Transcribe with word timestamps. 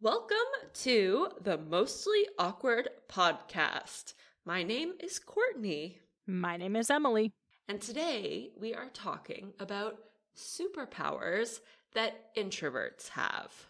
Welcome 0.00 0.36
to 0.74 1.28
the 1.40 1.58
Mostly 1.58 2.26
Awkward 2.38 2.88
podcast. 3.08 4.14
My 4.44 4.62
name 4.62 4.92
is 5.00 5.18
Courtney, 5.18 5.98
My 6.26 6.56
name 6.56 6.76
is 6.76 6.90
Emily. 6.90 7.32
and 7.68 7.80
today 7.80 8.50
we 8.58 8.74
are 8.74 8.90
talking 8.92 9.52
about 9.58 9.98
superpowers 10.36 11.60
that 11.94 12.34
introverts 12.36 13.08
have. 13.10 13.67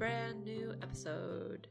Brand 0.00 0.44
new 0.44 0.74
episode. 0.82 1.68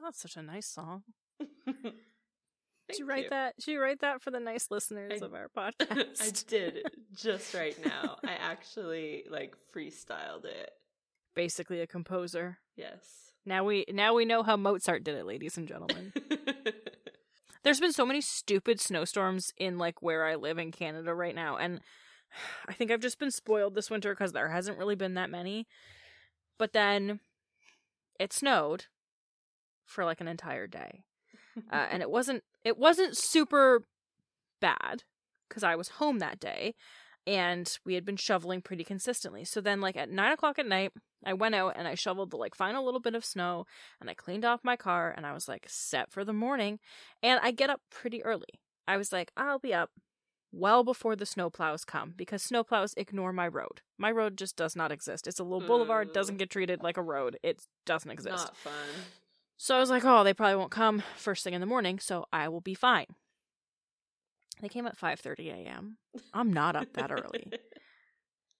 Oh, 0.00 0.02
that's 0.02 0.20
such 0.20 0.36
a 0.36 0.42
nice 0.42 0.66
song. 0.66 1.04
Did 1.66 2.98
you 2.98 3.06
write 3.06 3.30
that? 3.30 3.54
Should 3.60 3.70
you 3.70 3.80
write 3.80 4.00
that 4.00 4.20
for 4.20 4.32
the 4.32 4.40
nice 4.40 4.72
listeners 4.72 5.22
I- 5.22 5.24
of 5.24 5.34
our 5.34 5.48
podcast? 5.56 6.20
I 6.20 6.30
did 6.48 6.82
just 7.14 7.54
right 7.54 7.76
now. 7.84 8.16
I 8.26 8.32
actually 8.32 9.22
like 9.30 9.54
freestyled 9.72 10.46
it. 10.46 10.70
Basically 11.36 11.80
a 11.80 11.86
composer. 11.86 12.58
Yes. 12.76 13.30
Now 13.46 13.62
we 13.62 13.84
now 13.88 14.14
we 14.14 14.24
know 14.24 14.42
how 14.42 14.56
Mozart 14.56 15.04
did 15.04 15.14
it, 15.14 15.24
ladies 15.24 15.56
and 15.56 15.68
gentlemen. 15.68 16.12
There's 17.62 17.78
been 17.78 17.92
so 17.92 18.04
many 18.04 18.20
stupid 18.20 18.80
snowstorms 18.80 19.52
in 19.56 19.78
like 19.78 20.02
where 20.02 20.26
I 20.26 20.34
live 20.34 20.58
in 20.58 20.72
Canada 20.72 21.14
right 21.14 21.36
now, 21.36 21.56
and 21.56 21.80
I 22.68 22.72
think 22.72 22.90
I've 22.90 22.98
just 23.00 23.20
been 23.20 23.30
spoiled 23.30 23.76
this 23.76 23.90
winter 23.90 24.12
because 24.12 24.32
there 24.32 24.48
hasn't 24.48 24.78
really 24.78 24.96
been 24.96 25.14
that 25.14 25.30
many. 25.30 25.68
But 26.58 26.72
then 26.72 27.20
it 28.20 28.32
snowed 28.32 28.86
for 29.84 30.04
like 30.04 30.20
an 30.20 30.28
entire 30.28 30.66
day, 30.66 31.04
uh, 31.72 31.86
and 31.90 32.02
it 32.02 32.10
wasn't 32.10 32.44
it 32.62 32.78
wasn't 32.78 33.16
super 33.16 33.84
bad 34.60 35.02
because 35.48 35.64
I 35.64 35.74
was 35.74 35.88
home 35.88 36.18
that 36.18 36.38
day, 36.38 36.74
and 37.26 37.78
we 37.84 37.94
had 37.94 38.04
been 38.04 38.16
shoveling 38.16 38.60
pretty 38.60 38.84
consistently. 38.84 39.44
So 39.44 39.60
then, 39.60 39.80
like 39.80 39.96
at 39.96 40.10
nine 40.10 40.32
o'clock 40.32 40.58
at 40.58 40.66
night, 40.66 40.92
I 41.24 41.32
went 41.32 41.54
out 41.54 41.74
and 41.76 41.88
I 41.88 41.94
shoveled 41.94 42.30
the 42.30 42.36
like 42.36 42.54
final 42.54 42.84
little 42.84 43.00
bit 43.00 43.14
of 43.14 43.24
snow, 43.24 43.64
and 44.00 44.10
I 44.10 44.14
cleaned 44.14 44.44
off 44.44 44.60
my 44.62 44.76
car, 44.76 45.12
and 45.16 45.26
I 45.26 45.32
was 45.32 45.48
like 45.48 45.64
set 45.68 46.12
for 46.12 46.24
the 46.24 46.34
morning. 46.34 46.78
And 47.22 47.40
I 47.42 47.50
get 47.50 47.70
up 47.70 47.80
pretty 47.90 48.22
early. 48.22 48.60
I 48.86 48.96
was 48.96 49.12
like, 49.12 49.32
I'll 49.36 49.58
be 49.58 49.72
up 49.72 49.90
well 50.52 50.84
before 50.84 51.16
the 51.16 51.24
snowplows 51.24 51.86
come 51.86 52.14
because 52.16 52.46
snowplows 52.46 52.94
ignore 52.96 53.32
my 53.32 53.48
road. 53.48 53.82
My 53.98 54.10
road 54.10 54.36
just 54.36 54.56
does 54.56 54.74
not 54.74 54.92
exist. 54.92 55.26
It's 55.26 55.38
a 55.38 55.44
little 55.44 55.66
boulevard, 55.66 56.12
doesn't 56.12 56.38
get 56.38 56.50
treated 56.50 56.82
like 56.82 56.96
a 56.96 57.02
road. 57.02 57.38
It 57.42 57.62
doesn't 57.86 58.10
exist. 58.10 58.46
Not 58.46 58.56
fun. 58.56 58.72
So 59.56 59.76
I 59.76 59.80
was 59.80 59.90
like, 59.90 60.04
oh, 60.04 60.24
they 60.24 60.34
probably 60.34 60.56
won't 60.56 60.70
come 60.70 61.02
first 61.16 61.44
thing 61.44 61.54
in 61.54 61.60
the 61.60 61.66
morning, 61.66 61.98
so 61.98 62.24
I 62.32 62.48
will 62.48 62.62
be 62.62 62.74
fine. 62.74 63.06
They 64.60 64.68
came 64.68 64.86
at 64.86 64.98
5:30 64.98 65.52
a.m. 65.52 65.98
I'm 66.34 66.52
not 66.52 66.76
up 66.76 66.92
that 66.94 67.10
early. 67.10 67.52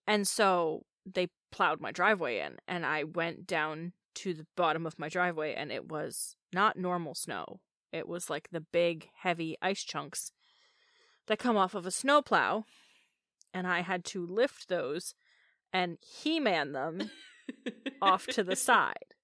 And 0.06 0.26
so 0.26 0.86
they 1.06 1.28
plowed 1.52 1.80
my 1.80 1.92
driveway 1.92 2.40
in 2.40 2.56
and 2.66 2.84
I 2.84 3.04
went 3.04 3.46
down 3.46 3.92
to 4.16 4.34
the 4.34 4.46
bottom 4.56 4.84
of 4.84 4.98
my 4.98 5.08
driveway 5.08 5.54
and 5.54 5.70
it 5.70 5.88
was 5.88 6.34
not 6.52 6.76
normal 6.76 7.14
snow. 7.14 7.60
It 7.92 8.08
was 8.08 8.28
like 8.28 8.48
the 8.50 8.60
big 8.60 9.08
heavy 9.22 9.56
ice 9.62 9.84
chunks 9.84 10.32
that 11.26 11.38
come 11.38 11.56
off 11.56 11.74
of 11.74 11.86
a 11.86 11.90
snowplow 11.90 12.64
and 13.52 13.66
I 13.66 13.80
had 13.80 14.04
to 14.06 14.26
lift 14.26 14.68
those 14.68 15.14
and 15.72 15.98
he-man 16.00 16.72
them 16.72 17.10
off 18.02 18.26
to 18.28 18.42
the 18.42 18.56
side. 18.56 19.14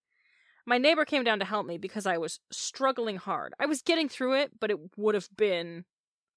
My 0.64 0.78
neighbor 0.78 1.04
came 1.04 1.24
down 1.24 1.38
to 1.38 1.44
help 1.44 1.66
me 1.66 1.78
because 1.78 2.06
I 2.06 2.18
was 2.18 2.40
struggling 2.50 3.16
hard. 3.16 3.54
I 3.58 3.66
was 3.66 3.82
getting 3.82 4.08
through 4.08 4.40
it, 4.40 4.50
but 4.58 4.70
it 4.70 4.78
would 4.96 5.14
have 5.14 5.28
been 5.36 5.84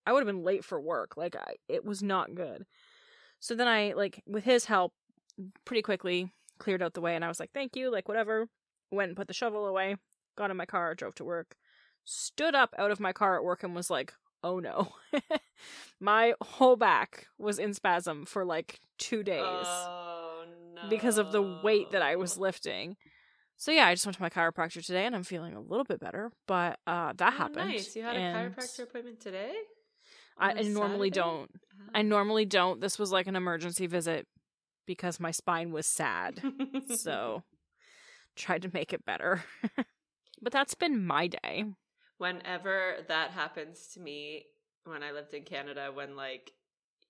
I 0.06 0.14
would 0.14 0.22
have 0.22 0.34
been 0.34 0.44
late 0.44 0.64
for 0.64 0.80
work. 0.80 1.18
Like 1.18 1.36
I 1.36 1.56
it 1.68 1.84
was 1.86 2.02
not 2.02 2.36
good. 2.36 2.66
So 3.40 3.56
then 3.56 3.68
I 3.68 3.94
like 3.94 4.22
with 4.26 4.44
his 4.44 4.66
help 4.66 4.94
pretty 5.66 5.82
quickly 5.82 6.32
cleared 6.60 6.82
out 6.82 6.94
the 6.94 7.02
way 7.02 7.16
and 7.16 7.26
I 7.26 7.28
was 7.28 7.40
like, 7.40 7.52
"Thank 7.54 7.76
you." 7.76 7.92
Like 7.92 8.08
whatever. 8.08 8.48
Went 8.92 9.10
and 9.10 9.18
put 9.18 9.28
the 9.28 9.34
shovel 9.34 9.68
away, 9.68 9.98
got 10.36 10.50
in 10.50 10.58
my 10.58 10.66
car, 10.66 10.96
drove 10.96 11.14
to 11.16 11.24
work. 11.24 11.56
Stood 12.06 12.56
up 12.56 12.74
out 12.78 12.90
of 12.90 13.00
my 13.00 13.14
car 13.14 13.38
at 13.38 13.44
work 13.44 13.62
and 13.62 13.76
was 13.76 13.92
like, 13.92 14.14
"Oh 14.44 14.60
no." 14.60 14.94
my 16.00 16.34
whole 16.42 16.76
back 16.76 17.28
was 17.38 17.60
in 17.60 17.74
spasm 17.74 18.26
for 18.26 18.46
like 18.46 18.80
2 19.00 19.24
days 19.24 19.42
Oh 19.68 20.46
no. 20.76 20.90
because 20.90 21.18
of 21.18 21.32
the 21.32 21.42
weight 21.64 21.92
that 21.92 22.02
I 22.02 22.16
was 22.16 22.38
lifting. 22.38 22.96
So 23.58 23.72
yeah, 23.72 23.88
I 23.88 23.94
just 23.94 24.06
went 24.06 24.16
to 24.16 24.22
my 24.22 24.30
chiropractor 24.30 24.86
today 24.86 25.06
and 25.06 25.14
I'm 25.16 25.24
feeling 25.24 25.54
a 25.54 25.60
little 25.60 25.84
bit 25.84 26.00
better, 26.00 26.32
but 26.48 26.80
uh 26.88 27.14
that 27.18 27.34
Oh, 27.34 27.38
happened. 27.38 27.70
Nice. 27.70 27.96
You 27.96 28.04
had 28.04 28.16
a 28.16 28.20
chiropractor 28.20 28.84
appointment 28.84 29.20
today? 29.20 29.54
I, 30.38 30.52
I 30.54 30.62
normally 30.62 31.10
don't. 31.10 31.52
I 31.94 32.02
normally 32.02 32.46
don't. 32.46 32.80
This 32.80 32.98
was 32.98 33.12
like 33.12 33.28
an 33.28 33.36
emergency 33.36 33.88
visit 33.88 34.26
because 34.86 35.20
my 35.20 35.32
spine 35.32 35.72
was 35.72 35.86
sad. 35.86 36.42
so 36.96 37.44
tried 38.36 38.62
to 38.62 38.72
make 38.74 38.94
it 38.94 39.04
better. 39.06 39.44
but 40.42 40.54
that's 40.54 40.76
been 40.76 41.06
my 41.06 41.28
day. 41.28 41.66
Whenever 42.20 42.98
that 43.08 43.32
happens 43.32 43.88
to 43.96 44.00
me 44.00 44.46
when 44.86 45.02
I 45.02 45.12
lived 45.12 45.34
in 45.34 45.44
Canada, 45.44 45.90
when 45.94 46.16
like, 46.16 46.52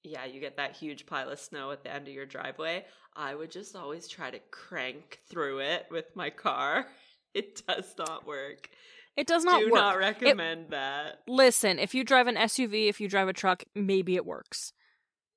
yeah, 0.03 0.23
you 0.25 0.39
get 0.39 0.55
that 0.57 0.77
huge 0.77 1.05
pile 1.05 1.29
of 1.29 1.39
snow 1.39 1.71
at 1.71 1.83
the 1.83 1.93
end 1.93 2.07
of 2.07 2.13
your 2.13 2.25
driveway, 2.25 2.85
I 3.15 3.35
would 3.35 3.51
just 3.51 3.75
always 3.75 4.07
try 4.07 4.31
to 4.31 4.39
crank 4.51 5.19
through 5.29 5.59
it 5.59 5.87
with 5.91 6.15
my 6.15 6.29
car. 6.29 6.87
It 7.35 7.61
does 7.67 7.93
not 7.95 8.25
work. 8.25 8.69
It 9.15 9.27
does 9.27 9.43
not 9.43 9.59
Do 9.59 9.65
work. 9.65 9.75
not 9.75 9.97
recommend 9.99 10.71
that. 10.71 11.19
Listen, 11.27 11.77
if 11.77 11.93
you 11.93 12.03
drive 12.03 12.25
an 12.25 12.35
SUV, 12.35 12.89
if 12.89 12.99
you 12.99 13.07
drive 13.07 13.27
a 13.27 13.33
truck, 13.33 13.63
maybe 13.75 14.15
it 14.15 14.25
works. 14.25 14.73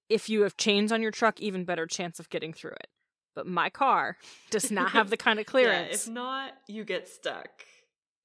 If 0.08 0.30
you 0.30 0.40
have 0.42 0.56
chains 0.56 0.90
on 0.90 1.02
your 1.02 1.10
truck, 1.10 1.38
even 1.42 1.66
better 1.66 1.86
chance 1.86 2.18
of 2.18 2.30
getting 2.30 2.54
through 2.54 2.70
it. 2.70 2.86
But 3.34 3.46
my 3.46 3.68
car 3.68 4.16
does 4.50 4.70
not 4.70 4.92
have 4.92 5.10
the 5.10 5.18
kind 5.18 5.38
of 5.38 5.44
Yeah, 5.46 5.50
clearance. 5.50 6.06
if 6.06 6.08
not, 6.10 6.52
you 6.66 6.84
get 6.84 7.08
stuck. 7.08 7.50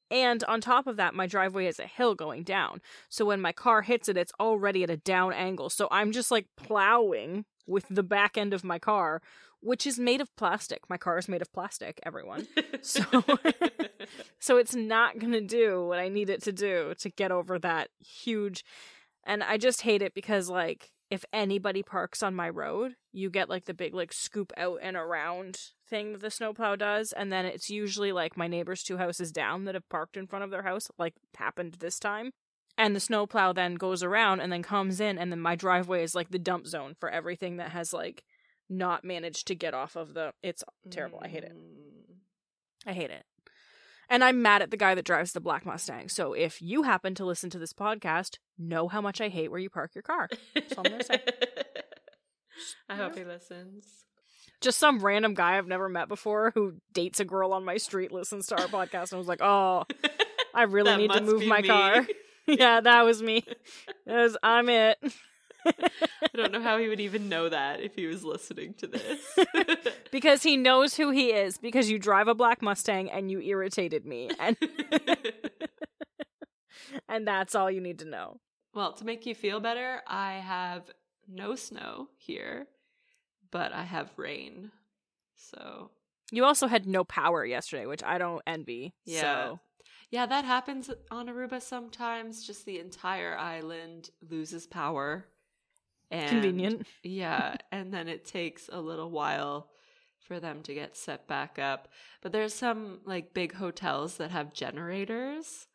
And 0.10 0.44
on 0.46 0.62
top 0.62 0.88
of 0.88 0.96
that, 0.98 1.14
my 1.14 1.28
driveway 1.28 1.68
is 1.68 1.80
a 1.80 1.86
hill 1.86 2.16
going 2.16 2.44
down. 2.44 2.82
So 3.10 3.26
when 3.26 3.42
my 3.42 3.52
car 3.52 3.82
hits 3.82 4.08
it, 4.08 4.18
it's 4.18 4.32
already 4.40 4.84
at 4.84 4.90
a 4.90 4.98
down 4.98 5.34
angle. 5.34 5.70
So 5.70 5.88
I'm 5.92 6.12
just 6.12 6.32
like 6.32 6.48
plowing 6.56 7.46
with 7.66 7.86
the 7.90 8.04
back 8.04 8.38
end 8.38 8.54
of 8.54 8.64
my 8.64 8.80
car, 8.80 9.22
which 9.60 9.86
is 9.86 10.00
made 10.00 10.22
of 10.22 10.34
plastic. 10.38 10.90
My 10.90 10.98
car 10.98 11.18
is 11.18 11.28
made 11.28 11.42
of 11.42 11.52
plastic, 11.52 12.00
everyone. 12.04 12.48
So 12.82 13.04
so 14.40 14.58
it's 14.58 14.76
not 14.76 15.20
going 15.20 15.34
to 15.34 15.42
do 15.42 15.86
what 15.86 16.00
I 16.00 16.08
need 16.08 16.30
it 16.30 16.44
to 16.44 16.52
do 16.52 16.94
to 17.00 17.10
get 17.10 17.32
over 17.32 17.60
that 17.60 17.90
huge 18.00 18.64
and 19.28 19.44
I 19.44 19.58
just 19.58 19.82
hate 19.82 20.02
it 20.02 20.16
because 20.16 20.50
like 20.50 20.92
if 21.12 21.24
anybody 21.32 21.84
parks 21.84 22.24
on 22.24 22.34
my 22.34 22.50
road, 22.50 22.96
you 23.12 23.30
get 23.30 23.50
like 23.50 23.66
the 23.66 23.74
big 23.74 23.94
like 23.94 24.14
scoop 24.14 24.52
out 24.58 24.80
and 24.82 24.96
around 24.98 25.60
thing 25.88 26.14
that 26.14 26.22
the 26.22 26.32
snowplow 26.32 26.76
does 26.76 27.14
and 27.14 27.32
then 27.32 27.46
it's 27.46 27.70
usually 27.70 28.12
like 28.12 28.38
my 28.38 28.48
neighbors 28.48 28.84
two 28.84 28.98
houses 28.98 29.32
down 29.32 29.66
that 29.66 29.76
have 29.76 29.88
parked 29.90 30.18
in 30.18 30.28
front 30.28 30.44
of 30.44 30.52
their 30.52 30.64
house 30.64 30.90
like 30.98 31.14
happened 31.38 31.78
this 31.80 32.00
time. 32.00 32.32
And 32.80 32.96
the 32.96 33.00
snowplow 33.00 33.54
then 33.54 33.76
goes 33.76 34.04
around 34.04 34.40
and 34.40 34.52
then 34.52 34.62
comes 34.62 35.00
in 35.00 35.18
and 35.18 35.32
then 35.32 35.40
my 35.40 35.56
driveway 35.56 36.04
is 36.04 36.14
like 36.14 36.30
the 36.30 36.38
dump 36.38 36.68
zone 36.68 36.96
for 37.00 37.10
everything 37.10 37.58
that 37.58 37.72
has 37.72 37.92
like 37.92 38.24
not 38.70 39.04
managed 39.04 39.48
to 39.48 39.56
get 39.56 39.74
off 39.74 39.96
of 39.96 40.14
the 40.14 40.34
it's 40.44 40.64
terrible. 40.92 41.20
I 41.24 41.28
hate 41.28 41.44
it. 41.44 41.54
Mm. 41.54 42.18
I 42.86 42.94
hate 42.94 43.10
it. 43.10 43.24
And 44.10 44.24
I'm 44.24 44.42
mad 44.42 44.62
at 44.62 44.72
the 44.72 44.78
guy 44.78 44.96
that 44.96 45.06
drives 45.06 45.34
the 45.34 45.42
black 45.42 45.66
Mustang. 45.66 46.08
So 46.08 46.34
if 46.34 46.62
you 46.62 46.84
happen 46.84 47.14
to 47.16 47.26
listen 47.26 47.50
to 47.50 47.60
this 47.60 47.74
podcast, 47.74 48.38
know 48.58 48.88
how 48.88 49.02
much 49.02 49.20
I 49.20 49.28
hate 49.28 49.52
where 49.52 49.60
you 49.60 49.70
park 49.70 49.92
your 49.96 50.02
car. 50.02 50.30
all 50.56 50.86
I'm 50.86 50.92
gonna 50.92 51.04
say. 51.04 51.22
I 52.90 52.96
hope 52.96 53.18
he 53.18 53.26
listens. 53.26 54.07
Just 54.62 54.80
some 54.80 55.00
random 55.00 55.34
guy 55.34 55.58
I've 55.58 55.68
never 55.68 55.88
met 55.90 56.08
before 56.08 56.52
who 56.56 56.74
dates 56.94 57.20
a 57.20 57.26
girl 57.26 57.54
on 57.54 57.64
my 57.64 57.78
street 57.78 58.12
listens 58.12 58.48
to 58.48 58.60
our 58.60 58.68
podcast 58.68 59.12
and 59.12 59.20
was 59.20 59.28
like, 59.28 59.42
"Oh, 59.42 59.86
I 60.54 60.64
really 60.68 60.96
need 60.98 61.12
to 61.12 61.22
move 61.22 61.46
my 61.46 61.62
me. 61.62 61.68
car." 61.68 62.08
yeah, 62.48 62.82
that 62.82 63.06
was 63.06 63.22
me. 63.22 63.44
It 64.08 64.14
was, 64.14 64.38
I'm 64.42 64.70
it. 64.70 64.98
I 65.66 65.72
don't 66.34 66.54
know 66.54 66.62
how 66.62 66.78
he 66.78 66.88
would 66.88 67.02
even 67.02 67.28
know 67.28 67.50
that 67.50 67.82
if 67.82 67.94
he 67.96 68.06
was 68.08 68.24
listening 68.24 68.74
to 68.76 68.88
this. 68.88 69.20
because 70.12 70.42
he 70.44 70.56
knows 70.56 70.96
who 70.96 71.12
he 71.12 71.32
is 71.34 71.58
because 71.58 71.90
you 71.92 72.00
drive 72.00 72.30
a 72.30 72.34
black 72.36 72.62
Mustang 72.62 73.12
and 73.12 73.30
you 73.30 73.42
irritated 73.42 74.06
me 74.06 74.30
and 74.40 74.56
and 77.10 77.28
that's 77.28 77.54
all 77.56 77.70
you 77.70 77.82
need 77.82 78.00
to 78.00 78.06
know. 78.06 78.40
well, 78.74 78.94
to 78.94 79.06
make 79.06 79.26
you 79.26 79.36
feel 79.36 79.60
better, 79.60 80.02
I 80.08 80.34
have 80.36 80.90
no 81.28 81.56
snow 81.56 82.08
here, 82.18 82.68
but 83.52 83.74
I 83.74 83.84
have 83.84 84.12
rain. 84.18 84.72
So 85.36 85.92
You 86.32 86.46
also 86.46 86.68
had 86.68 86.86
no 86.86 87.04
power 87.04 87.46
yesterday, 87.46 87.86
which 87.86 88.04
I 88.04 88.18
don't 88.18 88.42
envy. 88.48 88.94
Yeah. 89.06 89.22
So 89.22 89.60
Yeah, 90.10 90.26
that 90.26 90.46
happens 90.46 90.90
on 91.12 91.28
Aruba 91.28 91.62
sometimes. 91.62 92.46
Just 92.46 92.66
the 92.66 92.80
entire 92.80 93.38
island 93.38 94.10
loses 94.30 94.68
power. 94.68 95.26
And, 96.10 96.30
Convenient. 96.30 96.88
Yeah, 97.04 97.56
and 97.72 97.94
then 97.94 98.08
it 98.08 98.26
takes 98.26 98.70
a 98.72 98.80
little 98.80 99.12
while 99.12 99.70
for 100.20 100.40
them 100.40 100.62
to 100.64 100.74
get 100.74 100.96
set 100.96 101.28
back 101.28 101.60
up. 101.60 101.90
But 102.22 102.32
there's 102.32 102.54
some 102.54 103.00
like 103.06 103.34
big 103.34 103.54
hotels 103.54 104.18
that 104.18 104.32
have 104.32 104.54
generators. 104.54 105.68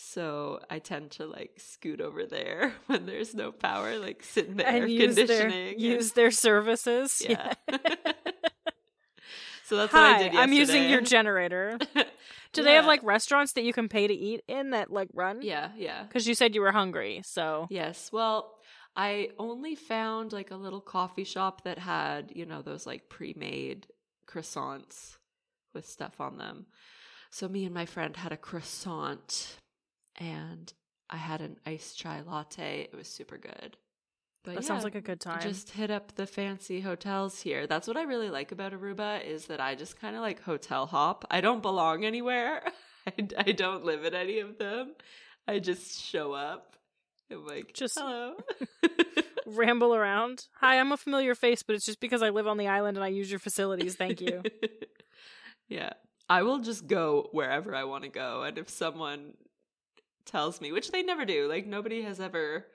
So 0.00 0.60
I 0.70 0.78
tend 0.78 1.10
to 1.12 1.26
like 1.26 1.52
scoot 1.58 2.00
over 2.00 2.24
there 2.24 2.72
when 2.86 3.06
there's 3.06 3.34
no 3.34 3.52
power, 3.52 3.98
like 3.98 4.22
sit 4.22 4.46
in 4.46 4.56
the 4.56 4.68
air 4.68 4.82
and 4.82 4.90
use 4.92 5.16
their 5.16 5.26
conditioning. 5.26 5.72
and- 5.74 5.80
use 5.80 6.12
their 6.12 6.30
services. 6.30 7.20
yeah. 7.28 7.52
so 9.64 9.76
that's 9.76 9.92
Hi, 9.92 10.12
what 10.12 10.20
I 10.20 10.22
did 10.22 10.34
I'm 10.36 10.52
using 10.52 10.88
your 10.88 11.00
generator. 11.16 11.78
Do 12.52 12.62
they 12.62 12.74
have 12.74 12.86
like 12.86 13.02
restaurants 13.02 13.52
that 13.54 13.62
you 13.64 13.72
can 13.72 13.88
pay 13.88 14.06
to 14.06 14.14
eat 14.14 14.42
in 14.48 14.70
that 14.70 14.90
like 14.90 15.08
run? 15.12 15.42
Yeah, 15.42 15.70
yeah. 15.76 16.04
Because 16.04 16.26
you 16.26 16.34
said 16.34 16.54
you 16.54 16.60
were 16.62 16.72
hungry, 16.72 17.20
so 17.24 17.66
Yes. 17.70 18.10
Well, 18.12 18.54
I 18.96 19.30
only 19.38 19.74
found 19.74 20.32
like 20.32 20.50
a 20.50 20.56
little 20.56 20.80
coffee 20.80 21.24
shop 21.24 21.64
that 21.64 21.78
had, 21.78 22.32
you 22.34 22.46
know, 22.46 22.62
those 22.62 22.86
like 22.86 23.08
pre-made 23.08 23.86
croissants 24.26 25.16
with 25.74 25.86
stuff 25.86 26.20
on 26.20 26.38
them. 26.38 26.66
So 27.30 27.46
me 27.48 27.64
and 27.64 27.74
my 27.74 27.84
friend 27.84 28.16
had 28.16 28.32
a 28.32 28.36
croissant 28.36 29.58
and 30.18 30.72
I 31.08 31.16
had 31.16 31.40
an 31.40 31.56
iced 31.64 31.98
chai 31.98 32.22
latte. 32.26 32.88
It 32.92 32.96
was 32.96 33.08
super 33.08 33.38
good. 33.38 33.76
But 34.44 34.54
that 34.54 34.62
yeah, 34.62 34.68
sounds 34.68 34.84
like 34.84 34.94
a 34.94 35.00
good 35.00 35.20
time. 35.20 35.40
Just 35.40 35.70
hit 35.70 35.90
up 35.90 36.14
the 36.14 36.26
fancy 36.26 36.80
hotels 36.80 37.40
here. 37.40 37.66
That's 37.66 37.88
what 37.88 37.96
I 37.96 38.02
really 38.02 38.30
like 38.30 38.52
about 38.52 38.72
Aruba 38.72 39.24
is 39.24 39.46
that 39.46 39.60
I 39.60 39.74
just 39.74 40.00
kind 40.00 40.14
of 40.14 40.22
like 40.22 40.42
hotel 40.42 40.86
hop. 40.86 41.24
I 41.30 41.40
don't 41.40 41.62
belong 41.62 42.04
anywhere. 42.04 42.62
I, 43.06 43.12
I 43.36 43.52
don't 43.52 43.84
live 43.84 44.04
in 44.04 44.14
any 44.14 44.38
of 44.40 44.58
them. 44.58 44.94
I 45.46 45.58
just 45.58 46.00
show 46.00 46.32
up. 46.32 46.76
I'm 47.30 47.46
like, 47.46 47.72
Just- 47.74 47.98
hello. 47.98 48.36
ramble 49.46 49.94
around. 49.94 50.46
Hi, 50.60 50.78
I'm 50.78 50.92
a 50.92 50.96
familiar 50.96 51.34
face, 51.34 51.62
but 51.62 51.74
it's 51.74 51.86
just 51.86 52.00
because 52.00 52.22
I 52.22 52.30
live 52.30 52.46
on 52.46 52.58
the 52.58 52.68
island 52.68 52.96
and 52.96 53.04
I 53.04 53.08
use 53.08 53.30
your 53.30 53.40
facilities. 53.40 53.96
Thank 53.96 54.20
you. 54.20 54.42
yeah. 55.68 55.90
I 56.28 56.42
will 56.42 56.58
just 56.58 56.86
go 56.86 57.28
wherever 57.32 57.74
I 57.74 57.84
want 57.84 58.04
to 58.04 58.10
go. 58.10 58.42
And 58.42 58.58
if 58.58 58.68
someone 58.68 59.34
tells 60.28 60.60
me, 60.60 60.70
which 60.72 60.90
they 60.90 61.02
never 61.02 61.24
do, 61.24 61.48
like 61.48 61.66
nobody 61.66 62.02
has 62.02 62.20
ever. 62.20 62.66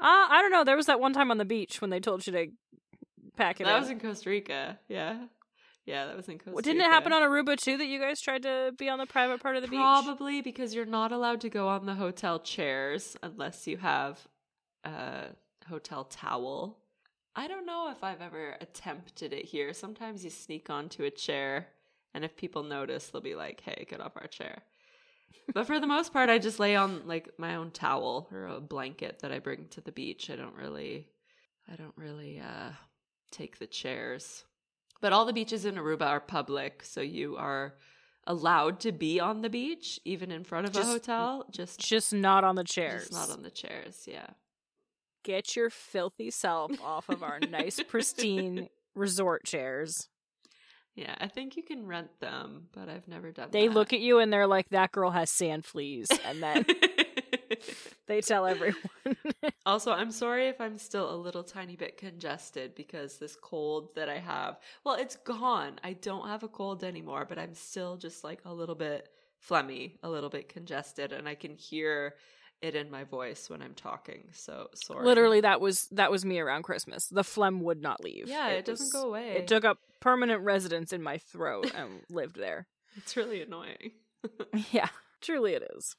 Uh, 0.00 0.02
I 0.30 0.42
don't 0.42 0.52
know. 0.52 0.64
There 0.64 0.76
was 0.76 0.86
that 0.86 1.00
one 1.00 1.12
time 1.12 1.30
on 1.30 1.38
the 1.38 1.44
beach 1.44 1.80
when 1.80 1.90
they 1.90 2.00
told 2.00 2.26
you 2.26 2.32
to 2.32 2.46
pack 3.36 3.60
it 3.60 3.64
That 3.64 3.80
was 3.80 3.90
in 3.90 3.98
Costa 4.00 4.28
Rica. 4.30 4.78
Yeah. 4.88 5.26
Yeah, 5.86 6.06
that 6.06 6.16
was 6.16 6.28
in 6.28 6.38
Costa 6.38 6.50
Well, 6.52 6.62
Didn't 6.62 6.78
Rica. 6.82 6.90
it 6.90 6.92
happen 6.92 7.12
on 7.14 7.22
Aruba 7.22 7.56
too 7.56 7.78
that 7.78 7.86
you 7.86 7.98
guys 7.98 8.20
tried 8.20 8.42
to 8.42 8.72
be 8.76 8.88
on 8.90 8.98
the 8.98 9.06
private 9.06 9.40
part 9.40 9.56
of 9.56 9.62
the 9.62 9.68
beach? 9.68 9.78
Probably 9.78 10.42
because 10.42 10.74
you're 10.74 10.84
not 10.84 11.12
allowed 11.12 11.40
to 11.40 11.48
go 11.48 11.68
on 11.68 11.86
the 11.86 11.94
hotel 11.94 12.38
chairs 12.40 13.16
unless 13.22 13.66
you 13.66 13.78
have 13.78 14.20
a 14.84 15.28
hotel 15.68 16.04
towel. 16.04 16.78
I 17.34 17.48
don't 17.48 17.66
know 17.66 17.90
if 17.90 18.02
I've 18.04 18.20
ever 18.20 18.56
attempted 18.60 19.32
it 19.32 19.46
here. 19.46 19.72
Sometimes 19.72 20.24
you 20.24 20.30
sneak 20.30 20.68
onto 20.70 21.04
a 21.04 21.10
chair, 21.10 21.68
and 22.12 22.24
if 22.24 22.36
people 22.36 22.64
notice, 22.64 23.06
they'll 23.08 23.22
be 23.22 23.34
like, 23.36 23.60
hey, 23.60 23.86
get 23.88 24.00
off 24.00 24.12
our 24.16 24.26
chair. 24.26 24.62
But 25.54 25.66
for 25.66 25.80
the 25.80 25.86
most 25.86 26.12
part, 26.12 26.28
I 26.30 26.38
just 26.38 26.58
lay 26.58 26.76
on 26.76 27.06
like 27.06 27.28
my 27.38 27.56
own 27.56 27.70
towel 27.70 28.28
or 28.32 28.46
a 28.46 28.60
blanket 28.60 29.20
that 29.20 29.32
I 29.32 29.38
bring 29.38 29.66
to 29.70 29.80
the 29.80 29.92
beach. 29.92 30.30
I 30.30 30.36
don't 30.36 30.54
really, 30.54 31.08
I 31.70 31.76
don't 31.76 31.96
really 31.96 32.40
uh, 32.40 32.70
take 33.30 33.58
the 33.58 33.66
chairs. 33.66 34.44
But 35.00 35.12
all 35.12 35.24
the 35.26 35.32
beaches 35.32 35.64
in 35.64 35.76
Aruba 35.76 36.02
are 36.06 36.20
public, 36.20 36.82
so 36.82 37.00
you 37.00 37.36
are 37.36 37.74
allowed 38.26 38.80
to 38.80 38.92
be 38.92 39.20
on 39.20 39.42
the 39.42 39.48
beach, 39.48 39.98
even 40.04 40.30
in 40.32 40.44
front 40.44 40.66
of 40.66 40.72
Just- 40.72 40.88
a 40.88 40.92
hotel. 40.92 41.46
Just, 41.50 41.78
Just 41.80 42.12
not 42.12 42.44
on 42.44 42.56
the 42.56 42.64
chairs. 42.64 43.08
just 43.08 43.12
not 43.12 43.30
on 43.30 43.42
the 43.42 43.50
chairs. 43.50 44.04
Yeah. 44.06 44.26
Get 45.24 45.56
your 45.56 45.70
filthy 45.70 46.30
self 46.30 46.72
off 46.82 47.08
of 47.08 47.22
our 47.22 47.38
nice, 47.40 47.80
pristine 47.88 48.68
resort 48.94 49.44
chairs. 49.44 50.08
Yeah, 50.98 51.14
I 51.20 51.28
think 51.28 51.56
you 51.56 51.62
can 51.62 51.86
rent 51.86 52.10
them, 52.18 52.66
but 52.72 52.88
I've 52.88 53.06
never 53.06 53.30
done 53.30 53.44
that. 53.44 53.52
They 53.52 53.68
that. 53.68 53.74
look 53.74 53.92
at 53.92 54.00
you 54.00 54.18
and 54.18 54.32
they're 54.32 54.48
like, 54.48 54.68
"That 54.70 54.90
girl 54.90 55.12
has 55.12 55.30
sand 55.30 55.64
fleas," 55.64 56.10
and 56.24 56.42
then 56.42 56.66
they 58.08 58.20
tell 58.20 58.46
everyone. 58.46 58.80
also, 59.66 59.92
I'm 59.92 60.10
sorry 60.10 60.48
if 60.48 60.60
I'm 60.60 60.76
still 60.76 61.14
a 61.14 61.14
little 61.14 61.44
tiny 61.44 61.76
bit 61.76 61.98
congested 61.98 62.74
because 62.74 63.18
this 63.18 63.36
cold 63.40 63.94
that 63.94 64.08
I 64.08 64.18
have, 64.18 64.58
well, 64.82 64.96
it's 64.96 65.14
gone. 65.14 65.78
I 65.84 65.92
don't 65.92 66.26
have 66.26 66.42
a 66.42 66.48
cold 66.48 66.82
anymore, 66.82 67.24
but 67.28 67.38
I'm 67.38 67.54
still 67.54 67.96
just 67.96 68.24
like 68.24 68.40
a 68.44 68.52
little 68.52 68.74
bit 68.74 69.08
phlegmy, 69.48 69.98
a 70.02 70.10
little 70.10 70.30
bit 70.30 70.48
congested, 70.48 71.12
and 71.12 71.28
I 71.28 71.36
can 71.36 71.54
hear 71.54 72.16
it 72.62 72.74
in 72.74 72.90
my 72.90 73.04
voice 73.04 73.48
when 73.48 73.62
I'm 73.62 73.74
talking. 73.74 74.28
So 74.32 74.68
sorry. 74.74 75.04
Literally, 75.04 75.40
that 75.42 75.60
was 75.60 75.88
that 75.92 76.10
was 76.10 76.24
me 76.24 76.38
around 76.40 76.62
Christmas. 76.64 77.06
The 77.08 77.24
phlegm 77.24 77.60
would 77.62 77.80
not 77.82 78.02
leave. 78.02 78.28
Yeah, 78.28 78.48
it, 78.48 78.64
doesn't 78.64 78.86
was- 78.86 78.92
go 78.92 79.08
away. 79.08 79.32
It 79.32 79.46
took 79.48 79.64
up 79.64 79.78
permanent 80.00 80.42
residence 80.42 80.92
in 80.92 81.02
my 81.02 81.18
throat 81.18 81.72
and 81.76 82.00
lived 82.10 82.36
there. 82.36 82.66
It's 82.96 83.16
really 83.16 83.42
annoying. 83.42 83.92
Yeah, 84.72 84.88
truly 85.20 85.52
it 85.54 85.62
is. 85.76 85.94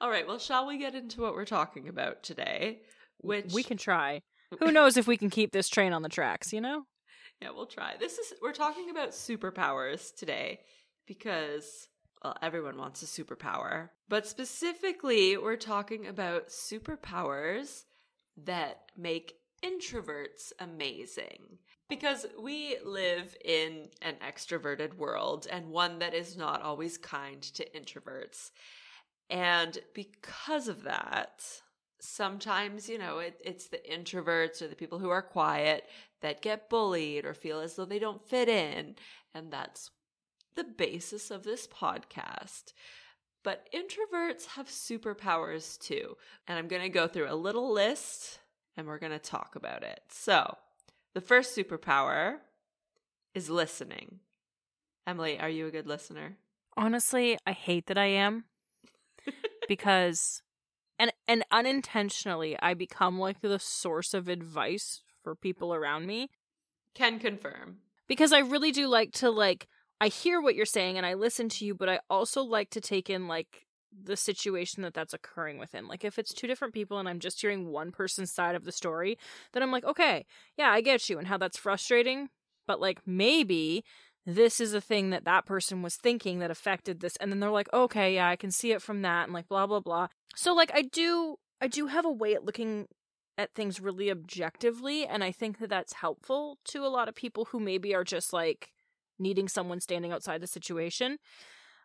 All 0.00 0.08
right, 0.10 0.26
well, 0.26 0.38
shall 0.38 0.66
we 0.66 0.78
get 0.78 0.94
into 0.94 1.20
what 1.20 1.34
we're 1.34 1.44
talking 1.44 1.88
about 1.88 2.22
today? 2.22 2.82
Which 3.18 3.52
We 3.52 3.62
can 3.62 3.76
try. 3.76 4.22
Who 4.60 4.72
knows 4.72 4.96
if 4.96 5.06
we 5.06 5.16
can 5.16 5.28
keep 5.28 5.52
this 5.52 5.68
train 5.68 5.92
on 5.92 6.02
the 6.02 6.08
tracks, 6.08 6.52
you 6.52 6.60
know? 6.60 6.84
Yeah, 7.42 7.50
we'll 7.50 7.66
try. 7.66 7.96
This 7.98 8.18
is 8.18 8.32
we're 8.40 8.52
talking 8.52 8.90
about 8.90 9.10
superpowers 9.10 10.14
today 10.14 10.60
because 11.06 11.88
well, 12.22 12.36
everyone 12.42 12.76
wants 12.76 13.02
a 13.02 13.06
superpower. 13.06 13.90
But 14.08 14.26
specifically, 14.26 15.36
we're 15.36 15.56
talking 15.56 16.06
about 16.06 16.48
superpowers 16.48 17.84
that 18.36 18.82
make 18.96 19.34
introverts 19.64 20.52
amazing. 20.58 21.58
Because 21.88 22.26
we 22.40 22.76
live 22.84 23.36
in 23.44 23.88
an 24.00 24.14
extroverted 24.24 24.94
world 24.94 25.46
and 25.50 25.70
one 25.70 25.98
that 25.98 26.14
is 26.14 26.36
not 26.36 26.62
always 26.62 26.96
kind 26.96 27.42
to 27.42 27.68
introverts. 27.70 28.50
And 29.28 29.78
because 29.94 30.68
of 30.68 30.84
that, 30.84 31.44
sometimes, 32.00 32.88
you 32.88 32.98
know, 32.98 33.18
it, 33.18 33.40
it's 33.44 33.68
the 33.68 33.80
introverts 33.90 34.62
or 34.62 34.68
the 34.68 34.76
people 34.76 34.98
who 34.98 35.10
are 35.10 35.22
quiet 35.22 35.84
that 36.22 36.42
get 36.42 36.70
bullied 36.70 37.24
or 37.24 37.34
feel 37.34 37.60
as 37.60 37.74
though 37.76 37.84
they 37.84 37.98
don't 37.98 38.24
fit 38.24 38.48
in. 38.48 38.94
And 39.34 39.52
that's 39.52 39.90
the 40.56 40.64
basis 40.64 41.30
of 41.30 41.42
this 41.44 41.66
podcast. 41.66 42.72
But 43.42 43.68
introverts 43.74 44.46
have 44.56 44.68
superpowers 44.68 45.78
too. 45.78 46.16
And 46.46 46.58
I'm 46.58 46.68
going 46.68 46.82
to 46.82 46.88
go 46.88 47.06
through 47.08 47.30
a 47.30 47.34
little 47.34 47.72
list 47.72 48.40
and 48.76 48.86
we're 48.86 48.98
going 48.98 49.12
to 49.12 49.18
talk 49.18 49.56
about 49.56 49.82
it. 49.82 50.00
So, 50.10 50.56
the 51.14 51.20
first 51.20 51.56
superpower 51.56 52.36
is 53.34 53.50
listening. 53.50 54.20
Emily, 55.06 55.38
are 55.40 55.48
you 55.48 55.66
a 55.66 55.70
good 55.70 55.86
listener? 55.86 56.36
Honestly, 56.76 57.36
I 57.46 57.52
hate 57.52 57.86
that 57.86 57.98
I 57.98 58.06
am 58.06 58.44
because 59.68 60.42
and 60.98 61.12
and 61.26 61.44
unintentionally 61.50 62.56
I 62.60 62.74
become 62.74 63.18
like 63.18 63.40
the 63.40 63.58
source 63.58 64.14
of 64.14 64.28
advice 64.28 65.02
for 65.22 65.34
people 65.34 65.74
around 65.74 66.06
me 66.06 66.28
Can 66.94 67.18
confirm. 67.18 67.78
because 68.06 68.32
I 68.32 68.38
really 68.40 68.70
do 68.72 68.86
like 68.86 69.12
to 69.14 69.30
like 69.30 69.66
I 70.00 70.08
hear 70.08 70.40
what 70.40 70.54
you're 70.54 70.66
saying 70.66 70.96
and 70.96 71.04
I 71.04 71.14
listen 71.14 71.48
to 71.50 71.64
you, 71.64 71.74
but 71.74 71.88
I 71.88 72.00
also 72.08 72.42
like 72.42 72.70
to 72.70 72.80
take 72.80 73.10
in 73.10 73.28
like 73.28 73.66
the 73.92 74.16
situation 74.16 74.82
that 74.82 74.94
that's 74.94 75.12
occurring 75.12 75.58
within. 75.58 75.88
Like 75.88 76.04
if 76.04 76.18
it's 76.18 76.32
two 76.32 76.46
different 76.46 76.72
people 76.72 76.98
and 76.98 77.08
I'm 77.08 77.18
just 77.20 77.40
hearing 77.40 77.68
one 77.68 77.92
person's 77.92 78.32
side 78.32 78.54
of 78.54 78.64
the 78.64 78.72
story, 78.72 79.18
then 79.52 79.62
I'm 79.62 79.72
like, 79.72 79.84
okay, 79.84 80.24
yeah, 80.56 80.70
I 80.70 80.80
get 80.80 81.08
you 81.08 81.18
and 81.18 81.26
how 81.26 81.36
that's 81.36 81.58
frustrating, 81.58 82.28
but 82.66 82.80
like 82.80 83.00
maybe 83.06 83.84
this 84.24 84.60
is 84.60 84.74
a 84.74 84.80
thing 84.80 85.10
that 85.10 85.24
that 85.24 85.44
person 85.44 85.82
was 85.82 85.96
thinking 85.96 86.38
that 86.38 86.50
affected 86.50 87.00
this 87.00 87.16
and 87.16 87.30
then 87.30 87.40
they're 87.40 87.50
like, 87.50 87.72
okay, 87.72 88.14
yeah, 88.14 88.28
I 88.28 88.36
can 88.36 88.50
see 88.50 88.72
it 88.72 88.82
from 88.82 89.02
that 89.02 89.24
and 89.24 89.32
like 89.32 89.48
blah 89.48 89.66
blah 89.66 89.80
blah. 89.80 90.08
So 90.34 90.54
like 90.54 90.70
I 90.74 90.82
do 90.82 91.36
I 91.60 91.66
do 91.66 91.88
have 91.88 92.04
a 92.04 92.10
way 92.10 92.34
at 92.34 92.44
looking 92.44 92.86
at 93.36 93.54
things 93.54 93.80
really 93.80 94.10
objectively 94.10 95.06
and 95.06 95.24
I 95.24 95.32
think 95.32 95.58
that 95.58 95.70
that's 95.70 95.94
helpful 95.94 96.58
to 96.66 96.84
a 96.84 96.88
lot 96.88 97.08
of 97.08 97.14
people 97.14 97.46
who 97.46 97.60
maybe 97.60 97.94
are 97.94 98.04
just 98.04 98.32
like 98.32 98.70
needing 99.20 99.48
someone 99.48 99.80
standing 99.80 100.12
outside 100.12 100.40
the 100.40 100.46
situation. 100.46 101.18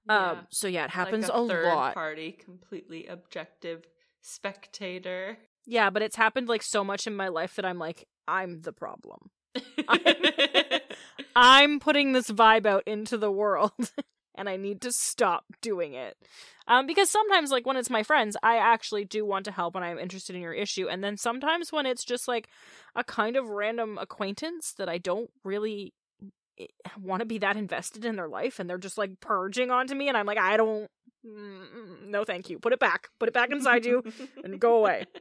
Um 0.10 0.48
so 0.52 0.68
yeah, 0.68 0.86
it 0.86 0.92
happens 0.92 1.30
like 1.30 1.38
a, 1.38 1.42
a 1.42 1.48
third 1.48 1.66
lot. 1.66 1.94
party, 1.94 2.32
completely 2.32 3.08
objective 3.08 3.86
spectator. 4.22 5.38
Yeah, 5.66 5.90
but 5.90 6.02
it's 6.02 6.16
happened 6.16 6.48
like 6.48 6.64
so 6.64 6.84
much 6.84 7.08
in 7.08 7.16
my 7.16 7.28
life 7.28 7.56
that 7.56 7.66
I'm 7.66 7.80
like 7.80 8.08
I'm 8.28 8.62
the 8.62 8.74
problem. 8.74 9.30
I'm 11.36 11.80
putting 11.80 12.14
this 12.14 12.30
vibe 12.30 12.66
out 12.66 12.84
into 12.86 13.18
the 13.18 13.32
world 13.32 13.72
and 14.36 14.50
I 14.50 14.58
need 14.58 14.82
to 14.82 14.92
stop 14.92 15.46
doing 15.62 15.94
it. 15.94 16.16
Um 16.68 16.86
because 16.86 17.10
sometimes 17.10 17.50
like 17.52 17.66
when 17.66 17.78
it's 17.78 17.90
my 17.90 18.04
friends, 18.04 18.38
I 18.44 18.58
actually 18.58 19.06
do 19.06 19.26
want 19.26 19.46
to 19.46 19.52
help 19.52 19.76
and 19.76 19.84
I'm 19.84 19.98
interested 19.98 20.36
in 20.36 20.42
your 20.42 20.54
issue 20.54 20.88
and 20.88 21.04
then 21.04 21.18
sometimes 21.18 21.72
when 21.72 21.86
it's 21.86 22.06
just 22.06 22.28
like 22.28 22.48
a 22.96 23.04
kind 23.04 23.36
of 23.36 23.50
random 23.50 23.98
acquaintance 23.98 24.74
that 24.78 24.90
I 24.90 24.98
don't 24.98 25.32
really 25.44 25.94
want 27.02 27.20
to 27.22 27.26
be 27.26 27.38
that 27.40 27.58
invested 27.58 28.06
in 28.06 28.16
their 28.16 28.28
life 28.28 28.60
and 28.60 28.70
they're 28.70 28.78
just 28.78 28.98
like 28.98 29.20
purging 29.20 29.72
onto 29.72 29.96
me 29.96 30.08
and 30.08 30.18
I'm 30.18 30.26
like 30.26 30.38
I 30.38 30.58
don't 30.58 30.90
mm, 31.26 32.06
no, 32.08 32.24
thank 32.24 32.50
you. 32.50 32.60
Put 32.60 32.74
it 32.74 32.80
back. 32.80 33.08
Put 33.20 33.28
it 33.30 33.34
back 33.34 33.52
inside 33.52 33.86
you 33.86 34.04
and 34.44 34.60
go 34.60 34.78
away. 34.78 35.06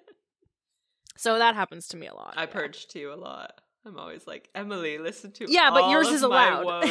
So 1.17 1.39
that 1.39 1.55
happens 1.55 1.87
to 1.89 1.97
me 1.97 2.09
a 2.09 2.15
lot. 2.15 2.35
I 2.37 2.43
yeah. 2.43 2.47
purge 2.47 2.87
you 2.95 3.13
a 3.13 3.15
lot. 3.15 3.61
I'm 3.87 3.99
always 3.99 4.27
like, 4.27 4.49
Emily, 4.55 4.99
listen 4.99 5.31
to 5.33 5.47
Yeah, 5.49 5.71
but 5.71 5.91
yours 5.91 6.09
is 6.09 6.23
allowed. 6.23 6.83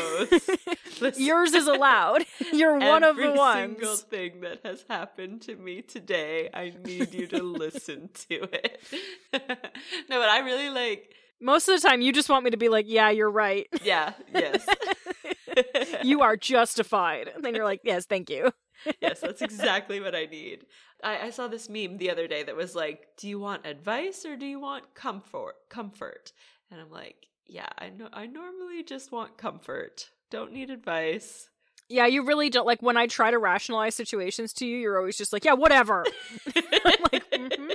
yours 1.18 1.54
is 1.54 1.68
allowed. 1.68 2.24
You're 2.54 2.78
one 2.78 3.04
of 3.04 3.16
the 3.18 3.24
Every 3.24 3.38
ones. 3.38 3.78
single 3.78 3.96
thing 3.98 4.42
that 4.42 4.62
has 4.64 4.86
happened 4.88 5.42
to 5.44 5.56
me 5.56 5.82
today, 5.82 6.50
I 6.54 6.72
need 6.86 7.14
you 7.14 7.28
to 7.28 7.44
listen 7.44 8.10
to 8.30 8.44
it. 8.44 8.80
no, 9.34 9.40
but 10.20 10.30
I 10.30 10.40
really 10.40 10.70
like. 10.70 11.14
Most 11.44 11.68
of 11.68 11.80
the 11.80 11.86
time, 11.86 12.00
you 12.00 12.14
just 12.14 12.30
want 12.30 12.46
me 12.46 12.52
to 12.52 12.58
be 12.58 12.70
like, 12.70 12.86
"Yeah, 12.88 13.10
you're 13.10 13.30
right. 13.30 13.68
Yeah. 13.84 14.14
Yes. 14.34 14.66
you 16.04 16.22
are 16.22 16.38
justified." 16.38 17.28
And 17.28 17.44
then 17.44 17.54
you're 17.54 17.66
like, 17.66 17.82
"Yes, 17.84 18.06
thank 18.06 18.30
you." 18.30 18.52
yes, 19.02 19.20
that's 19.20 19.42
exactly 19.42 20.00
what 20.00 20.16
I 20.16 20.26
need. 20.26 20.66
I, 21.04 21.28
I 21.28 21.30
saw 21.32 21.48
this 21.50 21.68
meme 21.68 21.98
the 21.98 22.10
other 22.12 22.28
day 22.28 22.44
that 22.44 22.56
was 22.56 22.76
like, 22.76 23.08
"Do 23.18 23.28
you 23.28 23.40
want 23.40 23.66
advice 23.66 24.26
or 24.26 24.38
do 24.38 24.46
you 24.46 24.60
want 24.60 24.96
comfort?" 24.96 25.56
Comfort, 25.70 26.32
and 26.72 26.80
I'm 26.80 26.90
like, 26.90 27.28
"Yeah, 27.46 27.68
I 27.78 27.90
know. 27.90 28.08
I 28.14 28.26
normally 28.26 28.82
just 28.84 29.12
want 29.12 29.38
comfort. 29.38 30.10
Don't 30.32 30.54
need 30.54 30.70
advice." 30.70 31.50
Yeah, 31.90 32.06
you 32.08 32.26
really 32.26 32.50
don't 32.50 32.66
like 32.66 32.82
when 32.82 32.96
I 32.96 33.08
try 33.08 33.32
to 33.32 33.38
rationalize 33.38 33.96
situations 33.96 34.54
to 34.54 34.66
you. 34.66 34.78
You're 34.78 34.98
always 34.98 35.18
just 35.18 35.34
like, 35.34 35.44
"Yeah, 35.44 35.54
whatever." 35.54 36.06
I'm 36.56 36.64
like, 37.12 37.30
"Mhm, 37.32 37.72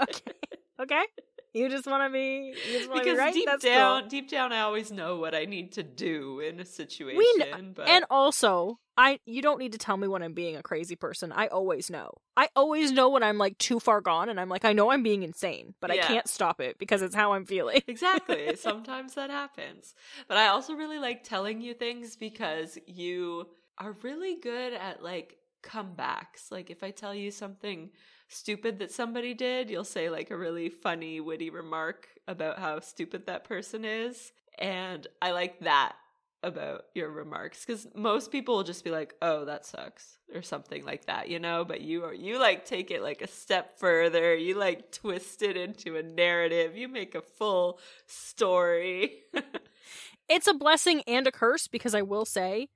okay, 0.00 0.32
okay. 0.80 1.04
You 1.54 1.68
just 1.68 1.86
want 1.86 2.02
to 2.04 2.10
be, 2.10 2.54
want 2.88 2.94
be 2.94 2.98
because 3.00 3.18
right. 3.18 3.34
deep 3.34 3.46
That's 3.46 3.62
down, 3.64 4.02
cool. 4.02 4.08
deep 4.08 4.30
down, 4.30 4.52
I 4.52 4.60
always 4.60 4.90
know 4.90 5.16
what 5.16 5.34
I 5.34 5.44
need 5.44 5.72
to 5.72 5.82
do 5.82 6.40
in 6.40 6.58
a 6.60 6.64
situation. 6.64 7.22
kn- 7.38 7.72
but 7.74 7.88
And 7.88 8.06
also, 8.08 8.78
I 8.96 9.20
you 9.26 9.42
don't 9.42 9.58
need 9.58 9.72
to 9.72 9.78
tell 9.78 9.96
me 9.96 10.08
when 10.08 10.22
I'm 10.22 10.32
being 10.32 10.56
a 10.56 10.62
crazy 10.62 10.96
person. 10.96 11.30
I 11.30 11.48
always 11.48 11.90
know. 11.90 12.12
I 12.36 12.48
always 12.56 12.90
know 12.90 13.10
when 13.10 13.22
I'm 13.22 13.36
like 13.36 13.58
too 13.58 13.80
far 13.80 14.00
gone, 14.00 14.30
and 14.30 14.40
I'm 14.40 14.48
like, 14.48 14.64
I 14.64 14.72
know 14.72 14.90
I'm 14.90 15.02
being 15.02 15.22
insane, 15.22 15.74
but 15.80 15.90
I 15.90 15.98
can't 15.98 16.28
stop 16.28 16.60
it 16.60 16.78
because 16.78 17.02
it's 17.02 17.14
how 17.14 17.32
I'm 17.32 17.44
feeling. 17.44 17.82
exactly. 17.86 18.56
Sometimes 18.56 19.14
that 19.14 19.28
happens. 19.28 19.94
But 20.28 20.38
I 20.38 20.48
also 20.48 20.74
really 20.74 20.98
like 20.98 21.22
telling 21.22 21.60
you 21.60 21.74
things 21.74 22.16
because 22.16 22.78
you 22.86 23.48
are 23.78 23.94
really 24.02 24.36
good 24.36 24.72
at 24.72 25.02
like 25.02 25.36
comebacks. 25.62 26.50
Like 26.50 26.70
if 26.70 26.82
I 26.82 26.90
tell 26.90 27.14
you 27.14 27.30
something 27.30 27.90
stupid 28.32 28.78
that 28.78 28.90
somebody 28.90 29.34
did, 29.34 29.70
you'll 29.70 29.84
say 29.84 30.10
like 30.10 30.30
a 30.30 30.36
really 30.36 30.68
funny, 30.68 31.20
witty 31.20 31.50
remark 31.50 32.08
about 32.26 32.58
how 32.58 32.80
stupid 32.80 33.26
that 33.26 33.44
person 33.44 33.84
is. 33.84 34.32
And 34.58 35.06
I 35.20 35.32
like 35.32 35.60
that 35.60 35.94
about 36.42 36.86
your 36.94 37.08
remarks 37.08 37.64
because 37.64 37.86
most 37.94 38.32
people 38.32 38.56
will 38.56 38.64
just 38.64 38.84
be 38.84 38.90
like, 38.90 39.14
"Oh, 39.22 39.44
that 39.44 39.64
sucks," 39.64 40.18
or 40.34 40.42
something 40.42 40.84
like 40.84 41.06
that, 41.06 41.28
you 41.28 41.38
know. 41.38 41.64
But 41.64 41.82
you 41.82 42.04
are 42.04 42.14
you 42.14 42.38
like 42.38 42.64
take 42.64 42.90
it 42.90 43.02
like 43.02 43.22
a 43.22 43.28
step 43.28 43.78
further. 43.78 44.34
You 44.34 44.56
like 44.58 44.90
twist 44.90 45.42
it 45.42 45.56
into 45.56 45.96
a 45.96 46.02
narrative. 46.02 46.76
You 46.76 46.88
make 46.88 47.14
a 47.14 47.22
full 47.22 47.78
story. 48.06 49.22
it's 50.28 50.48
a 50.48 50.54
blessing 50.54 51.02
and 51.06 51.26
a 51.26 51.32
curse 51.32 51.68
because 51.68 51.94
I 51.94 52.02
will 52.02 52.24
say, 52.24 52.68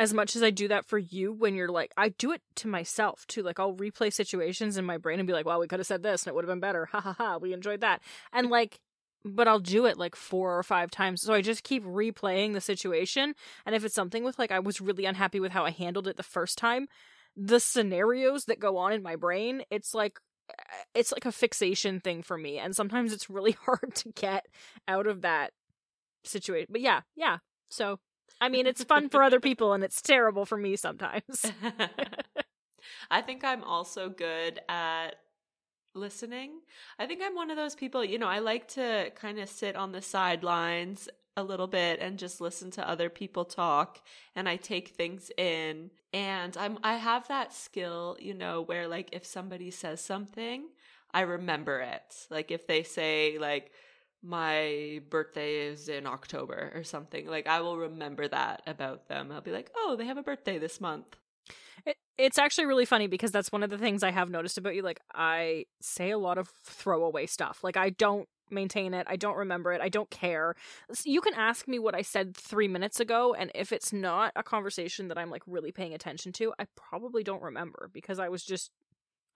as 0.00 0.14
much 0.14 0.34
as 0.34 0.42
I 0.42 0.48
do 0.48 0.66
that 0.68 0.86
for 0.86 0.96
you, 0.96 1.30
when 1.30 1.54
you're 1.54 1.68
like, 1.68 1.92
I 1.94 2.08
do 2.08 2.32
it 2.32 2.40
to 2.56 2.68
myself 2.68 3.26
too. 3.26 3.42
Like, 3.42 3.60
I'll 3.60 3.74
replay 3.74 4.10
situations 4.10 4.78
in 4.78 4.86
my 4.86 4.96
brain 4.96 5.20
and 5.20 5.26
be 5.26 5.34
like, 5.34 5.44
well, 5.44 5.60
we 5.60 5.68
could 5.68 5.78
have 5.78 5.86
said 5.86 6.02
this 6.02 6.22
and 6.22 6.28
it 6.28 6.34
would 6.34 6.44
have 6.44 6.50
been 6.50 6.58
better. 6.58 6.86
Ha 6.86 7.00
ha 7.02 7.12
ha. 7.12 7.36
We 7.36 7.52
enjoyed 7.52 7.82
that. 7.82 8.00
And 8.32 8.48
like, 8.48 8.80
but 9.26 9.46
I'll 9.46 9.60
do 9.60 9.84
it 9.84 9.98
like 9.98 10.16
four 10.16 10.58
or 10.58 10.62
five 10.62 10.90
times. 10.90 11.20
So 11.20 11.34
I 11.34 11.42
just 11.42 11.64
keep 11.64 11.84
replaying 11.84 12.54
the 12.54 12.62
situation. 12.62 13.34
And 13.66 13.74
if 13.74 13.84
it's 13.84 13.94
something 13.94 14.24
with 14.24 14.38
like, 14.38 14.50
I 14.50 14.58
was 14.58 14.80
really 14.80 15.04
unhappy 15.04 15.38
with 15.38 15.52
how 15.52 15.66
I 15.66 15.70
handled 15.70 16.08
it 16.08 16.16
the 16.16 16.22
first 16.22 16.56
time, 16.56 16.88
the 17.36 17.60
scenarios 17.60 18.46
that 18.46 18.58
go 18.58 18.78
on 18.78 18.94
in 18.94 19.02
my 19.02 19.16
brain, 19.16 19.64
it's 19.70 19.92
like, 19.92 20.18
eh, 20.48 20.62
it's 20.94 21.12
like 21.12 21.26
a 21.26 21.32
fixation 21.32 22.00
thing 22.00 22.22
for 22.22 22.38
me. 22.38 22.56
And 22.56 22.74
sometimes 22.74 23.12
it's 23.12 23.28
really 23.28 23.52
hard 23.66 23.94
to 23.96 24.12
get 24.12 24.46
out 24.88 25.06
of 25.06 25.20
that 25.20 25.52
situation. 26.24 26.68
But 26.70 26.80
yeah, 26.80 27.02
yeah. 27.14 27.38
So, 27.68 28.00
I 28.40 28.48
mean, 28.48 28.66
it's 28.66 28.84
fun 28.84 29.08
for 29.08 29.22
other 29.22 29.40
people 29.48 29.72
and 29.72 29.84
it's 29.84 30.02
terrible 30.02 30.44
for 30.44 30.56
me 30.56 30.76
sometimes. 30.76 31.46
I 33.10 33.22
think 33.22 33.44
I'm 33.44 33.64
also 33.64 34.08
good 34.08 34.60
at 34.68 35.16
listening. 35.94 36.60
I 36.98 37.06
think 37.06 37.20
I'm 37.24 37.34
one 37.34 37.50
of 37.50 37.56
those 37.56 37.74
people, 37.74 38.04
you 38.04 38.18
know, 38.18 38.28
I 38.28 38.38
like 38.38 38.68
to 38.68 39.10
kind 39.16 39.38
of 39.38 39.48
sit 39.48 39.76
on 39.76 39.92
the 39.92 40.02
sidelines 40.02 41.08
a 41.36 41.42
little 41.42 41.66
bit 41.66 42.00
and 42.00 42.18
just 42.18 42.40
listen 42.40 42.70
to 42.72 42.88
other 42.88 43.08
people 43.08 43.44
talk 43.44 44.00
and 44.34 44.48
I 44.48 44.56
take 44.56 44.88
things 44.88 45.30
in 45.36 45.90
and 46.12 46.56
I'm 46.56 46.78
I 46.82 46.96
have 46.96 47.28
that 47.28 47.52
skill, 47.52 48.16
you 48.20 48.34
know, 48.34 48.62
where 48.62 48.88
like 48.88 49.10
if 49.12 49.24
somebody 49.24 49.70
says 49.70 50.00
something, 50.00 50.68
I 51.12 51.22
remember 51.22 51.80
it. 51.80 52.26
Like 52.30 52.50
if 52.50 52.66
they 52.66 52.82
say 52.82 53.38
like 53.38 53.72
my 54.22 55.00
birthday 55.08 55.66
is 55.68 55.88
in 55.88 56.06
October 56.06 56.72
or 56.74 56.84
something, 56.84 57.26
like 57.26 57.46
I 57.46 57.60
will 57.60 57.78
remember 57.78 58.28
that 58.28 58.62
about 58.66 59.08
them. 59.08 59.32
I'll 59.32 59.40
be 59.40 59.52
like, 59.52 59.70
"Oh, 59.76 59.96
they 59.96 60.06
have 60.06 60.18
a 60.18 60.22
birthday 60.22 60.58
this 60.58 60.80
month." 60.80 61.16
It, 61.86 61.96
it's 62.18 62.38
actually 62.38 62.66
really 62.66 62.84
funny 62.84 63.06
because 63.06 63.32
that's 63.32 63.52
one 63.52 63.62
of 63.62 63.70
the 63.70 63.78
things 63.78 64.02
I 64.02 64.10
have 64.10 64.30
noticed 64.30 64.58
about 64.58 64.74
you. 64.74 64.82
Like, 64.82 65.00
I 65.14 65.64
say 65.80 66.10
a 66.10 66.18
lot 66.18 66.38
of 66.38 66.48
throwaway 66.64 67.26
stuff. 67.26 67.64
Like, 67.64 67.76
I 67.76 67.90
don't 67.90 68.28
maintain 68.50 68.94
it. 68.94 69.06
I 69.08 69.16
don't 69.16 69.36
remember 69.36 69.72
it. 69.72 69.80
I 69.80 69.88
don't 69.88 70.10
care. 70.10 70.54
You 71.04 71.20
can 71.20 71.34
ask 71.34 71.68
me 71.68 71.78
what 71.78 71.94
I 71.94 72.02
said 72.02 72.36
three 72.36 72.68
minutes 72.68 73.00
ago, 73.00 73.34
and 73.34 73.50
if 73.54 73.72
it's 73.72 73.92
not 73.92 74.32
a 74.36 74.42
conversation 74.42 75.08
that 75.08 75.18
I'm 75.18 75.30
like 75.30 75.42
really 75.46 75.72
paying 75.72 75.94
attention 75.94 76.32
to, 76.32 76.52
I 76.58 76.66
probably 76.76 77.22
don't 77.22 77.42
remember 77.42 77.90
because 77.92 78.18
I 78.18 78.28
was 78.28 78.44
just, 78.44 78.70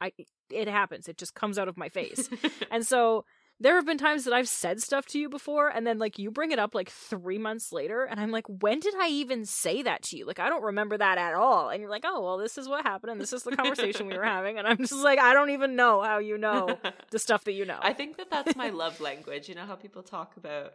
I, 0.00 0.12
it 0.50 0.68
happens. 0.68 1.08
It 1.08 1.16
just 1.16 1.34
comes 1.34 1.58
out 1.58 1.68
of 1.68 1.76
my 1.76 1.88
face. 1.88 2.28
And 2.70 2.84
so 2.84 3.24
there 3.60 3.76
have 3.76 3.86
been 3.86 3.98
times 3.98 4.24
that 4.24 4.34
I've 4.34 4.48
said 4.48 4.82
stuff 4.82 5.06
to 5.06 5.18
you 5.18 5.28
before, 5.28 5.68
and 5.68 5.86
then 5.86 5.98
like 5.98 6.18
you 6.18 6.30
bring 6.30 6.50
it 6.50 6.58
up 6.58 6.74
like 6.74 6.90
three 6.90 7.38
months 7.38 7.72
later, 7.72 8.04
and 8.04 8.18
I'm 8.18 8.30
like, 8.30 8.46
when 8.48 8.80
did 8.80 8.94
I 9.00 9.08
even 9.08 9.44
say 9.44 9.82
that 9.82 10.02
to 10.04 10.16
you? 10.16 10.26
Like, 10.26 10.40
I 10.40 10.48
don't 10.48 10.64
remember 10.64 10.98
that 10.98 11.18
at 11.18 11.34
all. 11.34 11.68
And 11.70 11.80
you're 11.80 11.90
like, 11.90 12.04
oh, 12.04 12.20
well, 12.20 12.38
this 12.38 12.58
is 12.58 12.68
what 12.68 12.84
happened, 12.84 13.12
and 13.12 13.20
this 13.20 13.32
is 13.32 13.42
the 13.44 13.56
conversation 13.56 14.06
we 14.06 14.16
were 14.16 14.24
having. 14.36 14.58
And 14.58 14.66
I'm 14.66 14.78
just 14.78 14.92
like, 14.92 15.18
I 15.18 15.32
don't 15.32 15.50
even 15.50 15.76
know 15.76 16.02
how 16.02 16.18
you 16.18 16.36
know 16.36 16.78
the 17.10 17.18
stuff 17.18 17.44
that 17.44 17.52
you 17.52 17.64
know. 17.64 17.78
I 17.80 17.92
think 17.92 18.16
that 18.16 18.30
that's 18.30 18.56
my 18.56 18.70
love 18.70 19.00
language. 19.08 19.48
You 19.48 19.54
know 19.54 19.66
how 19.66 19.76
people 19.76 20.02
talk 20.02 20.36
about 20.36 20.74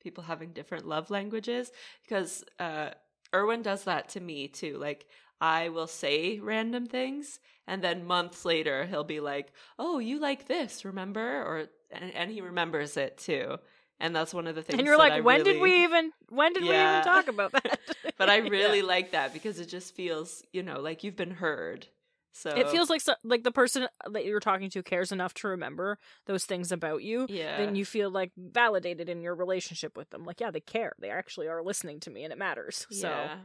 people 0.00 0.22
having 0.22 0.52
different 0.52 0.86
love 0.86 1.10
languages 1.10 1.72
because 2.04 2.44
uh 2.60 2.90
Erwin 3.34 3.62
does 3.62 3.84
that 3.84 4.10
to 4.10 4.20
me 4.20 4.48
too. 4.48 4.78
Like 4.78 5.06
I 5.40 5.70
will 5.70 5.86
say 5.86 6.38
random 6.38 6.86
things 6.86 7.40
and 7.66 7.82
then 7.82 8.04
months 8.06 8.44
later 8.44 8.86
he'll 8.86 9.04
be 9.04 9.20
like, 9.20 9.52
"Oh, 9.78 9.98
you 9.98 10.18
like 10.20 10.46
this, 10.46 10.84
remember?" 10.84 11.42
or 11.42 11.66
and, 11.90 12.12
and 12.14 12.30
he 12.30 12.40
remembers 12.40 12.96
it 12.96 13.18
too. 13.18 13.56
And 14.00 14.14
that's 14.14 14.32
one 14.32 14.46
of 14.46 14.54
the 14.54 14.62
things 14.62 14.78
and 14.78 14.86
you're 14.86 14.96
like, 14.96 15.12
I 15.12 15.20
when 15.20 15.42
did 15.42 15.60
we 15.60 15.82
even 15.84 16.12
when 16.28 16.52
did 16.52 16.62
we 16.64 16.76
even 16.76 17.02
talk 17.02 17.28
about 17.28 17.52
that? 17.64 17.80
But 18.16 18.30
I 18.30 18.36
Yeah. 18.44 18.48
really 18.48 18.82
like 18.82 19.12
that 19.12 19.32
because 19.32 19.58
it 19.58 19.66
just 19.66 19.94
feels, 19.94 20.42
you 20.52 20.62
know, 20.62 20.80
like 20.80 21.02
you've 21.02 21.16
been 21.16 21.32
heard. 21.32 21.88
So 22.32 22.50
It 22.56 22.68
feels 22.70 22.88
like 22.88 23.00
so, 23.00 23.14
like 23.24 23.42
the 23.42 23.50
person 23.50 23.84
uh, 24.04 24.10
that 24.10 24.24
you're 24.24 24.38
talking 24.38 24.70
to 24.70 24.82
cares 24.82 25.10
enough 25.10 25.34
to 25.34 25.48
remember 25.48 25.98
those 26.26 26.44
things 26.44 26.70
about 26.70 27.02
you. 27.02 27.26
yeah. 27.28 27.56
Then 27.56 27.74
you 27.74 27.84
feel 27.84 28.10
like 28.10 28.30
validated 28.36 29.08
in 29.08 29.20
your 29.22 29.34
relationship 29.34 29.96
with 29.96 30.10
them. 30.10 30.24
Like, 30.24 30.40
yeah, 30.40 30.52
they 30.52 30.60
care. 30.60 30.92
They 31.00 31.10
actually 31.10 31.48
are 31.48 31.62
listening 31.62 31.98
to 32.00 32.10
me, 32.10 32.22
and 32.22 32.32
it 32.32 32.38
matters. 32.38 32.86
So, 32.92 33.08
Yeah. 33.08 33.36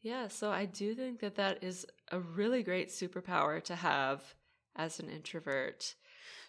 Yeah, 0.00 0.28
so 0.28 0.50
I 0.50 0.64
do 0.64 0.94
think 0.94 1.18
that 1.20 1.34
that 1.34 1.62
is 1.62 1.84
a 2.12 2.20
really 2.20 2.62
great 2.62 2.88
superpower 2.88 3.62
to 3.64 3.74
have 3.74 4.22
as 4.76 5.00
an 5.00 5.10
introvert. 5.10 5.94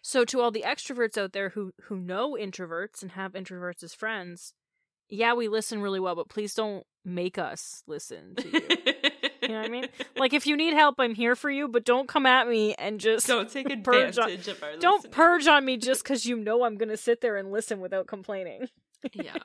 So 0.01 0.23
to 0.25 0.41
all 0.41 0.51
the 0.51 0.63
extroverts 0.65 1.17
out 1.17 1.33
there 1.33 1.49
who 1.49 1.73
who 1.83 1.97
know 1.97 2.37
introverts 2.39 3.01
and 3.01 3.11
have 3.11 3.33
introverts 3.33 3.83
as 3.83 3.93
friends, 3.93 4.53
yeah, 5.09 5.33
we 5.33 5.47
listen 5.47 5.81
really 5.81 5.99
well, 5.99 6.15
but 6.15 6.29
please 6.29 6.53
don't 6.53 6.85
make 7.05 7.37
us 7.37 7.83
listen 7.87 8.35
to 8.35 8.47
you. 8.47 8.61
you 9.41 9.47
know 9.49 9.55
what 9.61 9.65
I 9.65 9.69
mean? 9.69 9.87
Like, 10.17 10.33
if 10.33 10.45
you 10.45 10.57
need 10.57 10.73
help, 10.73 10.95
I'm 10.99 11.15
here 11.15 11.33
for 11.35 11.49
you, 11.49 11.69
but 11.69 11.85
don't 11.85 12.07
come 12.09 12.25
at 12.25 12.47
me 12.47 12.75
and 12.75 12.99
just 12.99 13.25
Don't 13.25 13.49
take 13.49 13.67
Purge 13.83 14.17
on- 14.17 14.25
advantage 14.29 14.47
of 14.49 14.61
our 14.61 14.75
don't 14.77 15.09
purge 15.11 15.47
on 15.47 15.63
me 15.63 15.77
just 15.77 16.03
because 16.03 16.25
you 16.25 16.35
know 16.35 16.63
I'm 16.63 16.75
going 16.77 16.89
to 16.89 16.97
sit 16.97 17.21
there 17.21 17.37
and 17.37 17.49
listen 17.51 17.79
without 17.79 18.05
complaining. 18.05 18.67
yeah. 19.13 19.37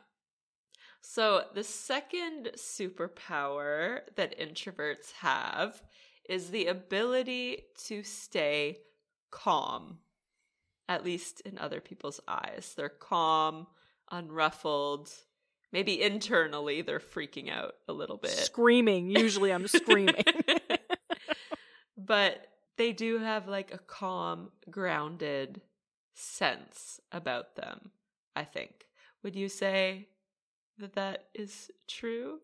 So 1.01 1.43
the 1.55 1.63
second 1.63 2.51
superpower 2.57 4.01
that 4.17 4.39
introverts 4.39 5.13
have 5.21 5.81
is 6.29 6.51
the 6.51 6.67
ability 6.67 7.65
to 7.87 8.03
stay 8.03 8.79
calm, 9.31 9.99
at 10.89 11.05
least 11.05 11.41
in 11.43 11.59
other 11.59 11.81
people's 11.81 12.21
eyes. 12.29 12.75
They're 12.77 12.89
calm, 12.89 13.67
unruffled. 14.13 15.11
Maybe 15.73 16.03
internally 16.03 16.83
they're 16.83 17.01
freaking 17.01 17.51
out 17.51 17.75
a 17.89 17.93
little 17.93 18.17
bit. 18.17 18.31
Screaming. 18.31 19.11
Usually 19.11 19.53
I'm 19.53 19.67
screaming. 19.67 20.25
but 21.97 22.47
they 22.77 22.93
do 22.93 23.19
have 23.19 23.49
like 23.49 23.73
a 23.73 23.79
calm, 23.79 24.51
grounded 24.71 25.61
sense 26.15 27.01
about 27.13 27.57
them, 27.57 27.91
I 28.37 28.45
think. 28.45 28.73
Would 29.23 29.35
you 29.35 29.49
say 29.49 30.09
that 30.79 30.95
that 30.95 31.25
is 31.35 31.71
true? 31.89 32.41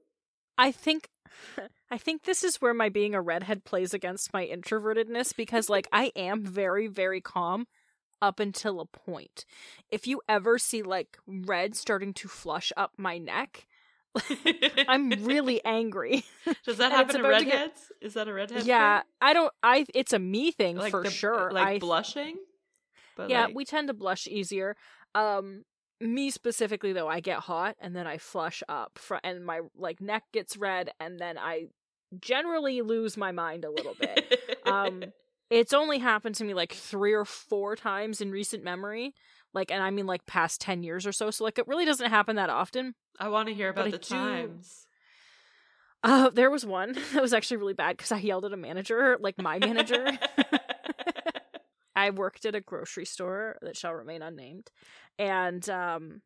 I 0.56 0.72
think 0.72 1.08
I 1.90 1.98
think 1.98 2.24
this 2.24 2.44
is 2.44 2.56
where 2.56 2.74
my 2.74 2.88
being 2.88 3.14
a 3.14 3.22
redhead 3.22 3.64
plays 3.64 3.94
against 3.94 4.32
my 4.32 4.46
introvertedness 4.46 5.34
because 5.34 5.68
like 5.68 5.88
I 5.92 6.12
am 6.16 6.44
very 6.44 6.86
very 6.86 7.20
calm 7.20 7.66
up 8.22 8.40
until 8.40 8.80
a 8.80 8.84
point. 8.86 9.44
If 9.90 10.06
you 10.06 10.20
ever 10.28 10.58
see 10.58 10.82
like 10.82 11.18
red 11.26 11.74
starting 11.74 12.12
to 12.14 12.28
flush 12.28 12.72
up 12.76 12.92
my 12.96 13.18
neck, 13.18 13.66
I'm 14.88 15.10
really 15.10 15.60
angry. 15.64 16.24
Does 16.64 16.78
that 16.78 16.92
happen 16.92 17.14
to 17.16 17.20
about 17.20 17.38
to 17.40 17.44
get- 17.44 17.52
redheads? 17.54 17.92
Is 18.00 18.14
that 18.14 18.28
a 18.28 18.32
redhead? 18.32 18.64
yeah, 18.64 19.00
thing? 19.00 19.06
I 19.20 19.32
don't 19.32 19.52
I 19.62 19.86
it's 19.94 20.12
a 20.12 20.18
me 20.18 20.50
thing 20.52 20.76
like 20.76 20.90
for 20.90 21.02
the- 21.02 21.10
sure. 21.10 21.50
Like 21.52 21.66
I 21.66 21.78
blushing. 21.78 22.36
But 23.16 23.30
yeah, 23.30 23.46
like- 23.46 23.54
we 23.54 23.64
tend 23.64 23.88
to 23.88 23.94
blush 23.94 24.26
easier. 24.26 24.76
Um 25.14 25.64
me 26.00 26.30
specifically 26.30 26.92
though, 26.92 27.08
I 27.08 27.20
get 27.20 27.40
hot 27.40 27.76
and 27.80 27.94
then 27.94 28.06
I 28.06 28.16
flush 28.18 28.62
up 28.68 28.98
fr- 28.98 29.16
and 29.22 29.44
my 29.44 29.60
like 29.76 30.00
neck 30.00 30.24
gets 30.32 30.56
red 30.56 30.90
and 30.98 31.18
then 31.18 31.36
I 31.38 31.66
generally 32.20 32.80
lose 32.82 33.16
my 33.16 33.30
mind 33.32 33.64
a 33.64 33.70
little 33.70 33.94
bit. 34.00 34.58
um 34.66 35.04
it's 35.50 35.72
only 35.72 35.98
happened 35.98 36.36
to 36.36 36.44
me 36.44 36.54
like 36.54 36.72
3 36.72 37.12
or 37.12 37.24
4 37.24 37.76
times 37.76 38.20
in 38.20 38.30
recent 38.30 38.64
memory. 38.64 39.14
Like 39.52 39.70
and 39.70 39.82
I 39.82 39.90
mean 39.90 40.06
like 40.06 40.26
past 40.26 40.60
10 40.60 40.82
years 40.82 41.06
or 41.06 41.12
so. 41.12 41.30
So 41.30 41.44
like 41.44 41.58
it 41.58 41.66
really 41.66 41.84
doesn't 41.84 42.10
happen 42.10 42.36
that 42.36 42.50
often. 42.50 42.94
I 43.18 43.28
want 43.28 43.48
to 43.48 43.54
hear 43.54 43.70
about 43.70 43.90
the 43.90 43.98
times. 43.98 44.86
Uh 46.02 46.30
there 46.30 46.50
was 46.50 46.64
one 46.64 46.92
that 47.12 47.20
was 47.20 47.34
actually 47.34 47.58
really 47.58 47.74
bad 47.74 47.98
cuz 47.98 48.12
I 48.12 48.18
yelled 48.18 48.44
at 48.44 48.52
a 48.52 48.56
manager, 48.56 49.18
like 49.20 49.36
my 49.38 49.58
manager. 49.58 50.06
I 51.96 52.10
worked 52.10 52.46
at 52.46 52.54
a 52.54 52.60
grocery 52.60 53.04
store 53.04 53.58
that 53.60 53.76
shall 53.76 53.92
remain 53.92 54.22
unnamed, 54.22 54.70
and 55.18 55.68
um, 55.68 56.22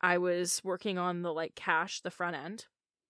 I 0.00 0.18
was 0.18 0.60
working 0.62 0.96
on 0.96 1.22
the 1.22 1.32
like 1.32 1.56
cash, 1.56 2.00
the 2.00 2.10
front 2.10 2.36
end, 2.36 2.66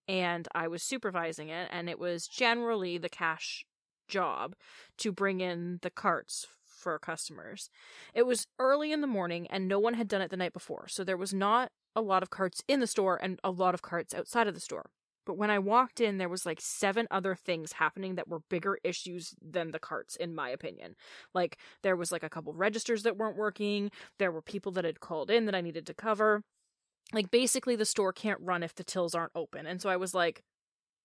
and 0.07 0.49
I 0.55 0.69
was 0.69 0.83
supervising 0.83 1.51
it, 1.51 1.69
and 1.71 1.91
it 1.91 1.99
was 1.99 2.27
generally 2.27 2.97
the 2.97 3.11
cash 3.11 3.67
job 4.09 4.55
to 4.99 5.13
bring 5.13 5.41
in 5.41 5.79
the 5.83 5.91
carts 5.91 6.47
for 6.67 6.99
customers. 6.99 7.71
It 8.15 8.27
was 8.27 8.47
early 8.59 8.93
in 8.93 9.01
the 9.01 9.07
morning, 9.07 9.47
and 9.51 9.69
no 9.69 9.79
one 9.79 9.95
had 9.95 10.09
done 10.09 10.21
it 10.21 10.31
the 10.31 10.37
night 10.37 10.53
before, 10.53 10.87
so 10.89 11.05
there 11.05 11.17
was 11.17 11.35
not 11.35 11.71
a 11.97 12.01
lot 12.01 12.23
of 12.23 12.31
carts 12.31 12.63
in 12.69 12.81
the 12.81 12.87
store 12.87 13.19
and 13.21 13.41
a 13.43 13.51
lot 13.51 13.75
of 13.75 13.83
carts 13.83 14.15
outside 14.15 14.47
of 14.47 14.55
the 14.55 14.61
store. 14.61 14.91
But 15.27 15.37
when 15.37 15.51
I 15.51 15.59
walked 15.59 16.01
in, 16.01 16.17
there 16.17 16.29
was 16.29 16.47
like 16.47 16.59
seven 16.59 17.07
other 17.11 17.35
things 17.35 17.73
happening 17.73 18.15
that 18.15 18.29
were 18.29 18.41
bigger 18.49 18.79
issues 18.83 19.35
than 19.43 19.73
the 19.73 19.79
carts, 19.79 20.17
in 20.17 20.35
my 20.35 20.49
opinion. 20.49 20.95
Like 21.35 21.59
there 21.83 21.97
was 21.97 22.11
like 22.11 22.23
a 22.23 22.31
couple 22.31 22.55
registers 22.55 23.03
that 23.03 23.19
weren't 23.19 23.37
working. 23.37 23.91
There 24.19 24.33
were 24.33 24.41
people 24.41 24.73
that 24.73 24.87
had 24.87 25.01
called 25.01 25.31
in 25.31 25.45
that 25.45 25.55
I 25.55 25.61
needed 25.61 25.87
to 25.87 25.93
cover. 25.93 26.41
Like 27.13 27.31
basically 27.31 27.77
the 27.77 27.85
store 27.85 28.11
can't 28.11 28.41
run 28.41 28.63
if 28.63 28.75
the 28.75 28.85
tills 28.85 29.15
aren't 29.15 29.33
open. 29.35 29.67
And 29.67 29.83
so 29.83 29.91
I 29.91 29.99
was 29.99 30.15
like 30.15 30.45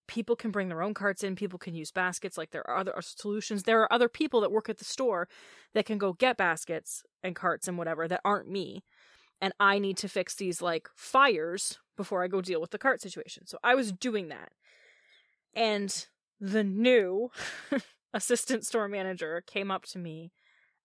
people 0.07 0.35
can 0.35 0.51
bring 0.51 0.69
their 0.69 0.81
own 0.81 0.93
carts 0.93 1.23
in, 1.23 1.35
people 1.35 1.59
can 1.59 1.75
use 1.75 1.91
baskets, 1.91 2.37
like 2.37 2.51
there 2.51 2.67
are 2.69 2.77
other 2.77 2.97
uh, 2.97 3.01
solutions. 3.01 3.63
There 3.63 3.81
are 3.81 3.91
other 3.91 4.09
people 4.09 4.41
that 4.41 4.51
work 4.51 4.69
at 4.69 4.77
the 4.77 4.85
store 4.85 5.27
that 5.73 5.85
can 5.85 5.97
go 5.97 6.13
get 6.13 6.37
baskets 6.37 7.03
and 7.23 7.35
carts 7.35 7.67
and 7.67 7.77
whatever 7.77 8.07
that 8.07 8.21
aren't 8.23 8.49
me. 8.49 8.83
And 9.41 9.53
I 9.59 9.79
need 9.79 9.97
to 9.97 10.07
fix 10.07 10.35
these 10.35 10.61
like 10.61 10.87
fires 10.95 11.79
before 11.97 12.23
I 12.23 12.27
go 12.27 12.41
deal 12.41 12.61
with 12.61 12.71
the 12.71 12.77
cart 12.77 13.01
situation. 13.01 13.45
So 13.45 13.57
I 13.63 13.75
was 13.75 13.91
doing 13.91 14.29
that. 14.29 14.51
And 15.53 16.07
the 16.39 16.63
new 16.63 17.29
assistant 18.13 18.65
store 18.65 18.87
manager 18.87 19.43
came 19.45 19.71
up 19.71 19.85
to 19.85 19.99
me 19.99 20.31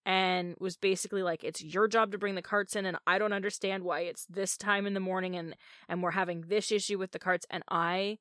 and 0.05 0.55
was 0.59 0.77
basically 0.77 1.23
like 1.23 1.45
it's 1.45 1.63
your 1.63 1.87
job 1.87 2.13
to 2.13 2.19
bring 2.19 2.35
the 2.35 2.43
carts 2.43 2.75
in 2.75 2.87
and 2.87 2.97
I 3.07 3.19
don't 3.19 3.33
understand 3.33 3.83
why 3.83 4.01
it's 4.01 4.25
this 4.27 4.57
time 4.57 4.87
in 4.87 4.95
the 4.95 5.01
morning 5.01 5.37
and 5.37 5.55
and 5.89 6.03
we're 6.03 6.13
having 6.13 6.45
this 6.49 6.73
issue 6.73 6.99
with 6.99 7.13
the 7.13 7.19
carts 7.19 7.47
and 7.51 7.63
I 7.69 8.19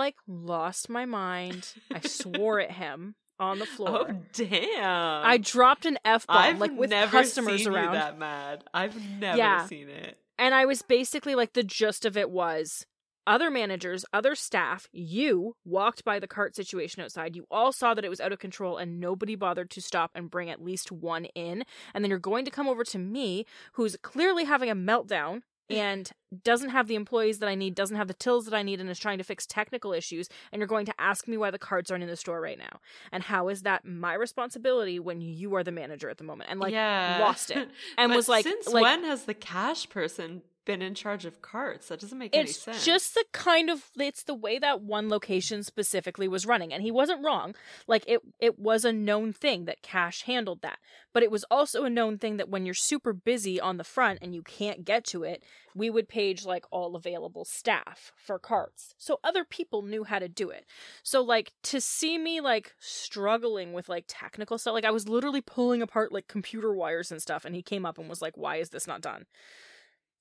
like 0.00 0.16
lost 0.26 0.88
my 0.88 1.04
mind. 1.04 1.74
I 1.92 2.00
swore 2.00 2.58
at 2.60 2.72
him 2.72 3.14
on 3.38 3.58
the 3.58 3.64
oh, 3.70 3.76
floor. 3.76 4.06
Oh 4.10 4.16
damn! 4.32 5.24
I 5.26 5.36
dropped 5.38 5.84
an 5.86 5.98
F 6.04 6.26
bomb 6.26 6.58
like 6.58 6.72
with 6.76 6.90
never 6.90 7.10
customers 7.10 7.64
seen 7.64 7.72
around. 7.72 7.92
You 7.94 8.00
that 8.00 8.18
mad? 8.18 8.64
I've 8.72 9.00
never 9.18 9.36
Yeah. 9.38 9.66
seen 9.66 9.88
it. 9.88 10.18
And 10.38 10.54
I 10.54 10.64
was 10.64 10.80
basically 10.82 11.34
like, 11.34 11.52
the 11.52 11.62
gist 11.62 12.06
of 12.06 12.16
it 12.16 12.30
was 12.30 12.86
other 13.26 13.50
managers, 13.50 14.06
other 14.12 14.34
staff, 14.34 14.88
you 14.90 15.54
walked 15.66 16.02
by 16.02 16.18
the 16.18 16.26
cart 16.26 16.56
situation 16.56 17.02
outside. 17.02 17.36
You 17.36 17.44
all 17.50 17.72
saw 17.72 17.92
that 17.92 18.04
it 18.04 18.08
was 18.08 18.20
out 18.20 18.32
of 18.32 18.38
control 18.38 18.78
and 18.78 18.98
nobody 18.98 19.36
bothered 19.36 19.68
to 19.70 19.82
stop 19.82 20.10
and 20.14 20.30
bring 20.30 20.48
at 20.48 20.62
least 20.64 20.90
one 20.90 21.26
in. 21.34 21.64
And 21.92 22.02
then 22.02 22.08
you're 22.08 22.18
going 22.18 22.46
to 22.46 22.50
come 22.50 22.66
over 22.66 22.82
to 22.84 22.98
me, 22.98 23.44
who's 23.74 23.96
clearly 24.02 24.44
having 24.44 24.70
a 24.70 24.74
meltdown 24.74 25.42
and 25.70 26.10
doesn't 26.44 26.70
have 26.70 26.86
the 26.88 26.94
employees 26.94 27.38
that 27.40 27.48
I 27.48 27.54
need, 27.54 27.74
doesn't 27.74 27.96
have 27.96 28.08
the 28.08 28.14
tills 28.14 28.44
that 28.46 28.54
I 28.54 28.62
need, 28.62 28.80
and 28.80 28.88
is 28.88 28.98
trying 28.98 29.18
to 29.18 29.24
fix 29.24 29.46
technical 29.46 29.92
issues. 29.92 30.28
And 30.52 30.60
you're 30.60 30.68
going 30.68 30.86
to 30.86 30.94
ask 30.98 31.26
me 31.26 31.36
why 31.36 31.50
the 31.50 31.58
cards 31.58 31.90
aren't 31.90 32.02
in 32.02 32.08
the 32.08 32.16
store 32.16 32.40
right 32.40 32.58
now. 32.58 32.80
And 33.12 33.22
how 33.22 33.48
is 33.48 33.62
that 33.62 33.84
my 33.84 34.14
responsibility 34.14 34.98
when 34.98 35.20
you 35.20 35.54
are 35.56 35.64
the 35.64 35.72
manager 35.72 36.08
at 36.08 36.18
the 36.18 36.24
moment? 36.24 36.50
And 36.50 36.60
like, 36.60 36.72
yeah. 36.72 37.18
lost 37.20 37.50
it. 37.50 37.68
And 37.98 38.14
was 38.14 38.28
like, 38.28 38.44
since 38.44 38.68
like, 38.68 38.82
when 38.82 39.04
has 39.04 39.24
the 39.24 39.34
cash 39.34 39.88
person 39.88 40.42
been 40.70 40.82
in 40.82 40.94
charge 40.94 41.24
of 41.24 41.42
carts? 41.42 41.88
That 41.88 42.00
doesn't 42.00 42.18
make 42.18 42.36
any 42.36 42.46
sense. 42.46 42.76
it's 42.76 42.84
just 42.86 43.14
the 43.14 43.24
kind 43.32 43.68
of 43.70 43.90
it's 43.98 44.22
the 44.22 44.34
way 44.34 44.58
that 44.58 44.82
one 44.82 45.08
location 45.08 45.62
specifically 45.62 46.28
was 46.28 46.46
running 46.46 46.72
and 46.72 46.82
he 46.82 46.90
wasn't 46.90 47.24
wrong 47.24 47.54
like 47.86 48.04
it 48.06 48.20
it 48.38 48.58
was 48.58 48.84
a 48.84 48.92
known 48.92 49.32
thing 49.32 49.64
that 49.64 49.82
cash 49.82 50.22
handled 50.22 50.62
that 50.62 50.78
but 51.12 51.22
it 51.22 51.30
was 51.30 51.44
also 51.50 51.84
a 51.84 51.90
known 51.90 52.18
thing 52.18 52.36
that 52.36 52.48
when 52.48 52.64
you're 52.64 52.74
super 52.74 53.12
busy 53.12 53.60
on 53.60 53.76
the 53.76 53.84
front 53.84 54.18
and 54.22 54.34
you 54.34 54.42
can't 54.42 54.84
get 54.84 55.04
to 55.04 55.22
it 55.24 55.42
we 55.74 55.90
would 55.90 56.08
page 56.08 56.44
like 56.44 56.64
all 56.70 56.94
available 56.96 57.44
staff 57.44 58.12
for 58.16 58.38
carts 58.38 58.94
so 58.98 59.18
other 59.24 59.44
people 59.44 59.82
knew 59.82 60.04
how 60.04 60.18
to 60.18 60.28
do 60.28 60.50
it 60.50 60.64
so 61.02 61.20
like 61.20 61.52
to 61.62 61.80
see 61.80 62.18
me 62.18 62.40
like 62.40 62.74
struggling 62.78 63.72
with 63.72 63.88
like 63.88 64.04
technical 64.06 64.58
stuff 64.58 64.74
like 64.74 64.84
i 64.84 64.90
was 64.90 65.08
literally 65.08 65.40
pulling 65.40 65.82
apart 65.82 66.12
like 66.12 66.28
computer 66.28 66.72
wires 66.72 67.10
and 67.10 67.20
stuff 67.22 67.44
and 67.44 67.54
he 67.54 67.62
came 67.62 67.84
up 67.86 67.98
and 67.98 68.08
was 68.08 68.22
like 68.22 68.36
why 68.36 68.56
is 68.56 68.70
this 68.70 68.86
not 68.86 69.00
done 69.00 69.26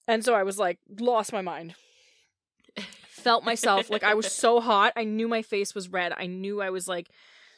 and 0.10 0.26
so 0.26 0.34
I 0.34 0.44
was 0.44 0.58
like, 0.58 0.80
lost 1.00 1.32
my 1.32 1.42
mind. 1.42 1.76
Felt 3.10 3.46
myself 3.46 3.90
like 3.90 4.04
I 4.04 4.16
was 4.16 4.32
so 4.32 4.60
hot. 4.60 4.94
I 4.96 5.04
knew 5.04 5.28
my 5.28 5.44
face 5.44 5.76
was 5.76 5.88
red. 5.88 6.14
I 6.18 6.26
knew 6.26 6.62
I 6.62 6.72
was 6.72 6.88
like, 6.88 7.10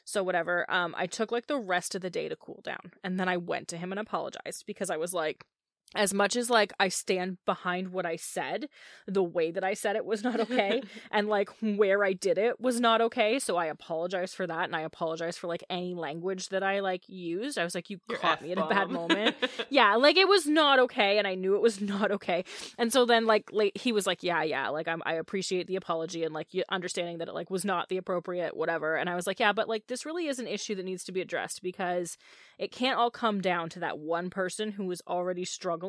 so 0.03 0.21
whatever. 0.21 0.69
Um, 0.69 0.93
I 0.97 1.07
took 1.07 1.31
like 1.31 1.47
the 1.47 1.57
rest 1.57 1.95
of 1.95 2.01
the 2.01 2.09
day 2.09 2.27
to 2.27 2.35
cool 2.35 2.61
down, 2.63 2.91
and 3.03 3.19
then 3.19 3.29
I 3.29 3.37
went 3.37 3.69
to 3.69 3.77
him 3.77 3.91
and 3.91 3.99
apologized 3.99 4.65
because 4.67 4.89
I 4.89 4.97
was 4.97 5.13
like, 5.13 5.45
as 5.95 6.13
much 6.13 6.35
as 6.35 6.49
like 6.49 6.73
I 6.79 6.87
stand 6.87 7.37
behind 7.45 7.89
what 7.89 8.05
I 8.05 8.15
said, 8.15 8.67
the 9.07 9.23
way 9.23 9.51
that 9.51 9.63
I 9.63 9.73
said 9.73 9.95
it 9.95 10.05
was 10.05 10.23
not 10.23 10.39
okay, 10.39 10.81
and 11.11 11.27
like 11.27 11.49
where 11.61 12.03
I 12.03 12.13
did 12.13 12.37
it 12.37 12.59
was 12.59 12.79
not 12.79 13.01
okay. 13.01 13.39
So 13.39 13.57
I 13.57 13.65
apologize 13.67 14.33
for 14.33 14.47
that, 14.47 14.65
and 14.65 14.75
I 14.75 14.81
apologize 14.81 15.37
for 15.37 15.47
like 15.47 15.63
any 15.69 15.93
language 15.93 16.49
that 16.49 16.63
I 16.63 16.79
like 16.79 17.07
used. 17.07 17.57
I 17.57 17.63
was 17.63 17.75
like, 17.75 17.89
you 17.89 17.99
Your 18.09 18.17
caught 18.17 18.41
me 18.41 18.51
at 18.51 18.57
a 18.57 18.67
bad 18.67 18.89
moment 18.89 19.35
yeah 19.69 19.95
like 19.95 20.17
it 20.17 20.27
was 20.27 20.47
not 20.47 20.79
okay 20.79 21.17
and 21.17 21.27
i 21.27 21.35
knew 21.35 21.55
it 21.55 21.61
was 21.61 21.81
not 21.81 22.11
okay 22.11 22.43
and 22.77 22.91
so 22.91 23.05
then 23.05 23.25
like 23.25 23.51
late 23.51 23.75
he 23.77 23.91
was 23.91 24.07
like 24.07 24.23
yeah 24.23 24.43
yeah 24.43 24.69
like 24.69 24.87
I'm, 24.87 25.01
i 25.05 25.13
appreciate 25.13 25.67
the 25.67 25.75
apology 25.75 26.23
and 26.23 26.33
like 26.33 26.47
understanding 26.69 27.17
that 27.19 27.27
it 27.27 27.33
like 27.33 27.49
was 27.49 27.65
not 27.65 27.89
the 27.89 27.97
appropriate 27.97 28.55
whatever 28.55 28.95
and 28.95 29.09
i 29.09 29.15
was 29.15 29.27
like 29.27 29.39
yeah 29.39 29.53
but 29.53 29.67
like 29.67 29.87
this 29.87 30.05
really 30.05 30.27
is 30.27 30.39
an 30.39 30.47
issue 30.47 30.75
that 30.75 30.85
needs 30.85 31.03
to 31.05 31.11
be 31.11 31.21
addressed 31.21 31.61
because 31.61 32.17
it 32.57 32.71
can't 32.71 32.97
all 32.97 33.11
come 33.11 33.41
down 33.41 33.69
to 33.69 33.79
that 33.79 33.99
one 33.99 34.29
person 34.29 34.71
who 34.71 34.85
was 34.85 35.01
already 35.07 35.45
struggling 35.45 35.80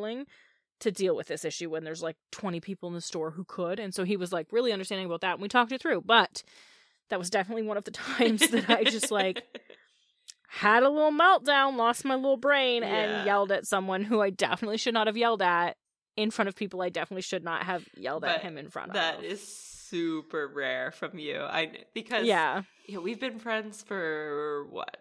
to 0.81 0.90
deal 0.90 1.14
with 1.14 1.28
this 1.28 1.44
issue 1.44 1.70
when 1.70 1.85
there's 1.85 2.02
like 2.02 2.16
20 2.33 2.61
people 2.61 2.88
in 2.88 2.94
the 2.94 3.00
store 3.00 3.31
who 3.31 3.44
could 3.44 3.78
and 3.78 3.94
so 3.94 4.05
he 4.05 4.16
was 4.16 4.33
like 4.33 4.46
really 4.50 4.72
understanding 4.72 5.07
about 5.07 5.20
that 5.20 5.35
and 5.35 5.42
we 5.42 5.48
talked 5.48 5.70
it 5.72 5.81
through 5.81 6.00
but 6.00 6.42
that 7.09 7.18
was 7.18 7.31
definitely 7.31 7.62
one 7.62 7.76
of 7.76 7.85
the 7.85 7.90
times 8.16 8.40
that 8.50 8.68
i 8.68 8.83
just 8.83 9.11
like 9.11 9.44
had 10.48 10.83
a 10.83 10.88
little 10.90 11.12
meltdown, 11.12 11.76
lost 11.76 12.05
my 12.05 12.14
little 12.14 12.37
brain, 12.37 12.83
Yeah. 12.83 12.88
and 12.94 13.26
yelled 13.26 13.50
at 13.52 13.66
someone 13.66 14.05
who 14.05 14.20
I 14.20 14.28
definitely 14.28 14.76
should 14.76 14.92
not 14.92 15.07
have 15.07 15.16
yelled 15.16 15.40
at 15.40 15.78
in 16.14 16.31
front 16.31 16.50
of 16.50 16.55
people 16.57 16.83
I 16.83 16.90
definitely 16.90 17.22
should 17.22 17.42
not 17.42 17.62
have 17.62 17.87
yelled 17.96 18.22
at 18.22 18.42
him 18.42 18.59
in 18.59 18.68
front 18.68 18.92
That 18.92 19.14
of. 19.16 19.22
That 19.22 19.26
is 19.26 19.42
super 19.48 20.46
rare 20.46 20.90
from 20.90 21.18
you. 21.18 21.40
I 21.40 21.72
because 21.94 22.26
yeah. 22.26 22.62
yeah, 22.87 22.98
we've 22.98 23.18
been 23.18 23.38
friends 23.38 23.83
for 23.83 24.66
what 24.68 24.98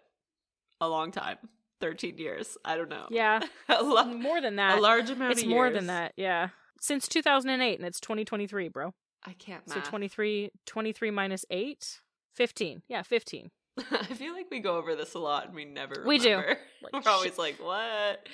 a 0.80 0.88
long 0.88 1.10
time, 1.10 1.36
thirteen 1.82 2.16
years. 2.16 2.56
I 2.64 2.76
don't 2.76 2.88
know. 2.88 3.06
Yeah. 3.10 3.40
a, 3.68 3.82
lo- 3.82 4.04
More 4.14 4.40
than 4.40 4.56
that. 4.56 4.78
a 4.78 4.80
large 4.80 5.10
amount. 5.10 5.32
It's 5.32 5.44
more 5.44 5.66
years. 5.66 5.76
than 5.76 5.88
that. 5.88 6.12
Yeah. 6.16 6.48
Since 6.80 7.06
2008 7.08 7.78
and 7.78 7.86
it's 7.86 8.00
2023, 8.00 8.68
bro. 8.68 8.94
I 9.24 9.34
can't. 9.34 9.68
So 9.68 9.76
Math. 9.76 9.88
23 9.88 10.50
23 10.66 11.10
minus 11.10 11.44
8 11.50 12.00
15. 12.34 12.82
Yeah, 12.88 13.02
15. 13.02 13.50
I 13.92 14.04
feel 14.14 14.32
like 14.32 14.46
we 14.50 14.58
go 14.60 14.76
over 14.76 14.94
this 14.94 15.14
a 15.14 15.18
lot 15.18 15.46
and 15.46 15.54
we 15.54 15.64
never. 15.64 16.02
We 16.06 16.18
do. 16.18 16.36
Like, 16.36 16.58
We're 17.04 17.10
always 17.10 17.36
like, 17.38 17.56
"What? 17.62 18.26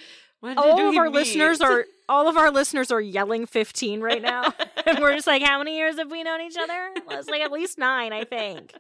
All 0.56 0.88
of 0.88 0.96
our 0.96 1.06
meet?" 1.10 1.14
listeners 1.14 1.60
are 1.60 1.84
all 2.08 2.28
of 2.28 2.36
our 2.36 2.50
listeners 2.50 2.90
are 2.90 3.00
yelling 3.00 3.44
15 3.46 4.00
right 4.00 4.22
now. 4.22 4.52
and 4.86 4.98
we're 5.00 5.14
just 5.14 5.26
like, 5.26 5.42
how 5.42 5.58
many 5.58 5.76
years 5.76 5.96
have 5.98 6.10
we 6.10 6.22
known 6.22 6.40
each 6.40 6.56
other? 6.56 6.90
Well, 7.06 7.18
it's 7.18 7.28
like 7.28 7.42
at 7.42 7.52
least 7.52 7.76
9, 7.78 8.12
I 8.12 8.24
think. 8.24 8.72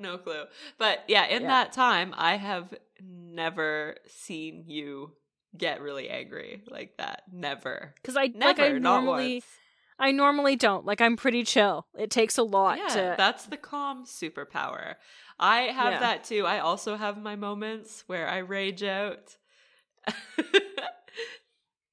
no 0.08 0.18
clue. 0.18 0.44
But 0.78 1.00
yeah, 1.08 1.26
in 1.26 1.42
Yeah. 1.42 1.48
that 1.48 1.72
time, 1.72 2.14
I 2.16 2.36
have 2.36 2.74
never 3.00 3.96
seen 4.08 4.64
you 4.66 5.12
get 5.56 5.80
really 5.80 6.08
angry 6.08 6.62
like 6.68 6.96
that. 6.98 7.22
Never. 7.32 7.94
Cuz 8.04 8.16
I 8.16 8.26
Never. 8.28 8.46
like 8.46 8.60
I 8.60 8.78
normally. 8.78 9.42
I 9.98 10.12
normally 10.12 10.56
don't. 10.56 10.86
Like 10.86 11.00
I'm 11.02 11.16
pretty 11.16 11.44
chill. 11.44 11.86
It 11.98 12.10
takes 12.10 12.38
a 12.38 12.42
lot 12.42 12.78
Yeah, 12.78 12.86
to 12.88 13.14
that's 13.18 13.44
the 13.46 13.58
calm 13.58 14.06
superpower. 14.06 14.94
I 15.38 15.62
have 15.62 15.92
Yeah. 15.94 16.00
that 16.00 16.24
too. 16.24 16.46
I 16.46 16.58
also 16.60 16.96
have 16.96 17.20
my 17.20 17.36
moments 17.36 18.04
where 18.06 18.26
I 18.28 18.38
rage 18.38 18.82
out. 18.82 19.36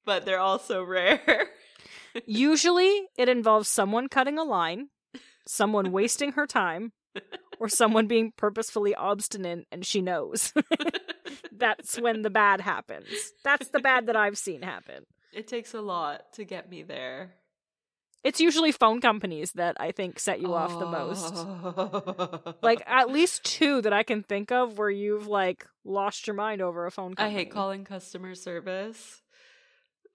but 0.06 0.24
they're 0.24 0.38
also 0.40 0.82
rare. 0.82 1.48
Usually 2.26 3.08
it 3.18 3.28
involves 3.28 3.68
someone 3.68 4.08
cutting 4.08 4.38
a 4.38 4.44
line, 4.44 4.88
someone 5.46 5.92
wasting 5.92 6.32
her 6.32 6.46
time, 6.46 6.92
or 7.60 7.68
someone 7.68 8.06
being 8.06 8.32
purposefully 8.36 8.94
obstinate 8.94 9.66
and 9.70 9.84
she 9.84 10.00
knows. 10.00 10.52
That's 11.52 12.00
when 12.00 12.22
the 12.22 12.30
bad 12.30 12.60
happens. 12.60 13.08
That's 13.44 13.68
the 13.68 13.80
bad 13.80 14.06
that 14.06 14.16
I've 14.16 14.38
seen 14.38 14.62
happen. 14.62 15.04
It 15.32 15.46
takes 15.46 15.74
a 15.74 15.80
lot 15.80 16.32
to 16.34 16.44
get 16.44 16.70
me 16.70 16.82
there. 16.82 17.34
It's 18.24 18.40
usually 18.40 18.72
phone 18.72 19.00
companies 19.00 19.52
that 19.52 19.76
I 19.78 19.92
think 19.92 20.18
set 20.18 20.40
you 20.40 20.52
off 20.52 20.78
the 20.78 20.86
most. 20.86 21.34
most. 21.34 22.56
Like 22.62 22.82
at 22.86 23.10
least 23.12 23.44
two 23.44 23.80
that 23.82 23.92
I 23.92 24.02
can 24.02 24.22
think 24.22 24.50
of 24.50 24.76
where 24.76 24.90
you've 24.90 25.28
like 25.28 25.66
lost 25.84 26.26
your 26.26 26.34
mind 26.34 26.60
over 26.60 26.86
a 26.86 26.90
phone 26.90 27.14
call. 27.14 27.26
I 27.26 27.30
hate 27.30 27.50
calling 27.50 27.84
customer 27.84 28.34
service. 28.34 29.22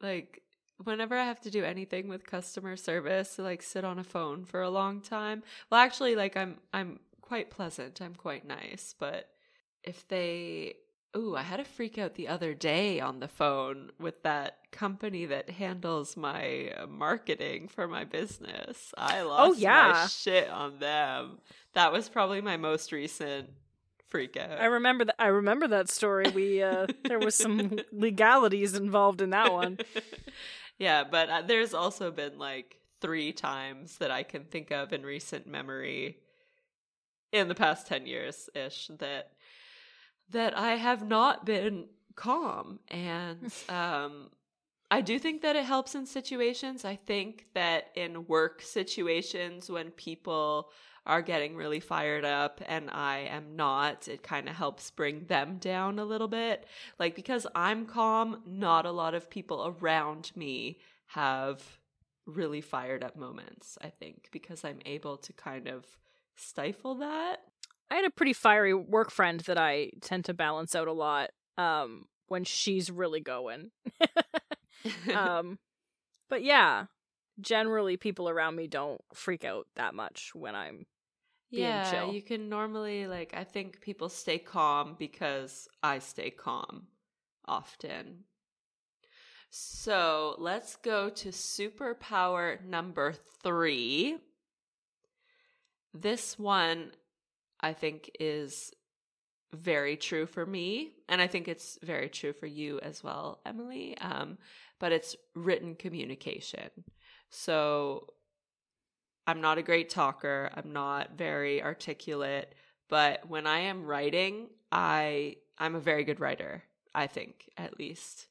Like 0.02 0.42
whenever 0.84 1.16
I 1.16 1.24
have 1.24 1.40
to 1.42 1.52
do 1.52 1.64
anything 1.64 2.10
with 2.10 2.26
customer 2.26 2.76
service, 2.76 3.40
like 3.40 3.62
sit 3.62 3.86
on 3.86 4.00
a 4.00 4.04
phone 4.04 4.44
for 4.44 4.62
a 4.62 4.70
long 4.70 5.00
time. 5.00 5.44
Well, 5.70 5.80
actually 5.80 6.16
like 6.16 6.36
I'm 6.36 6.58
I'm 6.74 7.00
quite 7.34 7.50
pleasant. 7.50 8.00
I'm 8.00 8.14
quite 8.14 8.48
nice, 8.48 8.94
but 9.00 9.28
if 9.84 10.08
they 10.08 10.76
Ooh, 11.18 11.36
I 11.36 11.42
had 11.42 11.60
a 11.60 11.66
freak 11.66 11.98
out 11.98 12.14
the 12.14 12.28
other 12.28 12.54
day 12.54 13.00
on 13.00 13.20
the 13.20 13.28
phone 13.28 13.92
with 14.00 14.22
that 14.22 14.58
company 14.72 15.26
that 15.26 15.50
handles 15.50 16.16
my 16.16 16.72
uh, 16.78 16.86
marketing 16.88 17.70
for 17.70 17.88
my 17.88 18.04
business. 18.04 18.94
I 18.98 19.22
lost 19.22 19.58
my 19.58 19.62
yeah. 19.62 20.08
shit 20.08 20.50
on 20.50 20.78
them. 20.78 21.40
That 21.74 21.92
was 21.92 22.10
probably 22.10 22.42
my 22.42 22.58
most 22.58 22.92
recent 22.92 23.50
freak 24.10 24.38
out. 24.38 24.60
I 24.60 24.66
remember 24.66 25.06
that 25.06 25.16
I 25.20 25.28
remember 25.28 25.68
that 25.70 25.90
story. 25.90 26.30
We 26.30 26.62
uh 26.62 26.86
there 27.04 27.20
was 27.20 27.34
some 27.34 27.80
legalities 27.92 28.76
involved 28.76 29.22
in 29.22 29.32
that 29.32 29.52
one. 29.52 29.80
yeah, 30.78 31.04
but 31.04 31.30
uh, 31.30 31.42
there's 31.42 31.74
also 31.74 32.12
been 32.12 32.38
like 32.38 32.80
three 33.02 33.34
times 33.34 33.98
that 33.98 34.12
I 34.12 34.22
can 34.22 34.44
think 34.46 34.70
of 34.70 34.94
in 34.94 35.04
recent 35.04 35.48
memory 35.48 36.20
in 37.34 37.50
the 37.50 37.56
past 37.56 37.88
10 37.88 38.06
years 38.06 38.50
ish 38.56 38.90
that 39.00 39.32
that 40.30 40.58
I 40.58 40.76
have 40.76 41.06
not 41.06 41.46
been 41.46 41.88
calm 42.16 42.80
and 42.90 43.54
um 43.70 44.30
I 44.92 45.02
do 45.02 45.18
think 45.18 45.42
that 45.42 45.56
it 45.56 45.66
helps 45.66 45.96
in 45.96 46.06
situations. 46.06 46.86
I 46.86 46.98
think 46.98 47.48
that 47.56 47.86
in 47.96 48.28
work 48.28 48.62
situations 48.62 49.68
when 49.68 49.90
people 49.90 50.70
are 51.08 51.24
getting 51.24 51.56
really 51.56 51.80
fired 51.80 52.24
up 52.24 52.62
and 52.68 52.92
I 52.92 53.28
am 53.32 53.56
not, 53.56 54.08
it 54.08 54.22
kind 54.22 54.48
of 54.48 54.56
helps 54.56 54.92
bring 54.92 55.26
them 55.26 55.58
down 55.58 55.98
a 55.98 56.06
little 56.06 56.28
bit. 56.28 56.68
Like 57.00 57.16
because 57.16 57.48
I'm 57.56 57.88
calm, 57.88 58.44
not 58.46 58.86
a 58.86 58.92
lot 58.92 59.16
of 59.16 59.32
people 59.32 59.76
around 59.82 60.32
me 60.36 60.78
have 61.08 61.64
really 62.28 62.62
fired 62.62 63.04
up 63.04 63.16
moments, 63.16 63.80
I 63.82 63.90
think, 63.90 64.30
because 64.32 64.64
I'm 64.64 64.80
able 64.86 65.18
to 65.18 65.34
kind 65.34 65.68
of 65.68 65.86
stifle 66.36 66.96
that. 66.96 67.38
I 67.90 67.96
had 67.96 68.06
a 68.06 68.10
pretty 68.10 68.34
fiery 68.34 68.74
work 68.74 69.12
friend 69.12 69.40
that 69.42 69.58
I 69.58 69.92
tend 70.02 70.26
to 70.26 70.34
balance 70.34 70.76
out 70.76 70.88
a 70.88 70.94
lot 70.94 71.30
um 71.58 72.06
when 72.28 72.44
she's 72.44 72.90
really 72.90 73.20
going. 73.22 73.72
um 75.14 75.60
but 76.30 76.44
yeah, 76.44 76.86
generally 77.40 77.98
people 77.98 78.30
around 78.30 78.56
me 78.56 78.68
don't 78.68 79.02
freak 79.14 79.46
out 79.46 79.68
that 79.76 79.94
much 79.94 80.32
when 80.34 80.56
I'm 80.56 80.86
being 81.52 81.64
yeah, 81.66 81.92
chill. 81.92 82.14
you 82.14 82.22
can 82.22 82.50
normally 82.50 83.08
like 83.08 83.34
I 83.36 83.44
think 83.44 83.82
people 83.82 84.10
stay 84.10 84.40
calm 84.40 84.96
because 84.98 85.68
I 85.82 86.00
stay 86.00 86.32
calm 86.32 86.88
often. 87.46 88.24
So, 89.56 90.36
let's 90.40 90.78
go 90.78 91.12
to 91.12 91.30
superpower 91.30 92.60
number 92.66 93.14
3. 93.44 94.18
This 95.94 96.40
one 96.40 96.92
I 97.60 97.74
think 97.74 98.12
is 98.20 98.72
very 99.54 99.96
true 99.96 100.26
for 100.26 100.46
me 100.46 100.94
and 101.08 101.22
I 101.22 101.28
think 101.28 101.48
it's 101.48 101.78
very 101.84 102.10
true 102.10 102.34
for 102.34 102.48
you 102.48 102.80
as 102.80 103.04
well, 103.04 103.40
Emily. 103.46 103.98
Um 104.00 104.38
but 104.80 104.92
it's 104.92 105.16
written 105.36 105.76
communication. 105.76 106.70
So, 107.30 108.08
I'm 109.26 109.40
not 109.40 109.58
a 109.58 109.64
great 109.64 109.90
talker. 109.90 110.50
I'm 110.54 110.74
not 110.74 111.18
very 111.18 111.64
articulate, 111.64 112.54
but 112.90 113.30
when 113.30 113.48
I 113.48 113.60
am 113.60 113.86
writing, 113.86 114.50
I 114.72 115.38
I'm 115.58 115.76
a 115.76 115.80
very 115.80 116.04
good 116.04 116.20
writer. 116.20 116.64
I 116.94 117.08
think, 117.08 117.50
at 117.58 117.80
least, 117.80 118.28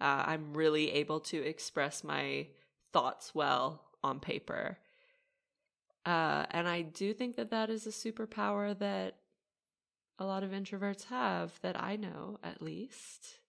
uh, 0.00 0.24
I'm 0.26 0.54
really 0.54 0.90
able 0.92 1.20
to 1.20 1.38
express 1.42 2.02
my 2.04 2.48
thoughts 2.92 3.34
well 3.34 3.84
on 4.02 4.20
paper. 4.20 4.78
Uh, 6.06 6.46
and 6.52 6.68
I 6.68 6.82
do 6.82 7.12
think 7.12 7.34
that 7.36 7.50
that 7.50 7.68
is 7.68 7.86
a 7.86 7.90
superpower 7.90 8.78
that 8.78 9.16
a 10.18 10.24
lot 10.24 10.44
of 10.44 10.50
introverts 10.50 11.06
have. 11.06 11.60
That 11.62 11.82
I 11.82 11.96
know, 11.96 12.38
at 12.42 12.62
least. 12.62 13.40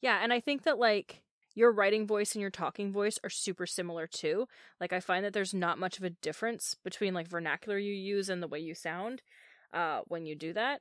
Yeah, 0.00 0.20
and 0.22 0.32
I 0.32 0.38
think 0.38 0.64
that 0.64 0.78
like 0.78 1.22
your 1.54 1.72
writing 1.72 2.06
voice 2.06 2.34
and 2.34 2.42
your 2.42 2.50
talking 2.50 2.92
voice 2.92 3.18
are 3.24 3.30
super 3.30 3.66
similar 3.66 4.06
too. 4.06 4.46
Like 4.80 4.92
I 4.92 5.00
find 5.00 5.24
that 5.24 5.32
there's 5.32 5.54
not 5.54 5.78
much 5.78 5.96
of 5.98 6.04
a 6.04 6.10
difference 6.10 6.76
between 6.84 7.14
like 7.14 7.28
vernacular 7.28 7.78
you 7.78 7.94
use 7.94 8.28
and 8.28 8.42
the 8.42 8.48
way 8.48 8.58
you 8.58 8.74
sound 8.74 9.22
uh 9.72 10.00
when 10.06 10.26
you 10.26 10.34
do 10.36 10.52
that. 10.52 10.80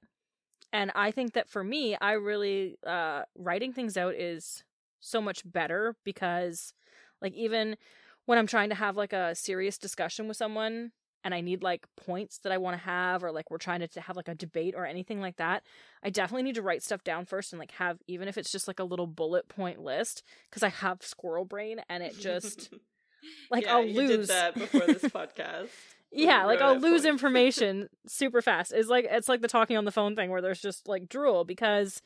And 0.73 0.91
I 0.95 1.11
think 1.11 1.33
that 1.33 1.47
for 1.47 1.63
me, 1.63 1.95
I 2.01 2.13
really 2.13 2.77
uh 2.85 3.23
writing 3.37 3.71
things 3.71 3.95
out 3.95 4.15
is 4.15 4.63
so 4.99 5.21
much 5.21 5.43
better 5.45 5.95
because 6.03 6.73
like 7.21 7.33
even 7.33 7.77
when 8.25 8.37
I'm 8.37 8.47
trying 8.47 8.69
to 8.69 8.75
have 8.75 8.97
like 8.97 9.13
a 9.13 9.35
serious 9.35 9.77
discussion 9.77 10.27
with 10.27 10.37
someone 10.37 10.91
and 11.23 11.33
I 11.33 11.41
need 11.41 11.63
like 11.63 11.85
points 11.95 12.39
that 12.39 12.51
I 12.51 12.57
want 12.57 12.77
to 12.77 12.83
have 12.83 13.23
or 13.23 13.31
like 13.31 13.49
we're 13.49 13.57
trying 13.57 13.79
to, 13.79 13.87
to 13.87 14.01
have 14.01 14.15
like 14.15 14.27
a 14.27 14.35
debate 14.35 14.75
or 14.75 14.85
anything 14.85 15.21
like 15.21 15.37
that, 15.37 15.63
I 16.03 16.09
definitely 16.09 16.43
need 16.43 16.55
to 16.55 16.61
write 16.61 16.83
stuff 16.83 17.03
down 17.03 17.25
first 17.25 17.53
and 17.53 17.59
like 17.59 17.71
have 17.71 17.99
even 18.07 18.27
if 18.27 18.37
it's 18.37 18.51
just 18.51 18.67
like 18.67 18.79
a 18.79 18.83
little 18.83 19.07
bullet 19.07 19.47
point 19.47 19.81
list 19.81 20.23
because 20.49 20.63
I 20.63 20.69
have 20.69 21.01
squirrel 21.01 21.45
brain 21.45 21.81
and 21.89 22.03
it 22.03 22.19
just 22.19 22.73
like 23.51 23.65
Yeah, 23.65 23.75
I'll 23.75 23.87
lose 23.87 24.27
that 24.27 24.55
before 24.55 24.81
this 24.81 25.03
podcast. 25.03 25.69
yeah, 26.11 26.45
like 26.45 26.61
I'll 26.61 26.77
lose 26.77 27.05
information 27.05 27.89
super 28.07 28.41
fast. 28.41 28.73
It's 28.73 28.89
like 28.89 29.07
it's 29.09 29.29
like 29.29 29.41
the 29.41 29.47
talking 29.47 29.77
on 29.77 29.85
the 29.85 29.91
phone 29.91 30.15
thing 30.15 30.29
where 30.29 30.41
there's 30.41 30.61
just 30.61 30.87
like 30.87 31.09
drool 31.09 31.45
because 31.45 32.01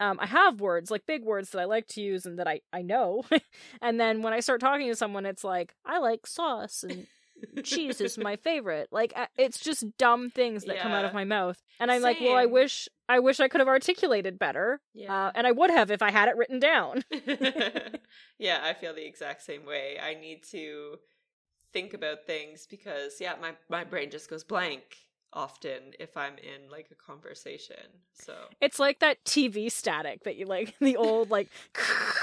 um, 0.00 0.18
I 0.20 0.26
have 0.26 0.60
words 0.60 0.90
like 0.90 1.06
big 1.06 1.24
words 1.24 1.50
that 1.50 1.60
I 1.60 1.64
like 1.64 1.88
to 1.88 2.00
use 2.00 2.26
and 2.26 2.38
that 2.38 2.46
I 2.48 2.60
I 2.72 2.82
know, 2.82 3.24
and 3.82 3.98
then 3.98 4.22
when 4.22 4.32
I 4.32 4.40
start 4.40 4.60
talking 4.60 4.88
to 4.88 4.96
someone, 4.96 5.26
it's 5.26 5.44
like 5.44 5.74
I 5.84 5.98
like 5.98 6.26
sauce 6.26 6.82
and 6.82 7.06
cheese 7.62 8.00
is 8.00 8.18
my 8.18 8.36
favorite. 8.36 8.88
Like 8.90 9.12
uh, 9.16 9.26
it's 9.36 9.58
just 9.58 9.84
dumb 9.98 10.30
things 10.30 10.64
that 10.64 10.80
come 10.80 10.92
out 10.92 11.04
of 11.04 11.14
my 11.14 11.24
mouth, 11.24 11.62
and 11.80 11.90
I'm 11.90 12.02
like, 12.02 12.20
well, 12.20 12.36
I 12.36 12.46
wish 12.46 12.88
I 13.08 13.18
wish 13.20 13.40
I 13.40 13.48
could 13.48 13.60
have 13.60 13.68
articulated 13.68 14.38
better, 14.38 14.80
uh, 15.08 15.30
and 15.34 15.46
I 15.46 15.52
would 15.52 15.70
have 15.70 15.90
if 15.90 16.02
I 16.02 16.10
had 16.10 16.28
it 16.28 16.36
written 16.36 16.58
down. 16.58 17.04
yeah, 18.38 18.60
I 18.62 18.74
feel 18.74 18.94
the 18.94 19.06
exact 19.06 19.42
same 19.42 19.64
way. 19.64 19.98
I 20.02 20.14
need 20.14 20.42
to 20.50 20.96
think 21.72 21.94
about 21.94 22.26
things 22.26 22.66
because 22.68 23.20
yeah, 23.20 23.34
my 23.40 23.54
my 23.68 23.84
brain 23.84 24.10
just 24.10 24.30
goes 24.30 24.44
blank 24.44 24.96
often 25.32 25.92
if 25.98 26.16
I'm 26.16 26.34
in 26.38 26.70
like 26.70 26.88
a 26.90 26.94
conversation. 26.94 27.76
So 28.14 28.34
It's 28.60 28.78
like 28.78 29.00
that 29.00 29.24
TV 29.24 29.70
static 29.70 30.24
that 30.24 30.36
you 30.36 30.46
like 30.46 30.74
the 30.80 30.96
old 30.96 31.30
like 31.30 31.48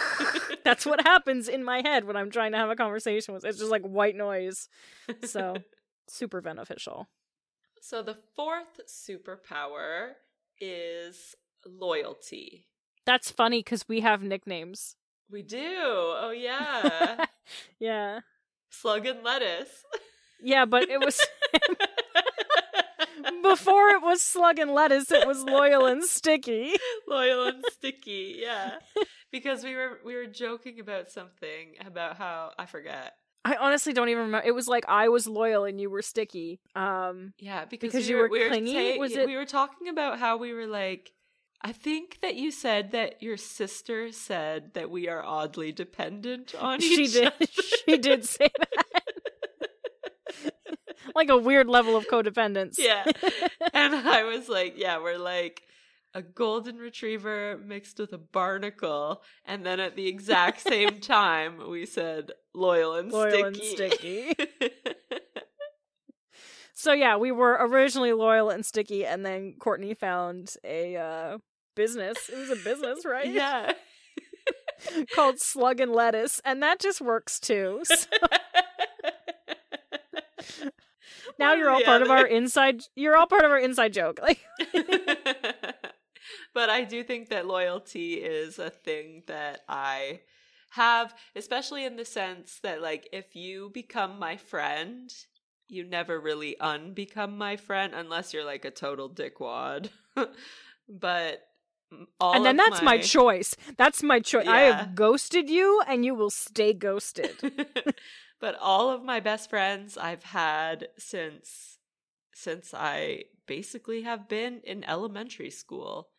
that's 0.64 0.86
what 0.86 1.02
happens 1.02 1.48
in 1.48 1.64
my 1.64 1.82
head 1.84 2.06
when 2.06 2.16
I'm 2.16 2.32
trying 2.32 2.52
to 2.54 2.58
have 2.58 2.70
a 2.70 2.76
conversation 2.76 3.34
with 3.34 3.46
it's 3.46 3.60
just 3.60 3.72
like 3.72 3.84
white 3.84 4.16
noise. 4.16 4.70
So 5.24 5.58
super 6.08 6.42
beneficial. 6.42 7.08
So 7.82 8.02
the 8.02 8.18
fourth 8.36 8.80
superpower 8.88 10.14
is 10.60 11.36
loyalty. 11.66 12.68
That's 13.06 13.30
funny 13.30 13.62
cuz 13.62 13.88
we 13.88 14.02
have 14.02 14.24
nicknames. 14.24 14.96
We 15.30 15.42
do. 15.42 15.60
Oh 15.68 16.34
yeah. 16.36 17.26
yeah. 17.80 18.22
Slug 18.70 19.06
and 19.06 19.24
lettuce. 19.24 19.84
Yeah, 20.42 20.66
but 20.66 20.90
it 20.90 21.00
was 21.00 21.20
before 23.44 23.90
it 23.90 24.02
was 24.02 24.22
slug 24.22 24.60
and 24.60 24.72
lettuce, 24.72 25.12
it 25.12 25.28
was 25.28 25.44
loyal 25.44 25.86
and 25.86 26.04
sticky. 26.04 26.74
loyal 27.08 27.46
and 27.48 27.64
sticky 27.72 28.38
yeah 28.40 28.76
because 29.32 29.64
we 29.64 29.76
were 29.76 30.00
we 30.06 30.16
were 30.16 30.26
joking 30.26 30.80
about 30.80 31.10
something 31.12 31.74
about 31.86 32.18
how 32.18 32.52
i 32.58 32.66
forget 32.66 33.14
I 33.48 33.58
honestly 33.58 33.94
don't 33.94 34.10
even 34.10 34.24
remember. 34.24 34.48
It 34.48 34.56
was 34.56 34.68
like 34.68 34.86
I 34.88 35.10
was 35.10 35.28
loyal 35.28 35.66
and 35.66 35.80
you 35.80 35.88
were 35.92 36.02
sticky. 36.02 36.62
Um 36.76 37.34
yeah 37.38 37.66
because, 37.66 37.92
Because 37.92 38.06
we 38.06 38.10
you 38.10 38.16
were, 38.18 38.24
were 38.24 38.40
we 38.40 38.48
clingy? 38.50 38.94
ta- 38.96 39.00
Was 39.00 39.12
it- 39.16 39.28
we 39.28 39.36
were 39.36 39.46
talking 39.46 39.88
about 39.88 40.18
how 40.18 40.38
we 40.38 40.52
were 40.54 40.66
like 40.66 41.12
i 41.62 41.72
think 41.72 42.18
that 42.22 42.36
you 42.36 42.50
said 42.52 42.92
that 42.92 43.22
your 43.22 43.38
sister 43.38 44.12
said 44.12 44.74
that 44.74 44.90
we 44.90 45.08
are 45.08 45.24
oddly 45.24 45.72
dependent 45.72 46.56
on 46.60 46.80
she 46.80 47.04
each 47.04 47.14
did 47.14 47.26
other. 47.34 47.46
she 47.86 47.98
did 48.00 48.26
say 48.26 48.50
that. 48.60 48.85
Like 51.16 51.30
a 51.30 51.38
weird 51.38 51.68
level 51.68 51.96
of 51.96 52.08
codependence. 52.08 52.76
Yeah. 52.78 53.06
and 53.74 53.96
I 53.96 54.24
was 54.24 54.50
like, 54.50 54.74
yeah, 54.78 55.00
we're 55.02 55.18
like 55.18 55.64
a 56.14 56.22
golden 56.22 56.78
retriever 56.78 57.60
mixed 57.64 58.00
with 58.00 58.14
a 58.14 58.18
barnacle. 58.18 59.22
And 59.46 59.66
then 59.66 59.80
at 59.80 59.96
the 59.96 60.08
exact 60.08 60.62
same 60.62 61.00
time, 61.00 61.70
we 61.70 61.86
said 61.86 62.32
loyal 62.54 62.96
and 62.96 63.12
Loyal 63.12 63.46
and 63.46 63.56
sticky. 63.56 64.34
So 66.78 66.92
yeah, 66.92 67.16
we 67.16 67.32
were 67.32 67.58
originally 67.62 68.12
loyal 68.12 68.50
and 68.50 68.64
sticky, 68.66 69.06
and 69.06 69.26
then 69.26 69.56
Courtney 69.58 69.94
found 69.94 70.54
a 70.64 70.98
uh, 70.98 71.38
business. 71.74 72.30
It 72.30 72.38
was 72.38 72.50
a 72.52 72.58
business, 72.58 73.06
right? 73.06 73.32
yeah. 73.32 73.72
Called 75.16 75.40
Slug 75.40 75.80
and 75.80 75.94
Lettuce, 75.94 76.42
and 76.44 76.62
that 76.62 76.80
just 76.80 77.00
works 77.00 77.40
too. 77.40 77.82
So 77.86 77.96
now 81.40 81.54
you're 81.54 81.70
all 81.70 81.82
part 81.84 82.02
of 82.02 82.10
our 82.10 82.26
inside. 82.26 82.84
You're 82.96 83.16
all 83.16 83.28
part 83.28 83.44
of 83.44 83.52
our 83.52 83.60
inside 83.60 83.94
joke. 83.94 84.20
Like, 84.22 84.40
but 86.54 86.70
I 86.70 86.84
do 86.84 87.04
think 87.04 87.30
that 87.30 87.46
loyalty 87.48 88.16
is 88.16 88.60
a 88.60 88.70
thing 88.70 89.24
that 89.28 89.62
I 89.68 90.22
have, 90.72 91.14
especially 91.36 91.86
in 91.86 91.96
the 91.96 92.06
sense 92.06 92.60
that, 92.64 92.82
like, 92.82 93.08
if 93.12 93.36
you 93.36 93.72
become 93.74 94.20
my 94.20 94.38
friend, 94.38 95.14
you 95.68 95.84
never 95.84 96.20
really 96.20 96.56
unbecome 96.62 97.38
my 97.38 97.56
friend 97.56 97.94
unless 97.96 98.34
you're 98.34 98.46
like 98.46 98.66
a 98.66 98.72
total 98.72 99.10
dickwad. 99.10 99.90
but 100.90 101.42
all 102.20 102.36
and 102.36 102.46
then 102.46 102.58
that's 102.58 102.82
my, 102.82 102.98
choice. 102.98 103.56
That's 103.78 104.04
my 104.04 104.20
choice. 104.20 104.48
I 104.48 104.62
have 104.62 104.96
ghosted 104.96 105.50
you, 105.50 105.82
and 105.88 106.04
you 106.04 106.14
will 106.14 106.30
stay 106.30 106.74
ghosted. 106.74 107.32
But 108.46 108.56
all 108.62 108.92
of 108.92 109.04
my 109.04 109.20
best 109.20 109.50
friends 109.50 109.98
I've 109.98 110.22
had 110.22 110.90
since 111.00 111.80
since 112.36 112.76
I 112.76 113.24
basically 113.48 114.04
have 114.04 114.30
been 114.30 114.62
in 114.64 114.84
elementary 114.84 115.50
school, 115.50 116.10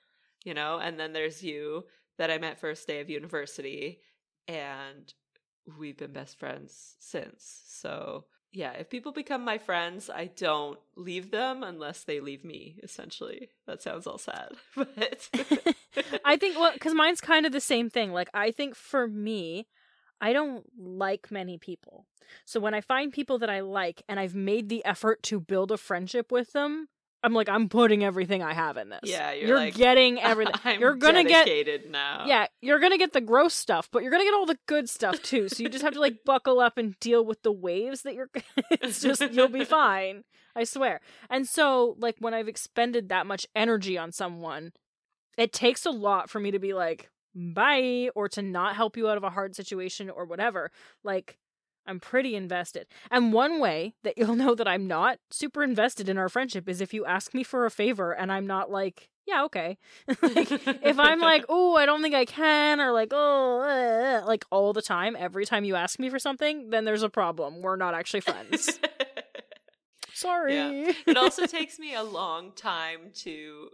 you 0.44 0.52
know, 0.52 0.80
and 0.80 0.98
then 0.98 1.12
there's 1.12 1.44
you 1.44 1.84
that 2.18 2.28
I 2.28 2.38
met 2.38 2.58
first 2.58 2.88
day 2.88 2.98
of 2.98 3.08
university 3.08 4.00
and 4.48 5.14
we've 5.78 5.96
been 5.96 6.12
best 6.12 6.36
friends 6.36 6.96
since. 6.98 7.62
So, 7.68 8.24
yeah, 8.50 8.72
if 8.72 8.90
people 8.90 9.12
become 9.12 9.44
my 9.44 9.58
friends, 9.58 10.10
I 10.10 10.24
don't 10.24 10.80
leave 10.96 11.30
them 11.30 11.62
unless 11.62 12.02
they 12.02 12.18
leave 12.18 12.44
me, 12.44 12.80
essentially. 12.82 13.50
That 13.68 13.82
sounds 13.82 14.08
all 14.08 14.18
sad. 14.18 14.48
But 14.74 15.30
I 16.24 16.36
think 16.36 16.58
well, 16.58 16.72
because 16.72 16.92
mine's 16.92 17.20
kind 17.20 17.46
of 17.46 17.52
the 17.52 17.60
same 17.60 17.88
thing. 17.88 18.12
Like, 18.12 18.30
I 18.34 18.50
think 18.50 18.74
for 18.74 19.06
me, 19.06 19.68
I 20.20 20.32
don't 20.32 20.64
like 20.78 21.30
many 21.30 21.58
people. 21.58 22.06
So 22.44 22.60
when 22.60 22.74
I 22.74 22.80
find 22.80 23.12
people 23.12 23.38
that 23.38 23.50
I 23.50 23.60
like 23.60 24.02
and 24.08 24.18
I've 24.18 24.34
made 24.34 24.68
the 24.68 24.84
effort 24.84 25.22
to 25.24 25.40
build 25.40 25.70
a 25.70 25.76
friendship 25.76 26.32
with 26.32 26.52
them, 26.52 26.88
I'm 27.22 27.32
like, 27.32 27.48
I'm 27.48 27.68
putting 27.68 28.04
everything 28.04 28.42
I 28.42 28.52
have 28.52 28.76
in 28.76 28.88
this. 28.88 29.00
Yeah, 29.02 29.32
you're 29.32 29.56
like, 29.56 29.74
getting 29.74 30.20
everything. 30.22 30.54
I'm 30.64 30.80
you're 30.80 30.94
gonna 30.94 31.24
get 31.24 31.90
now. 31.90 32.24
yeah, 32.26 32.46
you're 32.60 32.78
gonna 32.78 32.98
get 32.98 33.12
the 33.12 33.20
gross 33.20 33.54
stuff, 33.54 33.88
but 33.90 34.02
you're 34.02 34.12
gonna 34.12 34.24
get 34.24 34.34
all 34.34 34.46
the 34.46 34.58
good 34.66 34.88
stuff 34.88 35.20
too. 35.22 35.48
So 35.48 35.62
you 35.62 35.68
just 35.68 35.82
have 35.82 35.94
to 35.94 36.00
like 36.00 36.18
buckle 36.24 36.60
up 36.60 36.78
and 36.78 36.98
deal 37.00 37.24
with 37.24 37.42
the 37.42 37.52
waves 37.52 38.02
that 38.02 38.14
you're. 38.14 38.30
it's 38.70 39.00
just 39.00 39.32
you'll 39.32 39.48
be 39.48 39.64
fine. 39.64 40.22
I 40.54 40.64
swear. 40.64 41.00
And 41.28 41.48
so, 41.48 41.96
like 41.98 42.16
when 42.20 42.32
I've 42.32 42.48
expended 42.48 43.08
that 43.08 43.26
much 43.26 43.46
energy 43.56 43.98
on 43.98 44.12
someone, 44.12 44.72
it 45.36 45.52
takes 45.52 45.84
a 45.84 45.90
lot 45.90 46.30
for 46.30 46.38
me 46.38 46.50
to 46.52 46.58
be 46.58 46.74
like 46.74 47.10
bye 47.36 48.10
or 48.14 48.28
to 48.30 48.42
not 48.42 48.74
help 48.74 48.96
you 48.96 49.08
out 49.08 49.16
of 49.16 49.24
a 49.24 49.30
hard 49.30 49.54
situation 49.54 50.10
or 50.10 50.24
whatever. 50.24 50.70
Like. 51.04 51.38
I'm 51.88 52.00
pretty 52.00 52.34
invested. 52.34 52.88
And 53.12 53.32
one 53.32 53.60
way 53.60 53.94
that 54.02 54.18
you'll 54.18 54.34
know 54.44 54.56
that 54.56 54.66
I'm 54.66 54.88
not 54.88 55.20
super 55.30 55.62
invested 55.62 56.08
in 56.08 56.18
our 56.18 56.28
friendship 56.28 56.68
is 56.68 56.80
if 56.80 56.92
you 56.92 57.06
ask 57.06 57.32
me 57.32 57.44
for 57.44 57.64
a 57.64 57.70
favor 57.70 58.10
and 58.10 58.32
I'm 58.32 58.44
not 58.44 58.72
like, 58.72 59.08
yeah, 59.26 59.44
okay. 59.44 59.78
like, 60.22 60.50
if 60.50 60.98
I'm 60.98 61.20
like, 61.20 61.44
oh, 61.48 61.76
I 61.76 61.86
don't 61.86 62.02
think 62.02 62.16
I 62.16 62.24
can, 62.24 62.80
or 62.80 62.92
like, 62.92 63.12
oh, 63.12 63.60
uh, 63.60 64.22
uh," 64.22 64.26
like 64.26 64.44
all 64.50 64.72
the 64.72 64.82
time, 64.82 65.16
every 65.18 65.44
time 65.44 65.64
you 65.64 65.74
ask 65.74 65.98
me 65.98 66.08
for 66.08 66.18
something, 66.18 66.70
then 66.70 66.84
there's 66.84 67.02
a 67.02 67.08
problem. 67.08 67.60
We're 67.60 67.76
not 67.76 67.94
actually 67.94 68.20
friends. 68.20 68.80
Sorry. 70.12 70.54
Yeah. 70.54 70.92
it 71.06 71.16
also 71.16 71.46
takes 71.46 71.78
me 71.78 71.94
a 71.94 72.02
long 72.02 72.52
time 72.52 73.10
to 73.14 73.68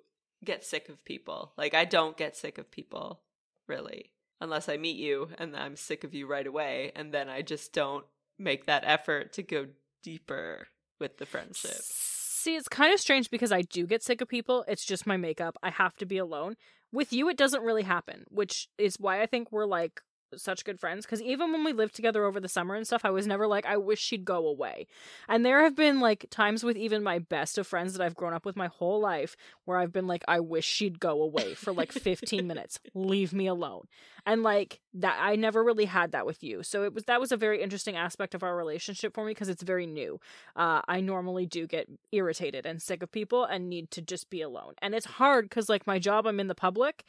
get 0.45 0.65
sick 0.65 0.89
of 0.89 1.05
people. 1.05 1.53
Like 1.57 1.75
I 1.75 1.85
don't 1.85 2.17
get 2.17 2.37
sick 2.37 2.59
of 2.59 2.71
people, 2.71 3.21
really, 3.67 4.13
unless 4.41 4.69
I 4.69 4.77
meet 4.77 4.97
you 4.97 5.29
and 5.39 5.57
I'm 5.57 5.77
sick 5.77 6.05
of 6.05 6.15
you 6.15 6.27
right 6.27 6.47
away, 6.47 6.93
and 6.95 7.13
then 7.13 7.29
I 7.29 7.43
just 7.43 7.73
don't 7.73 8.05
make 8.39 8.67
that 8.67 8.85
effort 8.87 9.33
to 9.35 9.43
go 9.43 9.67
deeper 10.03 10.69
with 10.99 11.19
the 11.19 11.27
friendship. 11.27 11.81
See, 11.81 12.57
it's 12.57 12.69
kind 12.69 12.93
of 12.93 13.01
strange 13.01 13.31
because 13.31 13.53
I 13.53 13.63
do 13.63 13.87
get 13.87 14.03
sick 14.03 14.21
of 14.21 14.29
people. 14.29 14.65
It's 14.67 14.85
just 14.85 15.07
my 15.07 15.17
makeup. 15.17 15.57
I 15.63 15.71
have 15.71 15.97
to 15.99 16.07
be 16.07 16.19
alone. 16.19 16.57
With 16.93 17.13
you, 17.13 17.29
it 17.29 17.37
doesn't 17.37 17.63
really 17.63 17.85
happen, 17.85 18.25
which 18.29 18.69
is 18.79 18.97
why 18.99 19.23
I 19.23 19.27
think 19.27 19.53
we're 19.53 19.65
like 19.65 20.01
such 20.37 20.65
good 20.65 20.81
friends. 20.81 21.05
Because 21.05 21.23
even 21.23 21.53
when 21.53 21.65
we 21.65 21.73
lived 21.73 21.95
together 21.95 22.25
over 22.25 22.41
the 22.41 22.49
summer 22.49 22.75
and 22.75 22.87
stuff, 22.87 23.05
I 23.05 23.11
was 23.11 23.27
never 23.27 23.47
like, 23.47 23.67
I 23.67 23.77
wish 23.77 24.01
she'd 24.01 24.25
go 24.25 24.47
away. 24.47 24.87
And 25.29 25.45
there 25.45 25.63
have 25.63 25.77
been 25.77 26.01
like 26.01 26.27
times 26.31 26.65
with 26.65 26.77
even 26.77 27.03
my 27.03 27.19
best 27.19 27.59
of 27.59 27.67
friends 27.67 27.95
that 27.95 28.05
I've 28.05 28.17
grown 28.17 28.33
up 28.33 28.45
with 28.45 28.57
my 28.57 28.69
whole 28.69 29.01
life 29.01 29.37
where 29.65 29.79
I've 29.79 29.93
been 29.93 30.07
like, 30.07 30.25
I 30.29 30.41
wish 30.41 30.65
she'd 30.65 31.01
go 31.01 31.23
away 31.23 31.55
for 31.55 31.73
like 31.73 31.93
15 31.93 32.47
minutes. 32.47 32.81
Leave 32.95 33.33
me 33.33 33.47
alone. 33.47 33.87
And 34.25 34.43
like 34.43 34.81
that, 34.95 35.19
I 35.21 35.37
never 35.37 35.65
really 35.65 35.87
had 35.87 36.13
that 36.13 36.27
with 36.27 36.45
you. 36.45 36.63
So 36.63 36.85
it 36.85 36.95
was 36.95 37.05
that 37.05 37.21
was 37.21 37.33
a 37.33 37.37
very 37.37 37.61
interesting 37.61 37.97
aspect 37.97 38.35
of 38.35 38.45
our 38.45 38.57
relationship 38.57 39.15
for 39.15 39.25
me 39.25 39.33
because 39.33 39.49
it's 39.49 39.63
very 39.65 39.87
new 39.87 40.21
uh, 40.57 40.83
I 40.87 41.01
normally 41.01 41.47
do 41.47 41.67
get 41.67 41.89
irritated 42.11 42.67
and 42.67 42.81
sick 42.81 43.03
of 43.03 43.11
people 43.13 43.45
and 43.45 43.69
need 43.69 43.91
to 43.93 44.03
just 44.03 44.31
be 44.31 44.43
alone. 44.43 44.75
And 44.81 44.95
it's 44.95 45.07
hard 45.07 45.49
because, 45.49 45.69
like, 45.69 45.87
my 45.87 45.99
job, 45.99 46.27
I'm 46.27 46.41
in 46.41 46.49
the 46.49 46.55
public. 46.55 47.05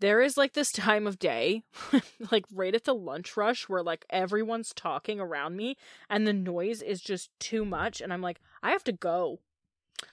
There 0.00 0.20
is 0.20 0.36
like 0.36 0.52
this 0.52 0.70
time 0.72 1.06
of 1.06 1.18
day, 1.18 1.62
like 2.30 2.44
right 2.52 2.74
at 2.74 2.84
the 2.84 2.94
lunch 2.94 3.36
rush, 3.36 3.68
where 3.68 3.82
like 3.82 4.04
everyone's 4.10 4.72
talking 4.74 5.20
around 5.20 5.56
me 5.56 5.76
and 6.10 6.26
the 6.26 6.32
noise 6.32 6.82
is 6.82 7.00
just 7.00 7.30
too 7.40 7.64
much. 7.64 8.00
And 8.00 8.12
I'm 8.12 8.22
like, 8.22 8.40
I 8.62 8.70
have 8.72 8.84
to 8.84 8.92
go. 8.92 9.40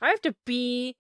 I 0.02 0.10
have 0.10 0.22
to 0.22 0.36
be 0.46 0.96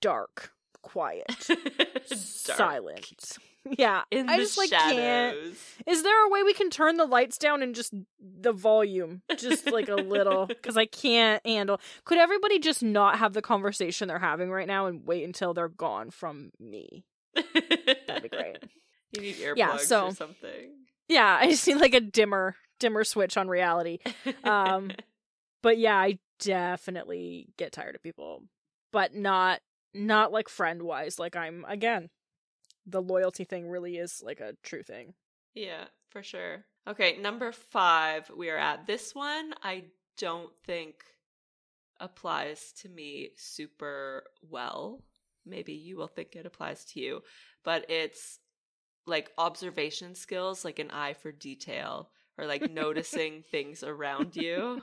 dark, 0.00 0.52
quiet, 0.82 1.26
Dark. 1.48 2.06
silent. 2.08 3.38
Yeah. 3.76 4.02
in 4.10 4.28
I 4.28 4.36
the 4.36 4.42
just 4.44 4.56
like 4.56 4.70
can't. 4.70 5.36
Is 5.86 6.02
there 6.02 6.26
a 6.26 6.30
way 6.30 6.42
we 6.42 6.54
can 6.54 6.70
turn 6.70 6.96
the 6.96 7.04
lights 7.04 7.36
down 7.36 7.62
and 7.62 7.74
just 7.74 7.92
the 8.20 8.52
volume 8.52 9.22
just 9.36 9.70
like 9.70 9.88
a 9.88 9.96
little 9.96 10.48
cuz 10.62 10.76
I 10.76 10.86
can't 10.86 11.44
handle. 11.44 11.80
Could 12.04 12.18
everybody 12.18 12.58
just 12.60 12.82
not 12.82 13.18
have 13.18 13.32
the 13.34 13.42
conversation 13.42 14.08
they're 14.08 14.20
having 14.20 14.50
right 14.50 14.68
now 14.68 14.86
and 14.86 15.04
wait 15.06 15.24
until 15.24 15.52
they're 15.52 15.68
gone 15.68 16.10
from 16.10 16.52
me? 16.60 17.04
That'd 18.06 18.22
be 18.22 18.28
great. 18.28 18.58
You 19.12 19.22
need 19.22 19.36
earplugs 19.36 19.56
Yeah, 19.56 19.76
so- 19.76 20.06
or 20.08 20.14
something. 20.14 20.72
Yeah, 21.08 21.38
I 21.40 21.48
just 21.48 21.66
need 21.66 21.76
like 21.76 21.94
a 21.94 22.00
dimmer 22.00 22.56
dimmer 22.80 23.04
switch 23.04 23.36
on 23.36 23.48
reality. 23.48 23.98
Um, 24.44 24.90
But 25.62 25.78
yeah, 25.78 25.96
I 25.96 26.18
definitely 26.40 27.48
get 27.56 27.72
tired 27.72 27.94
of 27.94 28.02
people, 28.02 28.42
but 28.92 29.14
not 29.14 29.60
not 29.94 30.32
like 30.32 30.48
friend-wise 30.48 31.18
like 31.18 31.34
I'm 31.36 31.64
again. 31.66 32.10
The 32.84 33.00
loyalty 33.02 33.44
thing 33.44 33.68
really 33.68 33.96
is 33.96 34.22
like 34.24 34.40
a 34.40 34.54
true 34.62 34.82
thing. 34.82 35.14
Yeah, 35.54 35.84
for 36.10 36.22
sure. 36.22 36.64
Okay, 36.86 37.16
number 37.18 37.50
five, 37.52 38.30
we 38.36 38.50
are 38.50 38.58
at. 38.58 38.86
This 38.86 39.14
one 39.14 39.54
I 39.62 39.84
don't 40.18 40.52
think 40.64 40.96
applies 42.00 42.72
to 42.82 42.88
me 42.88 43.30
super 43.36 44.24
well. 44.50 45.00
Maybe 45.46 45.72
you 45.72 45.96
will 45.96 46.08
think 46.08 46.34
it 46.34 46.46
applies 46.46 46.84
to 46.86 47.00
you, 47.00 47.20
but 47.64 47.86
it's 47.88 48.38
like 49.06 49.30
observation 49.38 50.14
skills, 50.14 50.64
like 50.64 50.78
an 50.78 50.90
eye 50.90 51.14
for 51.14 51.32
detail 51.32 52.10
or 52.38 52.46
like 52.46 52.70
noticing 52.70 53.42
things 53.50 53.82
around 53.82 54.36
you. 54.36 54.82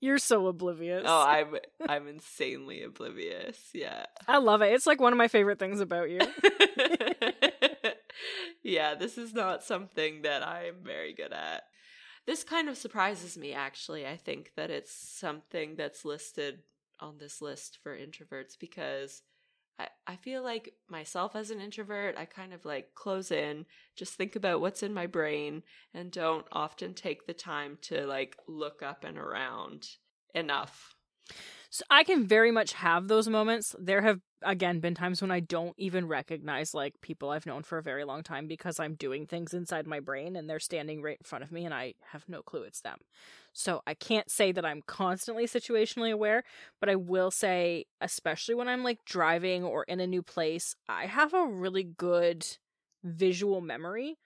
You're 0.00 0.18
so 0.18 0.46
oblivious. 0.46 1.04
Oh, 1.06 1.24
I'm 1.26 1.56
I'm 1.88 2.08
insanely 2.08 2.82
oblivious. 2.82 3.58
Yeah. 3.72 4.06
I 4.26 4.38
love 4.38 4.62
it. 4.62 4.72
It's 4.72 4.86
like 4.86 5.00
one 5.00 5.12
of 5.12 5.18
my 5.18 5.28
favorite 5.28 5.58
things 5.58 5.80
about 5.80 6.10
you. 6.10 6.20
yeah, 8.62 8.94
this 8.94 9.18
is 9.18 9.32
not 9.32 9.62
something 9.62 10.22
that 10.22 10.46
I'm 10.46 10.76
very 10.82 11.14
good 11.14 11.32
at. 11.32 11.62
This 12.26 12.42
kind 12.42 12.68
of 12.68 12.76
surprises 12.76 13.38
me, 13.38 13.52
actually. 13.52 14.06
I 14.06 14.16
think 14.16 14.52
that 14.56 14.70
it's 14.70 14.92
something 14.92 15.76
that's 15.76 16.04
listed 16.04 16.58
on 17.00 17.18
this 17.18 17.40
list 17.40 17.78
for 17.82 17.96
introverts 17.96 18.58
because 18.58 19.22
I, 19.78 19.88
I 20.06 20.16
feel 20.16 20.42
like 20.42 20.74
myself 20.88 21.36
as 21.36 21.50
an 21.50 21.60
introvert, 21.60 22.16
I 22.16 22.24
kind 22.24 22.52
of 22.52 22.64
like 22.64 22.94
close 22.94 23.30
in, 23.30 23.66
just 23.94 24.14
think 24.14 24.36
about 24.36 24.60
what's 24.60 24.82
in 24.82 24.94
my 24.94 25.06
brain, 25.06 25.62
and 25.92 26.10
don't 26.10 26.46
often 26.52 26.94
take 26.94 27.26
the 27.26 27.34
time 27.34 27.78
to 27.82 28.06
like 28.06 28.36
look 28.46 28.82
up 28.82 29.04
and 29.04 29.18
around 29.18 29.88
enough. 30.34 30.94
So 31.70 31.84
I 31.90 32.04
can 32.04 32.26
very 32.26 32.50
much 32.50 32.72
have 32.74 33.08
those 33.08 33.28
moments. 33.28 33.74
There 33.78 34.02
have 34.02 34.20
again 34.42 34.80
been 34.80 34.94
times 34.94 35.20
when 35.20 35.30
I 35.30 35.40
don't 35.40 35.74
even 35.78 36.06
recognize 36.06 36.74
like 36.74 37.00
people 37.00 37.30
I've 37.30 37.46
known 37.46 37.62
for 37.62 37.78
a 37.78 37.82
very 37.82 38.04
long 38.04 38.22
time 38.22 38.46
because 38.46 38.78
I'm 38.78 38.94
doing 38.94 39.26
things 39.26 39.52
inside 39.54 39.86
my 39.86 40.00
brain 40.00 40.36
and 40.36 40.48
they're 40.48 40.60
standing 40.60 41.02
right 41.02 41.18
in 41.18 41.24
front 41.24 41.44
of 41.44 41.52
me 41.52 41.64
and 41.64 41.74
I 41.74 41.94
have 42.12 42.28
no 42.28 42.42
clue 42.42 42.62
it's 42.62 42.80
them. 42.80 42.98
So 43.52 43.82
I 43.86 43.94
can't 43.94 44.30
say 44.30 44.52
that 44.52 44.64
I'm 44.64 44.82
constantly 44.86 45.46
situationally 45.46 46.12
aware, 46.12 46.44
but 46.80 46.88
I 46.88 46.96
will 46.96 47.30
say 47.30 47.86
especially 48.00 48.54
when 48.54 48.68
I'm 48.68 48.84
like 48.84 49.04
driving 49.04 49.64
or 49.64 49.84
in 49.84 50.00
a 50.00 50.06
new 50.06 50.22
place, 50.22 50.76
I 50.88 51.06
have 51.06 51.34
a 51.34 51.46
really 51.46 51.84
good 51.84 52.46
visual 53.02 53.60
memory. 53.60 54.18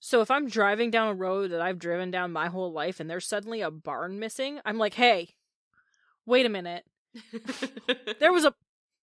So 0.00 0.20
if 0.20 0.30
I'm 0.30 0.48
driving 0.48 0.90
down 0.90 1.08
a 1.08 1.14
road 1.14 1.50
that 1.50 1.62
I've 1.62 1.78
driven 1.78 2.10
down 2.10 2.32
my 2.32 2.48
whole 2.48 2.72
life 2.72 3.00
and 3.00 3.10
there's 3.10 3.26
suddenly 3.26 3.62
a 3.62 3.70
barn 3.70 4.18
missing, 4.18 4.60
I'm 4.64 4.78
like, 4.78 4.94
"Hey, 4.94 5.30
wait 6.26 6.46
a 6.46 6.48
minute. 6.48 6.84
There 8.20 8.32
was 8.32 8.44
a 8.44 8.54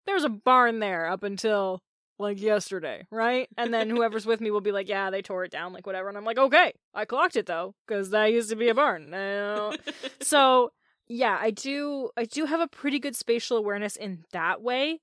there 0.06 0.16
was 0.16 0.24
a 0.24 0.30
barn 0.30 0.80
there 0.80 1.08
up 1.08 1.24
until 1.24 1.82
like 2.18 2.42
yesterday, 2.42 3.06
right? 3.12 3.48
And 3.58 3.74
then 3.74 3.90
whoever's 3.90 4.26
with 4.26 4.42
me 4.42 4.52
will 4.52 4.62
be 4.62 4.72
like, 4.72 4.88
"Yeah, 4.90 5.10
they 5.10 5.22
tore 5.22 5.44
it 5.44 5.52
down, 5.52 5.74
like 5.74 5.86
whatever." 5.86 6.10
And 6.10 6.18
I'm 6.18 6.26
like, 6.26 6.38
"Okay, 6.38 6.74
I 6.94 7.06
clocked 7.06 7.36
it 7.36 7.46
though, 7.46 7.76
because 7.88 8.10
that 8.12 8.32
used 8.32 8.50
to 8.50 8.56
be 8.56 8.70
a 8.70 8.76
barn." 8.76 9.14
So 10.22 10.72
yeah, 11.08 11.38
I 11.40 11.52
do. 11.52 12.10
I 12.16 12.26
do 12.26 12.46
have 12.46 12.62
a 12.62 12.68
pretty 12.68 13.00
good 13.00 13.16
spatial 13.16 13.58
awareness 13.58 13.96
in 13.96 14.24
that 14.32 14.62
way. 14.62 15.02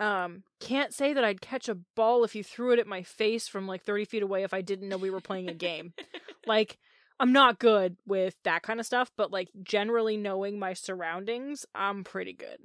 Um, 0.00 0.42
can't 0.60 0.92
say 0.92 1.12
that 1.12 1.24
I'd 1.24 1.40
catch 1.40 1.68
a 1.68 1.78
ball 1.96 2.24
if 2.24 2.34
you 2.34 2.42
threw 2.42 2.72
it 2.72 2.78
at 2.78 2.86
my 2.86 3.02
face 3.02 3.46
from 3.46 3.66
like 3.66 3.82
30 3.84 4.04
feet 4.06 4.22
away 4.22 4.42
if 4.42 4.52
I 4.52 4.60
didn't 4.60 4.88
know 4.88 4.96
we 4.96 5.10
were 5.10 5.20
playing 5.20 5.48
a 5.48 5.54
game. 5.54 5.92
like, 6.46 6.78
I'm 7.24 7.32
not 7.32 7.58
good 7.58 7.96
with 8.06 8.36
that 8.44 8.62
kind 8.62 8.78
of 8.78 8.84
stuff, 8.84 9.10
but 9.16 9.30
like 9.30 9.48
generally 9.62 10.18
knowing 10.18 10.58
my 10.58 10.74
surroundings, 10.74 11.64
I'm 11.74 12.04
pretty 12.04 12.34
good. 12.34 12.58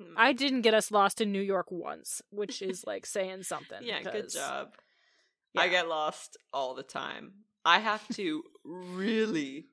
Hmm. 0.00 0.14
I 0.16 0.32
didn't 0.32 0.62
get 0.62 0.72
us 0.72 0.90
lost 0.90 1.20
in 1.20 1.32
New 1.32 1.42
York 1.42 1.66
once, 1.70 2.22
which 2.30 2.62
is 2.62 2.82
like 2.86 3.04
saying 3.04 3.42
something. 3.42 3.80
yeah, 3.82 4.00
good 4.00 4.32
job. 4.32 4.72
I 5.54 5.68
get 5.68 5.86
lost 5.86 6.38
all 6.50 6.74
the 6.74 6.82
time. 6.82 7.32
I 7.62 7.78
have 7.78 8.08
to 8.14 8.42
really 8.64 9.66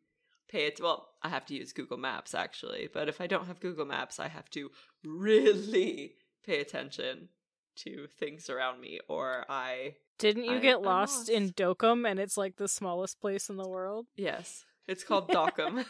pay 0.49 0.65
it. 0.65 0.81
Well, 0.83 1.07
I 1.21 1.29
have 1.29 1.45
to 1.45 1.55
use 1.55 1.71
Google 1.71 1.97
Maps 1.97 2.35
actually, 2.35 2.89
but 2.93 3.07
if 3.07 3.21
I 3.21 3.27
don't 3.27 3.47
have 3.47 3.61
Google 3.61 3.85
Maps, 3.85 4.19
I 4.19 4.27
have 4.27 4.49
to 4.49 4.71
really 5.05 6.15
pay 6.45 6.59
attention 6.59 7.29
to 7.77 8.07
things 8.19 8.49
around 8.49 8.81
me, 8.81 8.99
or 9.07 9.45
I 9.47 9.95
Didn't 10.19 10.45
you 10.45 10.57
I- 10.57 10.59
get 10.59 10.77
I'm 10.77 10.83
lost, 10.83 11.29
in 11.29 11.51
Dokum 11.51 12.09
and 12.09 12.19
it's 12.19 12.37
like 12.37 12.55
the 12.57 12.67
smallest 12.67 13.19
place 13.19 13.49
in 13.49 13.57
the 13.57 13.67
world? 13.67 14.07
yes, 14.15 14.65
it's 14.87 15.03
called 15.03 15.29
Dockham. 15.29 15.85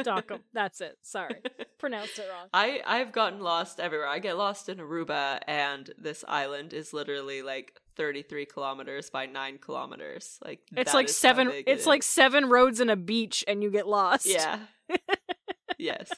Dokkum. 0.00 0.40
That's 0.52 0.80
it. 0.80 0.96
Sorry. 1.02 1.36
Pronounced 1.78 2.18
it 2.18 2.26
wrong. 2.30 2.48
I 2.52 2.80
I've 2.86 3.12
gotten 3.12 3.40
lost 3.40 3.80
everywhere. 3.80 4.08
I 4.08 4.18
get 4.18 4.36
lost 4.36 4.68
in 4.68 4.78
Aruba, 4.78 5.40
and 5.46 5.90
this 5.98 6.24
island 6.28 6.72
is 6.72 6.92
literally 6.92 7.42
like 7.42 7.72
33 7.96 8.46
kilometers 8.46 9.10
by 9.10 9.26
nine 9.26 9.58
kilometers. 9.58 10.38
Like 10.44 10.60
It's 10.76 10.94
like 10.94 11.08
seven 11.08 11.48
it 11.50 11.64
it's 11.66 11.86
like 11.86 12.02
seven 12.02 12.48
roads 12.48 12.80
and 12.80 12.90
a 12.90 12.96
beach 12.96 13.44
and 13.48 13.62
you 13.62 13.70
get 13.70 13.86
lost. 13.86 14.26
yeah. 14.26 14.58
yes, 15.78 16.10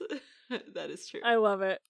that 0.74 0.90
is 0.90 1.06
true. 1.08 1.20
I 1.24 1.36
love 1.36 1.62
it. 1.62 1.80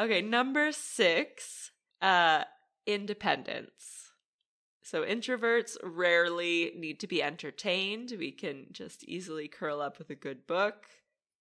okay, 0.00 0.20
number 0.22 0.72
six, 0.72 1.72
uh, 2.02 2.44
independence. 2.86 4.03
So 4.84 5.02
introverts 5.02 5.76
rarely 5.82 6.72
need 6.76 7.00
to 7.00 7.06
be 7.06 7.22
entertained. 7.22 8.12
We 8.18 8.30
can 8.32 8.66
just 8.70 9.02
easily 9.04 9.48
curl 9.48 9.80
up 9.80 9.98
with 9.98 10.10
a 10.10 10.14
good 10.14 10.46
book, 10.46 10.84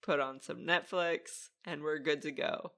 put 0.02 0.22
on 0.22 0.42
some 0.42 0.60
Netflix, 0.60 1.50
and 1.66 1.84
we're 1.84 2.00
good 2.00 2.22
to 2.22 2.32
go. 2.32 2.72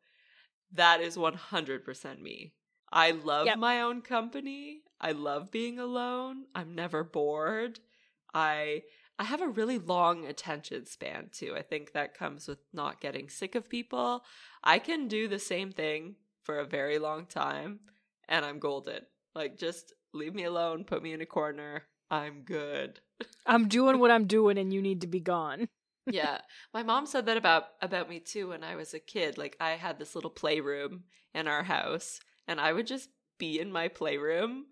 That 0.72 1.02
is 1.02 1.18
100% 1.18 2.20
me. 2.20 2.54
I 2.92 3.12
love 3.12 3.46
Yep. 3.46 3.60
my 3.60 3.80
own 3.82 4.02
company. 4.02 4.82
I 5.00 5.12
love 5.12 5.52
being 5.52 5.78
alone. 5.78 6.46
I'm 6.56 6.74
never 6.74 7.04
bored. 7.04 7.80
I 8.34 8.84
I 9.18 9.24
have 9.26 9.42
a 9.42 9.48
really 9.48 9.78
long 9.78 10.26
attention 10.26 10.86
span 10.88 11.30
too. 11.32 11.56
I 11.56 11.62
think 11.62 11.94
that 11.94 12.18
comes 12.18 12.48
with 12.50 12.60
not 12.74 13.00
getting 13.00 13.30
sick 13.30 13.56
of 13.56 13.70
people. 13.70 14.26
I 14.64 14.80
can 14.80 15.08
do 15.08 15.28
the 15.30 15.40
same 15.40 15.72
thing 15.72 16.16
for 16.44 16.58
a 16.60 16.66
very 16.66 16.98
long 17.00 17.26
time 17.28 17.80
and 18.28 18.44
I'm 18.44 18.60
golden. 18.60 19.06
Like 19.34 19.58
just 19.58 19.94
leave 20.16 20.34
me 20.34 20.44
alone, 20.44 20.84
put 20.84 21.04
me 21.04 21.14
in 21.14 21.22
a 21.22 21.26
corner. 21.26 21.84
I'm 22.10 22.42
good. 22.42 23.00
I'm 23.46 23.68
doing 23.68 24.00
what 24.00 24.12
I'm 24.12 24.26
doing 24.28 24.58
and 24.58 24.74
you 24.74 24.82
need 24.82 25.02
to 25.02 25.08
be 25.08 25.20
gone. 25.20 25.68
yeah. 26.10 26.40
My 26.74 26.84
mom 26.84 27.06
said 27.06 27.26
that 27.28 27.38
about 27.38 27.66
about 27.82 28.10
me 28.10 28.20
too 28.20 28.50
when 28.50 28.64
I 28.64 28.76
was 28.76 28.94
a 28.94 29.00
kid. 29.00 29.38
Like 29.38 29.56
I 29.60 29.72
had 29.72 30.00
this 30.00 30.16
little 30.16 30.30
playroom 30.30 31.04
in 31.34 31.48
our 31.48 31.64
house 31.64 32.20
and 32.48 32.60
I 32.62 32.74
would 32.74 32.88
just 32.88 33.10
be 33.38 33.60
in 33.60 33.72
my 33.72 33.88
playroom 33.88 34.66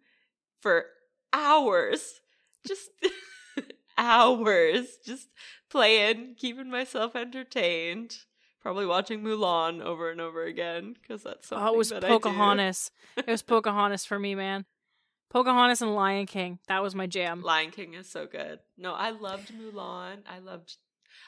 for 0.62 0.86
hours. 1.34 2.22
Just 2.68 2.90
hours 3.98 4.88
just 5.06 5.30
playing, 5.70 6.36
keeping 6.38 6.70
myself 6.70 7.16
entertained. 7.16 8.18
Probably 8.62 8.86
watching 8.86 9.22
Mulan 9.24 9.82
over 9.82 10.10
and 10.10 10.22
over 10.22 10.44
again 10.46 10.96
because 11.02 11.24
that's 11.24 11.50
something 11.50 11.68
Oh, 11.68 11.74
it 11.74 11.78
was 11.78 11.90
that 11.90 12.06
I 12.06 12.08
do. 12.08 12.14
Pocahontas. 12.14 12.92
it 13.18 13.28
was 13.28 13.42
Pocahontas 13.54 14.06
for 14.06 14.18
me, 14.18 14.36
man. 14.36 14.66
Pocahontas 15.34 15.82
and 15.82 15.96
Lion 15.96 16.28
King. 16.28 16.60
That 16.68 16.84
was 16.84 16.94
my 16.94 17.08
jam. 17.08 17.42
Lion 17.42 17.72
King 17.72 17.96
is 17.96 18.08
so 18.10 18.28
good. 18.28 18.60
No, 18.78 18.94
I 18.94 19.10
loved 19.10 19.52
Mulan. 19.52 20.20
I 20.30 20.38
loved 20.40 20.78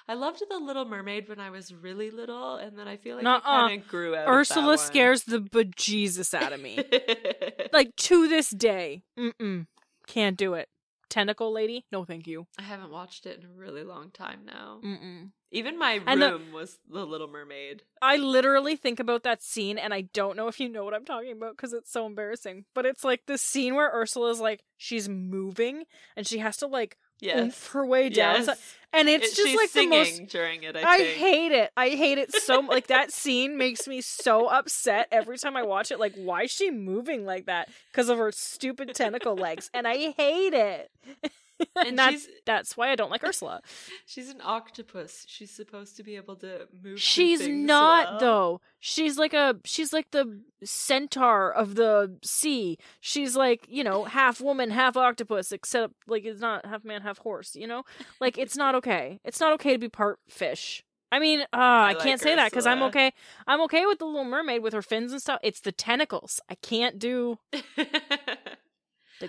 I 0.07 0.13
loved 0.13 0.43
The 0.47 0.59
Little 0.59 0.85
Mermaid 0.85 1.27
when 1.27 1.39
I 1.39 1.49
was 1.49 1.73
really 1.73 2.11
little, 2.11 2.57
and 2.57 2.77
then 2.77 2.87
I 2.87 2.97
feel 2.97 3.15
like 3.15 3.23
Nuh-uh. 3.23 3.41
I 3.43 3.69
kind 3.69 3.81
of 3.81 3.87
grew 3.87 4.15
out. 4.15 4.27
Ursula 4.27 4.73
of 4.73 4.79
that 4.79 4.85
scares 4.85 5.23
the 5.23 5.39
bejesus 5.39 6.33
out 6.35 6.53
of 6.53 6.61
me. 6.61 6.83
like 7.73 7.95
to 7.95 8.27
this 8.27 8.51
day. 8.51 9.03
Mm-mm. 9.17 9.65
Can't 10.05 10.37
do 10.37 10.53
it. 10.53 10.69
Tentacle 11.15 11.53
lady? 11.53 11.85
No, 11.93 12.03
thank 12.03 12.27
you. 12.27 12.45
I 12.59 12.63
haven't 12.63 12.91
watched 12.91 13.25
it 13.25 13.39
in 13.39 13.45
a 13.45 13.53
really 13.53 13.85
long 13.85 14.11
time 14.11 14.41
now. 14.45 14.81
Mm-mm. 14.83 15.29
Even 15.49 15.79
my 15.79 16.01
And 16.05 16.21
the- 16.21 16.31
room 16.33 16.51
was 16.51 16.77
The 16.89 17.05
Little 17.05 17.29
Mermaid. 17.29 17.83
I 18.01 18.17
literally 18.17 18.75
think 18.75 18.99
about 18.99 19.23
that 19.23 19.41
scene, 19.41 19.77
and 19.77 19.93
I 19.93 20.01
don't 20.01 20.35
know 20.35 20.49
if 20.49 20.59
you 20.59 20.67
know 20.67 20.83
what 20.83 20.93
I'm 20.93 21.05
talking 21.05 21.31
about 21.31 21.55
because 21.55 21.71
it's 21.71 21.89
so 21.89 22.05
embarrassing. 22.05 22.65
But 22.73 22.85
it's 22.85 23.05
like 23.05 23.21
the 23.27 23.37
scene 23.37 23.75
where 23.75 23.89
Ursula's 23.93 24.41
like 24.41 24.65
she's 24.75 25.07
moving 25.07 25.85
and 26.17 26.27
she 26.27 26.39
has 26.39 26.57
to 26.57 26.67
like 26.67 26.97
Yes. 27.19 27.67
her 27.69 27.85
way 27.85 28.09
down, 28.09 28.45
Yes. 28.45 28.75
and 28.93 29.07
it's 29.09 29.31
It- 29.31 29.35
just 29.43 29.55
like 29.55 29.71
the 29.71 29.87
most. 29.87 30.27
during 30.27 30.63
it. 30.63 30.75
I, 30.75 30.81
I 30.95 31.03
hate 31.03 31.51
it. 31.51 31.71
I 31.77 31.89
hate 31.89 32.17
it 32.17 32.33
so 32.33 32.59
like 32.59 32.87
that 32.87 33.11
scene 33.19 33.57
makes 33.57 33.87
me 33.87 34.01
so 34.01 34.47
upset 34.47 35.07
every 35.11 35.37
time 35.37 35.55
I 35.55 35.63
watch 35.63 35.91
it. 35.91 35.99
Like, 35.99 36.13
why 36.15 36.43
is 36.43 36.51
she 36.51 36.71
moving 36.71 37.25
like 37.25 37.45
that? 37.45 37.69
Because 37.91 38.09
of 38.09 38.17
her 38.17 38.31
stupid 38.31 38.93
tentacle 38.93 39.35
legs, 39.35 39.69
and 39.73 39.87
I 39.87 40.11
hate 40.17 40.53
it. 40.53 40.91
And 41.75 41.97
that's 41.97 42.27
that's 42.45 42.77
why 42.77 42.89
I 42.89 42.95
don't 42.95 43.11
like 43.11 43.23
Ursula. 43.23 43.61
she's 44.05 44.29
an 44.29 44.41
octopus. 44.43 45.25
She's 45.27 45.51
supposed 45.51 45.97
to 45.97 46.03
be 46.03 46.15
able 46.15 46.35
to 46.37 46.67
move. 46.83 46.99
She's 46.99 47.47
not 47.47 48.11
well. 48.11 48.19
though. 48.19 48.61
She's 48.79 49.17
like 49.17 49.33
a 49.33 49.55
she's 49.65 49.93
like 49.93 50.11
the 50.11 50.41
centaur 50.63 51.51
of 51.51 51.75
the 51.75 52.17
sea. 52.23 52.77
She's 52.99 53.35
like, 53.35 53.65
you 53.69 53.83
know, 53.83 54.05
half 54.05 54.41
woman, 54.41 54.71
half 54.71 54.97
octopus, 54.97 55.51
except 55.51 55.93
like 56.07 56.25
it's 56.25 56.41
not 56.41 56.65
half 56.65 56.83
man, 56.83 57.01
half 57.01 57.19
horse, 57.19 57.55
you 57.55 57.67
know? 57.67 57.83
Like 58.19 58.37
it's 58.37 58.57
not 58.57 58.75
okay. 58.75 59.19
It's 59.23 59.39
not 59.39 59.53
okay 59.53 59.73
to 59.73 59.79
be 59.79 59.89
part 59.89 60.19
fish. 60.29 60.83
I 61.11 61.19
mean, 61.19 61.41
uh, 61.41 61.45
I, 61.53 61.93
like 61.93 61.99
can't 61.99 62.19
say 62.19 62.35
that 62.35 62.51
because 62.51 62.65
I'm 62.65 62.83
okay. 62.83 63.13
I'm 63.47 63.61
okay 63.61 63.85
with 63.85 63.99
the 63.99 64.05
little 64.05 64.25
mermaid 64.25 64.61
with 64.61 64.73
her 64.73 64.81
fins 64.81 65.11
and 65.11 65.21
stuff. 65.21 65.39
It's 65.43 65.61
the 65.61 65.71
tentacles. 65.71 66.41
I 66.49 66.55
can't 66.55 66.99
do 66.99 67.37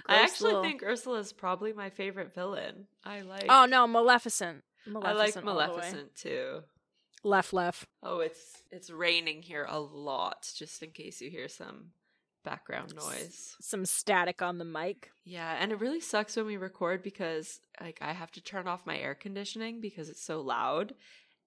I 0.06 0.16
actually 0.16 0.48
little- 0.52 0.62
think 0.62 0.82
Ursula 0.82 1.18
is 1.18 1.32
probably 1.32 1.72
my 1.72 1.90
favorite 1.90 2.34
villain. 2.34 2.86
I 3.04 3.20
like. 3.22 3.46
Oh 3.48 3.66
no, 3.66 3.86
Maleficent. 3.86 4.62
I 4.86 4.90
like 4.90 5.02
Maleficent 5.02 5.48
all 5.48 5.54
the 5.54 5.60
way. 5.60 5.66
Maleficent 5.66 6.14
too. 6.16 6.62
Left, 7.24 7.52
left. 7.52 7.86
Oh, 8.02 8.20
it's 8.20 8.62
it's 8.70 8.90
raining 8.90 9.42
here 9.42 9.66
a 9.68 9.80
lot. 9.80 10.48
Just 10.56 10.82
in 10.82 10.90
case 10.90 11.20
you 11.20 11.30
hear 11.30 11.48
some 11.48 11.90
background 12.44 12.94
noise. 12.94 13.56
Some 13.60 13.84
static 13.84 14.40
on 14.42 14.58
the 14.58 14.64
mic. 14.64 15.10
Yeah, 15.24 15.56
and 15.58 15.72
it 15.72 15.80
really 15.80 16.00
sucks 16.00 16.36
when 16.36 16.46
we 16.46 16.56
record 16.56 17.02
because 17.02 17.60
like 17.80 17.98
I 18.00 18.12
have 18.12 18.30
to 18.32 18.40
turn 18.40 18.68
off 18.68 18.86
my 18.86 18.96
air 18.96 19.14
conditioning 19.16 19.80
because 19.80 20.08
it's 20.08 20.22
so 20.22 20.40
loud, 20.40 20.94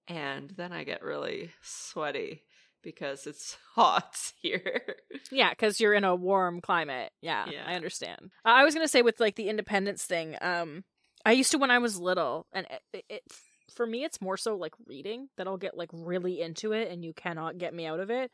and 0.06 0.50
then 0.50 0.72
I 0.72 0.84
get 0.84 1.02
really 1.02 1.50
sweaty 1.62 2.42
because 2.82 3.26
it's 3.26 3.56
hot 3.74 4.32
here. 4.40 4.96
Yeah, 5.30 5.50
because 5.50 5.80
you're 5.80 5.94
in 5.94 6.04
a 6.04 6.14
warm 6.14 6.60
climate. 6.60 7.12
Yeah, 7.20 7.46
Yeah. 7.50 7.64
I 7.66 7.74
understand. 7.74 8.30
Uh, 8.44 8.48
I 8.48 8.64
was 8.64 8.74
gonna 8.74 8.88
say 8.88 9.02
with 9.02 9.20
like 9.20 9.36
the 9.36 9.48
independence 9.48 10.04
thing. 10.04 10.36
Um, 10.40 10.84
I 11.24 11.32
used 11.32 11.50
to 11.52 11.58
when 11.58 11.70
I 11.70 11.78
was 11.78 11.98
little, 12.00 12.46
and 12.52 12.66
it, 12.92 13.04
it 13.08 13.22
for 13.74 13.86
me 13.86 14.04
it's 14.04 14.20
more 14.20 14.36
so 14.36 14.56
like 14.56 14.74
reading 14.86 15.28
that 15.36 15.46
I'll 15.46 15.56
get 15.56 15.76
like 15.76 15.90
really 15.92 16.40
into 16.40 16.72
it, 16.72 16.90
and 16.90 17.04
you 17.04 17.12
cannot 17.12 17.58
get 17.58 17.74
me 17.74 17.86
out 17.86 18.00
of 18.00 18.10
it. 18.10 18.30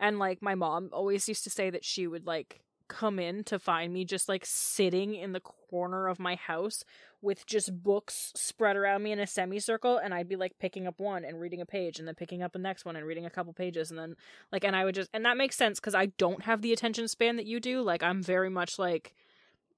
And 0.00 0.18
like 0.18 0.42
my 0.42 0.54
mom 0.54 0.90
always 0.92 1.28
used 1.28 1.44
to 1.44 1.50
say 1.50 1.70
that 1.70 1.84
she 1.84 2.06
would 2.06 2.26
like 2.26 2.60
come 2.88 3.18
in 3.18 3.44
to 3.44 3.58
find 3.58 3.92
me 3.92 4.04
just 4.04 4.28
like 4.28 4.44
sitting 4.44 5.14
in 5.14 5.32
the 5.32 5.40
corner 5.40 6.08
of 6.08 6.18
my 6.18 6.34
house 6.34 6.84
with 7.22 7.46
just 7.46 7.82
books 7.82 8.32
spread 8.36 8.76
around 8.76 9.02
me 9.02 9.10
in 9.10 9.18
a 9.18 9.26
semicircle 9.26 9.96
and 9.96 10.12
I'd 10.12 10.28
be 10.28 10.36
like 10.36 10.58
picking 10.58 10.86
up 10.86 11.00
one 11.00 11.24
and 11.24 11.40
reading 11.40 11.60
a 11.60 11.66
page 11.66 11.98
and 11.98 12.06
then 12.06 12.14
picking 12.14 12.42
up 12.42 12.52
the 12.52 12.58
next 12.58 12.84
one 12.84 12.96
and 12.96 13.06
reading 13.06 13.24
a 13.24 13.30
couple 13.30 13.52
pages 13.52 13.90
and 13.90 13.98
then 13.98 14.16
like 14.52 14.64
and 14.64 14.76
I 14.76 14.84
would 14.84 14.94
just 14.94 15.10
and 15.14 15.24
that 15.24 15.36
makes 15.36 15.56
sense 15.56 15.80
cuz 15.80 15.94
I 15.94 16.06
don't 16.06 16.42
have 16.42 16.62
the 16.62 16.72
attention 16.72 17.08
span 17.08 17.36
that 17.36 17.46
you 17.46 17.60
do 17.60 17.80
like 17.80 18.02
I'm 18.02 18.22
very 18.22 18.50
much 18.50 18.78
like 18.78 19.14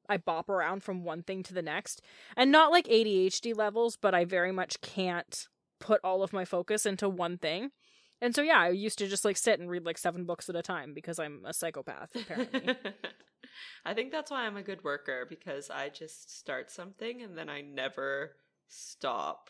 I 0.08 0.16
bop 0.16 0.48
around 0.48 0.82
from 0.82 1.04
one 1.04 1.22
thing 1.22 1.42
to 1.44 1.54
the 1.54 1.62
next 1.62 2.02
and 2.36 2.50
not 2.50 2.72
like 2.72 2.86
ADHD 2.88 3.56
levels 3.56 3.96
but 3.96 4.14
I 4.14 4.24
very 4.24 4.52
much 4.52 4.80
can't 4.80 5.48
put 5.78 6.00
all 6.02 6.22
of 6.22 6.32
my 6.32 6.44
focus 6.44 6.84
into 6.84 7.08
one 7.08 7.38
thing 7.38 7.70
and 8.26 8.34
so 8.34 8.42
yeah, 8.42 8.58
I 8.58 8.70
used 8.70 8.98
to 8.98 9.06
just 9.06 9.24
like 9.24 9.36
sit 9.36 9.60
and 9.60 9.70
read 9.70 9.86
like 9.86 9.98
seven 9.98 10.24
books 10.24 10.48
at 10.48 10.56
a 10.56 10.62
time 10.62 10.94
because 10.94 11.20
I'm 11.20 11.42
a 11.44 11.54
psychopath 11.54 12.10
apparently. 12.16 12.74
I 13.84 13.94
think 13.94 14.10
that's 14.10 14.32
why 14.32 14.44
I'm 14.44 14.56
a 14.56 14.64
good 14.64 14.82
worker 14.82 15.26
because 15.28 15.70
I 15.70 15.90
just 15.90 16.36
start 16.36 16.72
something 16.72 17.22
and 17.22 17.38
then 17.38 17.48
I 17.48 17.60
never 17.60 18.32
stop. 18.66 19.48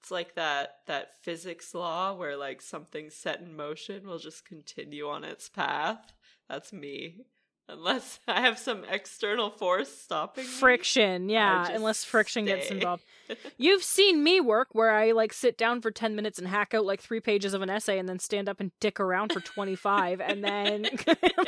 It's 0.00 0.10
like 0.10 0.34
that 0.36 0.76
that 0.86 1.22
physics 1.22 1.74
law 1.74 2.14
where 2.14 2.38
like 2.38 2.62
something 2.62 3.10
set 3.10 3.40
in 3.40 3.54
motion 3.54 4.06
will 4.06 4.18
just 4.18 4.46
continue 4.46 5.08
on 5.10 5.22
its 5.22 5.50
path. 5.50 6.14
That's 6.48 6.72
me. 6.72 7.26
Unless 7.68 8.20
I 8.28 8.40
have 8.42 8.58
some 8.58 8.84
external 8.88 9.50
force 9.50 9.90
stopping 9.90 10.44
friction, 10.44 11.26
me, 11.26 11.32
yeah. 11.34 11.68
Unless 11.68 12.04
friction 12.04 12.44
stay. 12.44 12.56
gets 12.56 12.70
involved. 12.70 13.04
You've 13.56 13.82
seen 13.82 14.22
me 14.22 14.40
work 14.40 14.68
where 14.72 14.92
I 14.92 15.12
like 15.12 15.32
sit 15.32 15.58
down 15.58 15.80
for 15.80 15.90
ten 15.90 16.14
minutes 16.14 16.38
and 16.38 16.46
hack 16.46 16.74
out 16.74 16.84
like 16.84 17.00
three 17.00 17.20
pages 17.20 17.54
of 17.54 17.62
an 17.62 17.70
essay, 17.70 17.98
and 17.98 18.08
then 18.08 18.18
stand 18.18 18.48
up 18.48 18.60
and 18.60 18.70
dick 18.80 19.00
around 19.00 19.32
for 19.32 19.40
twenty 19.40 19.74
five, 19.74 20.20
and 20.20 20.44
then 20.44 20.86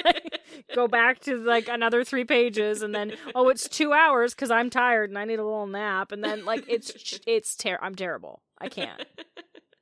like, 0.05 0.41
go 0.75 0.89
back 0.89 1.21
to 1.21 1.37
like 1.37 1.69
another 1.69 2.03
three 2.03 2.25
pages, 2.25 2.83
and 2.83 2.95
then 2.95 3.13
oh, 3.35 3.49
it's 3.49 3.69
two 3.69 3.93
hours 3.93 4.35
because 4.35 4.51
I'm 4.51 4.71
tired 4.71 5.11
and 5.11 5.19
I 5.19 5.25
need 5.25 5.39
a 5.39 5.45
little 5.45 5.67
nap, 5.67 6.11
and 6.11 6.23
then 6.25 6.45
like 6.45 6.65
it's 6.69 7.21
it's 7.27 7.55
ter- 7.55 7.79
I'm 7.81 7.95
terrible. 7.95 8.43
I 8.59 8.69
can't. 8.69 9.05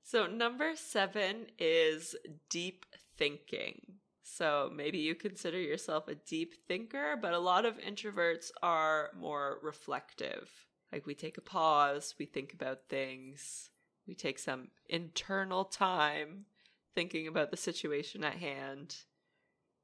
So 0.03 0.26
number 0.26 0.76
seven 0.76 1.47
is 1.59 2.14
deep 2.49 2.87
thinking. 3.18 3.80
So 4.29 4.68
maybe 4.74 4.99
you 4.99 5.14
consider 5.14 5.59
yourself 5.59 6.09
a 6.09 6.16
deep 6.16 6.55
thinker, 6.66 7.16
but 7.20 7.33
a 7.33 7.39
lot 7.39 7.64
of 7.64 7.79
introverts 7.79 8.51
are 8.61 9.11
more 9.16 9.61
reflective. 9.62 10.51
Like 10.93 11.07
we 11.07 11.14
take 11.14 11.39
a 11.39 11.41
pause, 11.41 12.14
we 12.18 12.27
think 12.27 12.53
about 12.53 12.89
things, 12.89 13.70
we 14.07 14.14
take 14.14 14.41
some 14.41 14.68
internal 14.89 15.64
time 15.64 16.47
thinking 16.95 17.29
about 17.29 17.53
the 17.53 17.57
situation 17.57 18.24
at 18.24 18.35
hand. 18.35 18.97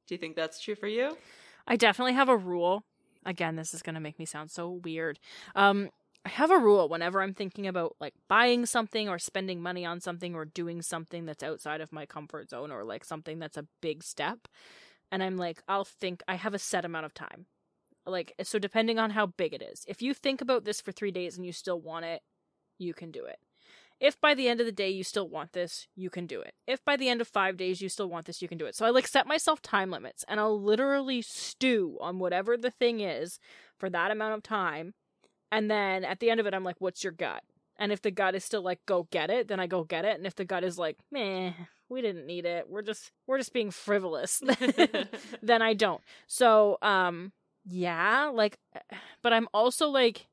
Do 0.08 0.14
you 0.16 0.18
think 0.18 0.34
that's 0.34 0.60
true 0.60 0.74
for 0.74 0.88
you? 0.88 1.16
I 1.68 1.76
definitely 1.76 2.14
have 2.14 2.28
a 2.28 2.36
rule. 2.36 2.82
Again, 3.24 3.54
this 3.54 3.72
is 3.72 3.82
going 3.82 3.94
to 3.94 4.00
make 4.00 4.18
me 4.18 4.24
sound 4.24 4.50
so 4.50 4.68
weird. 4.68 5.20
Um, 5.54 5.90
I 6.24 6.28
have 6.28 6.50
a 6.52 6.58
rule 6.58 6.88
whenever 6.88 7.20
I'm 7.20 7.34
thinking 7.34 7.66
about 7.66 7.96
like 8.00 8.14
buying 8.28 8.64
something 8.64 9.08
or 9.08 9.18
spending 9.18 9.60
money 9.60 9.84
on 9.84 10.00
something 10.00 10.34
or 10.34 10.44
doing 10.44 10.80
something 10.80 11.26
that's 11.26 11.42
outside 11.42 11.80
of 11.80 11.92
my 11.92 12.06
comfort 12.06 12.50
zone 12.50 12.70
or 12.70 12.84
like 12.84 13.04
something 13.04 13.40
that's 13.40 13.56
a 13.56 13.66
big 13.80 14.04
step. 14.04 14.46
And 15.10 15.22
I'm 15.22 15.36
like, 15.36 15.62
I'll 15.66 15.84
think 15.84 16.22
I 16.28 16.36
have 16.36 16.54
a 16.54 16.60
set 16.60 16.84
amount 16.84 17.06
of 17.06 17.14
time. 17.14 17.46
Like, 18.06 18.34
eh, 18.38 18.44
so 18.44 18.58
depending 18.58 18.98
on 18.98 19.10
how 19.10 19.26
big 19.26 19.52
it 19.52 19.62
is, 19.62 19.84
if 19.88 20.00
you 20.00 20.14
think 20.14 20.40
about 20.40 20.64
this 20.64 20.80
for 20.80 20.92
three 20.92 21.10
days 21.10 21.36
and 21.36 21.44
you 21.44 21.52
still 21.52 21.80
want 21.80 22.04
it, 22.04 22.22
you 22.78 22.94
can 22.94 23.10
do 23.10 23.24
it. 23.24 23.38
If 24.00 24.20
by 24.20 24.34
the 24.34 24.48
end 24.48 24.60
of 24.60 24.66
the 24.66 24.72
day 24.72 24.90
you 24.90 25.04
still 25.04 25.28
want 25.28 25.52
this, 25.52 25.86
you 25.94 26.10
can 26.10 26.26
do 26.26 26.40
it. 26.40 26.54
If 26.66 26.84
by 26.84 26.96
the 26.96 27.08
end 27.08 27.20
of 27.20 27.28
five 27.28 27.56
days 27.56 27.80
you 27.80 27.88
still 27.88 28.08
want 28.08 28.26
this, 28.26 28.42
you 28.42 28.48
can 28.48 28.58
do 28.58 28.66
it. 28.66 28.74
So 28.74 28.86
I 28.86 28.90
like 28.90 29.06
set 29.06 29.26
myself 29.26 29.60
time 29.60 29.90
limits 29.90 30.24
and 30.28 30.40
I'll 30.40 30.60
literally 30.60 31.22
stew 31.22 31.98
on 32.00 32.18
whatever 32.18 32.56
the 32.56 32.70
thing 32.70 33.00
is 33.00 33.38
for 33.78 33.90
that 33.90 34.10
amount 34.10 34.34
of 34.34 34.42
time 34.42 34.94
and 35.52 35.70
then 35.70 36.04
at 36.04 36.18
the 36.18 36.30
end 36.30 36.40
of 36.40 36.46
it, 36.46 36.54
I'm 36.54 36.64
like, 36.64 36.76
what's 36.80 37.04
your 37.04 37.12
gut? 37.12 37.42
And 37.78 37.92
if 37.92 38.00
the 38.02 38.10
gut 38.10 38.34
is 38.34 38.44
still 38.44 38.62
like, 38.62 38.80
go 38.86 39.06
get 39.10 39.30
it, 39.30 39.48
then 39.48 39.60
I 39.60 39.66
go 39.66 39.84
get 39.84 40.04
it. 40.04 40.16
And 40.16 40.26
if 40.26 40.34
the 40.34 40.44
gut 40.44 40.64
is 40.64 40.78
like, 40.78 40.98
meh, 41.10 41.52
we 41.88 42.00
didn't 42.00 42.26
need 42.26 42.46
it. 42.46 42.68
We're 42.68 42.82
just 42.82 43.12
we're 43.26 43.38
just 43.38 43.52
being 43.52 43.70
frivolous. 43.70 44.42
then 45.42 45.62
I 45.62 45.74
don't. 45.74 46.00
So, 46.26 46.78
um, 46.80 47.32
yeah, 47.66 48.30
like 48.32 48.58
but 49.22 49.32
I'm 49.32 49.46
also 49.52 49.88
like 49.88 50.26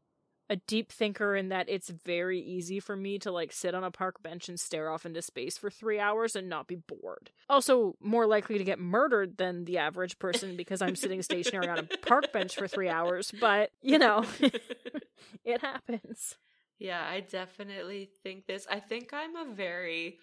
a 0.49 0.55
deep 0.55 0.91
thinker 0.91 1.35
in 1.35 1.49
that 1.49 1.69
it's 1.69 1.89
very 1.89 2.39
easy 2.39 2.79
for 2.79 2.95
me 2.95 3.19
to 3.19 3.31
like 3.31 3.51
sit 3.51 3.75
on 3.75 3.83
a 3.83 3.91
park 3.91 4.21
bench 4.23 4.49
and 4.49 4.59
stare 4.59 4.89
off 4.89 5.05
into 5.05 5.21
space 5.21 5.57
for 5.57 5.69
three 5.69 5.99
hours 5.99 6.35
and 6.35 6.49
not 6.49 6.67
be 6.67 6.75
bored. 6.75 7.29
Also, 7.49 7.95
more 8.01 8.25
likely 8.25 8.57
to 8.57 8.63
get 8.63 8.79
murdered 8.79 9.37
than 9.37 9.65
the 9.65 9.77
average 9.77 10.17
person 10.17 10.57
because 10.57 10.81
I'm 10.81 10.95
sitting 10.95 11.21
stationary 11.21 11.67
on 11.67 11.79
a 11.79 11.83
park 12.01 12.33
bench 12.33 12.55
for 12.55 12.67
three 12.67 12.89
hours, 12.89 13.31
but 13.39 13.71
you 13.81 13.99
know, 13.99 14.25
it 15.45 15.61
happens. 15.61 16.35
Yeah, 16.79 17.05
I 17.07 17.19
definitely 17.19 18.09
think 18.23 18.47
this. 18.47 18.65
I 18.69 18.79
think 18.79 19.13
I'm 19.13 19.35
a 19.35 19.53
very 19.53 20.17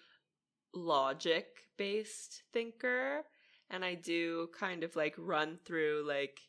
logic 0.73 1.45
based 1.77 2.43
thinker, 2.51 3.21
and 3.69 3.85
I 3.85 3.93
do 3.93 4.49
kind 4.57 4.83
of 4.83 4.95
like 4.95 5.15
run 5.17 5.59
through 5.63 6.03
like 6.05 6.39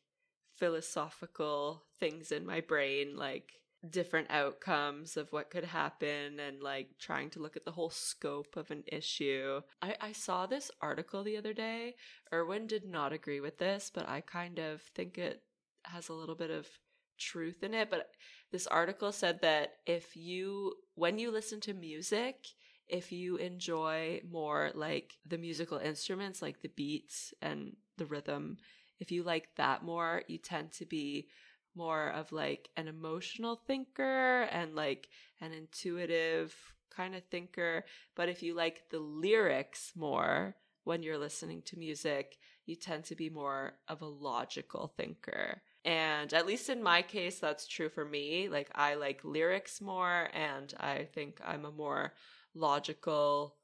philosophical 0.57 1.85
things 2.01 2.33
in 2.33 2.45
my 2.45 2.61
brain, 2.61 3.17
like 3.17 3.53
different 3.89 4.29
outcomes 4.31 5.17
of 5.17 5.33
what 5.33 5.51
could 5.51 5.65
happen 5.65 6.41
and 6.41 6.61
like 6.63 6.91
trying 6.99 7.31
to 7.31 7.41
look 7.41 7.57
at 7.57 7.65
the 7.65 7.71
whole 7.71 7.91
scope 7.91 8.57
of 8.57 8.71
an 8.71 8.83
issue. 8.87 9.61
I, 9.81 9.95
I 10.01 10.13
saw 10.13 10.47
this 10.47 10.71
article 10.81 11.23
the 11.23 11.37
other 11.37 11.53
day. 11.53 11.95
Erwin 12.33 12.67
did 12.67 12.85
not 12.85 13.13
agree 13.13 13.41
with 13.41 13.59
this, 13.59 13.91
but 13.95 14.09
I 14.09 14.21
kind 14.21 14.59
of 14.59 14.83
think 14.95 15.17
it 15.17 15.43
has 15.85 16.09
a 16.09 16.15
little 16.15 16.35
bit 16.35 16.51
of 16.51 16.67
truth 17.19 17.63
in 17.63 17.73
it. 17.75 17.89
But 17.91 18.11
this 18.51 18.67
article 18.67 19.13
said 19.13 19.41
that 19.43 19.75
if 19.87 20.17
you, 20.17 20.75
when 20.95 21.19
you 21.19 21.31
listen 21.31 21.61
to 21.61 21.75
music, 21.75 22.47
if 22.89 23.13
you 23.13 23.37
enjoy 23.37 24.23
more 24.29 24.73
like 24.75 25.15
the 25.27 25.39
musical 25.39 25.79
instruments, 25.79 26.43
like 26.43 26.63
the 26.63 26.71
beats 26.75 27.33
and 27.41 27.77
the 27.97 28.07
rhythm, 28.07 28.57
if 28.99 29.13
you 29.13 29.23
like 29.23 29.49
that 29.57 29.85
more, 29.85 30.23
you 30.27 30.39
tend 30.39 30.73
to 30.73 30.87
be 30.87 31.29
more 31.79 32.09
of 32.09 32.33
like 32.33 32.69
an 32.77 32.89
emotional 32.89 33.57
thinker 33.67 34.43
and 34.53 34.75
like 34.75 35.09
an 35.41 35.53
intuitive 35.53 36.55
kind 36.91 37.15
of 37.15 37.25
thinker. 37.25 37.85
But 38.17 38.29
if 38.29 38.43
you 38.43 38.55
like 38.55 38.91
the 38.91 38.99
lyrics 38.99 39.93
more 39.97 40.57
when 40.85 41.03
you're 41.03 41.19
listening 41.19 41.63
to 41.67 41.79
music, 41.79 42.37
you 42.67 42.75
tend 42.75 43.05
to 43.05 43.15
be 43.15 43.31
more 43.31 43.75
of 43.89 44.03
a 44.03 44.07
logical 44.07 44.93
thinker. 44.97 45.63
And 45.85 46.35
at 46.35 46.47
least 46.47 46.69
in 46.69 46.83
my 46.83 47.03
case, 47.03 47.39
that's 47.39 47.67
true 47.67 47.89
for 47.89 48.05
me. 48.05 48.49
Like, 48.49 48.71
I 48.75 48.95
like 48.95 49.21
lyrics 49.25 49.81
more, 49.81 50.29
and 50.35 50.75
I 50.79 51.09
think 51.15 51.41
I'm 51.47 51.65
a 51.65 51.71
more 51.71 52.15
logical 52.55 53.57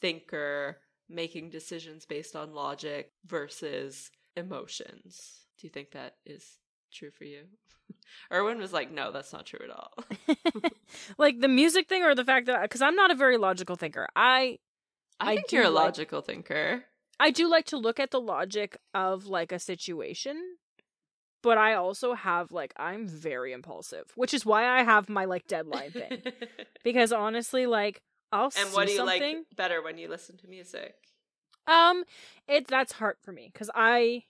thinker, 0.00 0.78
making 1.08 1.50
decisions 1.50 2.04
based 2.04 2.36
on 2.36 2.52
logic 2.52 3.10
versus 3.26 4.10
emotions. 4.36 5.46
Do 5.58 5.66
you 5.66 5.70
think 5.70 5.92
that 5.92 6.16
is 6.26 6.58
true 6.92 7.10
for 7.10 7.24
you? 7.24 7.44
Erwin 8.32 8.58
was 8.58 8.72
like, 8.72 8.90
no, 8.90 9.12
that's 9.12 9.32
not 9.32 9.46
true 9.46 9.60
at 9.64 9.70
all. 9.70 9.92
like 11.18 11.40
the 11.40 11.48
music 11.48 11.88
thing 11.88 12.02
or 12.02 12.14
the 12.14 12.24
fact 12.24 12.46
that, 12.46 12.62
because 12.62 12.82
I'm 12.82 12.96
not 12.96 13.10
a 13.10 13.14
very 13.14 13.36
logical 13.36 13.76
thinker. 13.76 14.08
I, 14.14 14.58
I, 15.20 15.32
I 15.32 15.34
think 15.36 15.52
you're 15.52 15.64
a 15.64 15.70
like, 15.70 15.84
logical 15.84 16.20
thinker. 16.20 16.84
I 17.20 17.30
do 17.30 17.48
like 17.48 17.66
to 17.66 17.76
look 17.76 18.00
at 18.00 18.10
the 18.10 18.20
logic 18.20 18.76
of 18.94 19.26
like 19.26 19.52
a 19.52 19.58
situation, 19.58 20.40
but 21.42 21.58
I 21.58 21.74
also 21.74 22.14
have 22.14 22.52
like, 22.52 22.72
I'm 22.76 23.06
very 23.06 23.52
impulsive, 23.52 24.12
which 24.14 24.34
is 24.34 24.46
why 24.46 24.66
I 24.66 24.82
have 24.82 25.08
my 25.08 25.24
like 25.24 25.46
deadline 25.46 25.92
thing. 25.92 26.22
because 26.84 27.12
honestly, 27.12 27.66
like, 27.66 28.02
I'll 28.32 28.50
and 28.58 28.72
what 28.72 28.86
do 28.86 28.92
you 28.92 28.98
something, 28.98 29.36
like 29.36 29.56
better 29.56 29.82
when 29.82 29.98
you 29.98 30.08
listen 30.08 30.38
to 30.38 30.48
music? 30.48 30.94
Um, 31.66 32.04
it 32.48 32.66
that's 32.66 32.92
hard 32.92 33.16
for 33.20 33.30
me 33.30 33.50
because 33.52 33.70
I, 33.74 34.24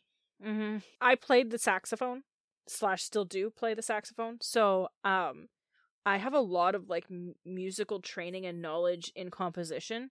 mm-hmm, 0.45 0.79
I 1.01 1.15
played 1.15 1.51
the 1.51 1.59
saxophone 1.59 2.25
slash 2.67 3.03
still 3.03 3.25
do 3.25 3.51
play 3.51 3.75
the 3.75 3.83
saxophone. 3.83 4.39
So, 4.41 4.89
um, 5.05 5.49
I 6.05 6.17
have 6.17 6.35
a 6.35 6.41
lot 6.41 6.75
of 6.75 6.89
like 6.89 7.07
m- 7.11 7.35
musical 7.45 8.01
training 8.01 8.47
and 8.47 8.61
knowledge 8.61 9.13
in 9.15 9.31
composition. 9.31 10.11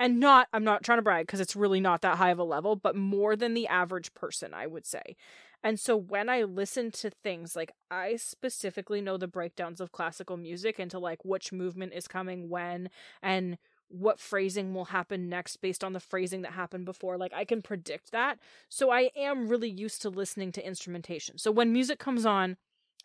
And 0.00 0.20
not, 0.20 0.46
I'm 0.52 0.62
not 0.64 0.84
trying 0.84 0.98
to 0.98 1.02
brag 1.02 1.26
because 1.26 1.40
it's 1.40 1.56
really 1.56 1.80
not 1.80 2.02
that 2.02 2.18
high 2.18 2.30
of 2.30 2.38
a 2.38 2.44
level, 2.44 2.76
but 2.76 2.94
more 2.94 3.34
than 3.34 3.54
the 3.54 3.66
average 3.66 4.14
person, 4.14 4.54
I 4.54 4.66
would 4.66 4.86
say. 4.86 5.16
And 5.64 5.80
so 5.80 5.96
when 5.96 6.28
I 6.28 6.44
listen 6.44 6.92
to 6.92 7.10
things, 7.10 7.56
like 7.56 7.72
I 7.90 8.14
specifically 8.14 9.00
know 9.00 9.16
the 9.16 9.26
breakdowns 9.26 9.80
of 9.80 9.90
classical 9.90 10.36
music 10.36 10.78
into 10.78 11.00
like 11.00 11.24
which 11.24 11.52
movement 11.52 11.94
is 11.94 12.06
coming 12.06 12.48
when 12.48 12.90
and 13.22 13.58
what 13.88 14.20
phrasing 14.20 14.74
will 14.74 14.86
happen 14.86 15.28
next 15.28 15.56
based 15.58 15.82
on 15.82 15.92
the 15.92 16.00
phrasing 16.00 16.42
that 16.42 16.52
happened 16.52 16.84
before. 16.84 17.16
Like 17.16 17.32
I 17.32 17.44
can 17.44 17.62
predict 17.62 18.12
that. 18.12 18.38
So 18.68 18.90
I 18.90 19.10
am 19.16 19.48
really 19.48 19.70
used 19.70 20.02
to 20.02 20.10
listening 20.10 20.52
to 20.52 20.66
instrumentation. 20.66 21.38
So 21.38 21.50
when 21.50 21.72
music 21.72 21.98
comes 21.98 22.26
on, 22.26 22.56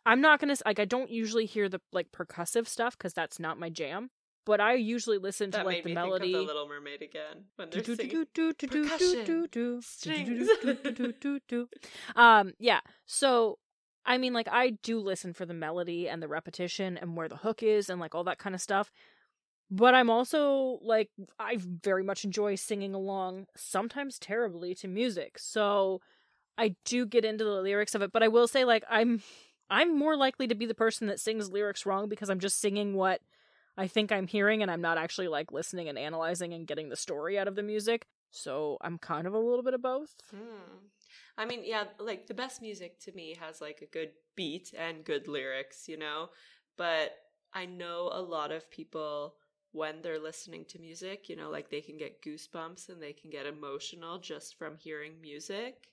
I'm 0.06 0.22
not 0.22 0.40
going 0.40 0.54
to 0.54 0.62
like 0.66 0.80
I 0.80 0.86
don't 0.86 1.10
usually 1.10 1.46
hear 1.46 1.70
the 1.70 1.80
like 1.92 2.12
percussive 2.12 2.68
stuff 2.68 2.98
cuz 2.98 3.14
that's 3.14 3.40
not 3.40 3.58
my 3.58 3.70
jam, 3.70 4.10
but 4.46 4.60
I 4.60 4.74
usually 4.74 5.18
listen 5.18 5.52
that 5.52 5.60
to 5.60 5.66
like 5.66 5.84
the 5.84 5.94
melody. 5.94 6.34
the 6.34 6.42
Little 6.42 6.68
Mermaid 6.68 7.02
again 7.02 7.46
when 7.56 7.70
they're 7.70 7.84
singing 7.84 8.26
percussion 8.84 9.82
strings. 9.82 10.50
Um 12.16 12.54
yeah. 12.60 12.82
So 13.06 13.60
I 14.06 14.18
mean, 14.18 14.34
like, 14.34 14.48
I 14.52 14.72
do 14.72 15.00
listen 15.00 15.34
for 15.34 15.46
the 15.46 15.54
melody 15.54 16.10
and 16.10 16.22
the 16.22 16.28
repetition 16.28 16.98
and 16.98 17.16
where 17.16 17.30
the 17.30 17.38
hook 17.38 17.64
is 17.64 17.90
and 17.90 18.00
like 18.02 18.14
all 18.14 18.26
that 18.26 18.38
kind 18.38 18.54
of 18.54 18.62
stuff 18.62 18.92
but 19.70 19.94
i'm 19.96 20.10
also 20.10 20.80
like 20.82 21.10
i 21.40 21.58
very 21.58 22.04
much 22.04 22.24
enjoy 22.24 22.56
singing 22.56 22.94
along 22.94 23.46
sometimes 23.56 24.20
terribly 24.20 24.74
to 24.76 24.88
music 24.88 25.38
so 25.40 26.02
i 26.58 26.76
do 26.86 27.06
get 27.06 27.26
into 27.26 27.44
the 27.44 27.62
lyrics 27.62 27.96
of 27.96 28.02
it 28.02 28.12
but 28.12 28.24
i 28.24 28.28
will 28.28 28.48
say 28.48 28.66
like 28.66 28.84
i'm 28.90 29.22
i'm 29.70 29.98
more 29.98 30.16
likely 30.16 30.48
to 30.48 30.56
be 30.56 30.66
the 30.66 30.76
person 30.76 31.08
that 31.08 31.20
sings 31.20 31.52
lyrics 31.52 31.86
wrong 31.86 32.08
because 32.08 32.30
i'm 32.30 32.40
just 32.40 32.60
singing 32.60 32.94
what 32.94 33.22
I 33.78 33.88
think 33.88 34.12
I'm 34.12 34.28
hearing 34.28 34.62
and 34.62 34.70
I'm 34.70 34.82
not 34.82 34.98
actually 34.98 35.28
like 35.28 35.52
listening 35.52 35.90
and 35.90 35.98
analyzing 35.98 36.54
and 36.54 36.68
getting 36.68 36.90
the 36.90 36.96
story 36.96 37.40
out 37.40 37.48
of 37.48 37.56
the 37.56 37.64
music. 37.64 38.06
So 38.32 38.78
I'm 38.82 38.98
kind 38.98 39.28
of 39.28 39.34
a 39.34 39.40
little 39.40 39.64
bit 39.64 39.74
of 39.74 39.82
both. 39.82 40.16
Hmm. 40.32 40.88
I 41.38 41.46
mean, 41.46 41.62
yeah, 41.64 41.86
like 42.00 42.28
the 42.28 42.34
best 42.34 42.62
music 42.62 43.00
to 43.02 43.12
me 43.14 43.36
has 43.40 43.62
like 43.62 43.80
a 43.82 43.88
good 43.88 44.12
beat 44.36 44.74
and 44.78 45.04
good 45.04 45.28
lyrics, 45.28 45.88
you 45.88 45.98
know? 45.98 46.30
But 46.78 47.16
I 47.54 47.66
know 47.66 48.10
a 48.12 48.22
lot 48.22 48.52
of 48.52 48.70
people 48.70 49.36
when 49.74 50.02
they're 50.02 50.20
listening 50.20 50.66
to 50.70 50.80
music, 50.80 51.28
you 51.28 51.36
know, 51.36 51.50
like 51.50 51.70
they 51.70 51.82
can 51.82 51.98
get 51.98 52.22
goosebumps 52.22 52.90
and 52.90 53.02
they 53.02 53.12
can 53.12 53.30
get 53.30 53.46
emotional 53.46 54.20
just 54.20 54.56
from 54.58 54.78
hearing 54.78 55.20
music. 55.22 55.90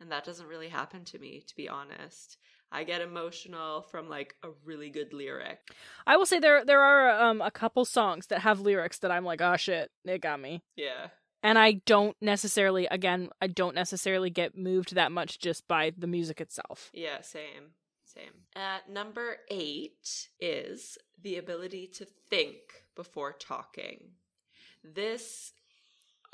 And 0.00 0.10
that 0.10 0.24
doesn't 0.24 0.46
really 0.46 0.68
happen 0.68 1.04
to 1.06 1.18
me, 1.18 1.42
to 1.46 1.56
be 1.56 1.68
honest. 1.68 2.38
I 2.72 2.84
get 2.84 3.00
emotional 3.00 3.82
from 3.82 4.08
like 4.08 4.34
a 4.42 4.48
really 4.64 4.90
good 4.90 5.12
lyric. 5.12 5.58
I 6.06 6.16
will 6.16 6.26
say 6.26 6.38
there 6.38 6.64
there 6.64 6.80
are 6.80 7.20
um 7.20 7.40
a 7.40 7.50
couple 7.50 7.84
songs 7.84 8.28
that 8.28 8.40
have 8.40 8.60
lyrics 8.60 8.98
that 8.98 9.10
I'm 9.10 9.24
like, 9.24 9.40
"Oh 9.40 9.56
shit, 9.56 9.90
it 10.04 10.20
got 10.20 10.40
me." 10.40 10.62
Yeah. 10.76 11.08
And 11.42 11.58
I 11.58 11.72
don't 11.86 12.16
necessarily 12.20 12.86
again, 12.86 13.30
I 13.40 13.46
don't 13.48 13.74
necessarily 13.74 14.30
get 14.30 14.56
moved 14.56 14.94
that 14.94 15.12
much 15.12 15.38
just 15.38 15.66
by 15.66 15.92
the 15.96 16.06
music 16.06 16.40
itself. 16.40 16.90
Yeah, 16.92 17.22
same. 17.22 17.74
Same. 18.04 18.44
At 18.56 18.88
number 18.88 19.36
eight 19.50 20.28
is 20.40 20.98
the 21.22 21.36
ability 21.36 21.86
to 21.94 22.06
think 22.28 22.58
before 23.00 23.32
talking. 23.32 24.10
This 24.84 25.54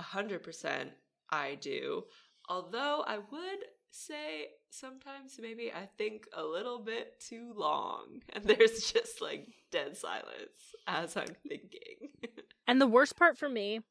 100% 0.01 0.89
I 1.31 1.55
do. 1.61 2.03
Although 2.49 3.05
I 3.07 3.19
would 3.19 3.61
say 3.93 4.49
sometimes 4.71 5.39
maybe 5.41 5.71
I 5.73 5.89
think 5.97 6.27
a 6.33 6.43
little 6.43 6.81
bit 6.81 7.21
too 7.21 7.53
long 7.55 8.21
and 8.33 8.45
there's 8.45 8.91
just 8.93 9.23
like 9.23 9.47
dead 9.71 9.97
silence 9.97 10.75
as 10.89 11.17
I'm 11.17 11.37
thinking. 11.49 12.11
And 12.69 12.81
the 12.81 12.89
worst 12.89 13.17
part 13.17 13.39
for 13.39 13.49
me 13.49 13.83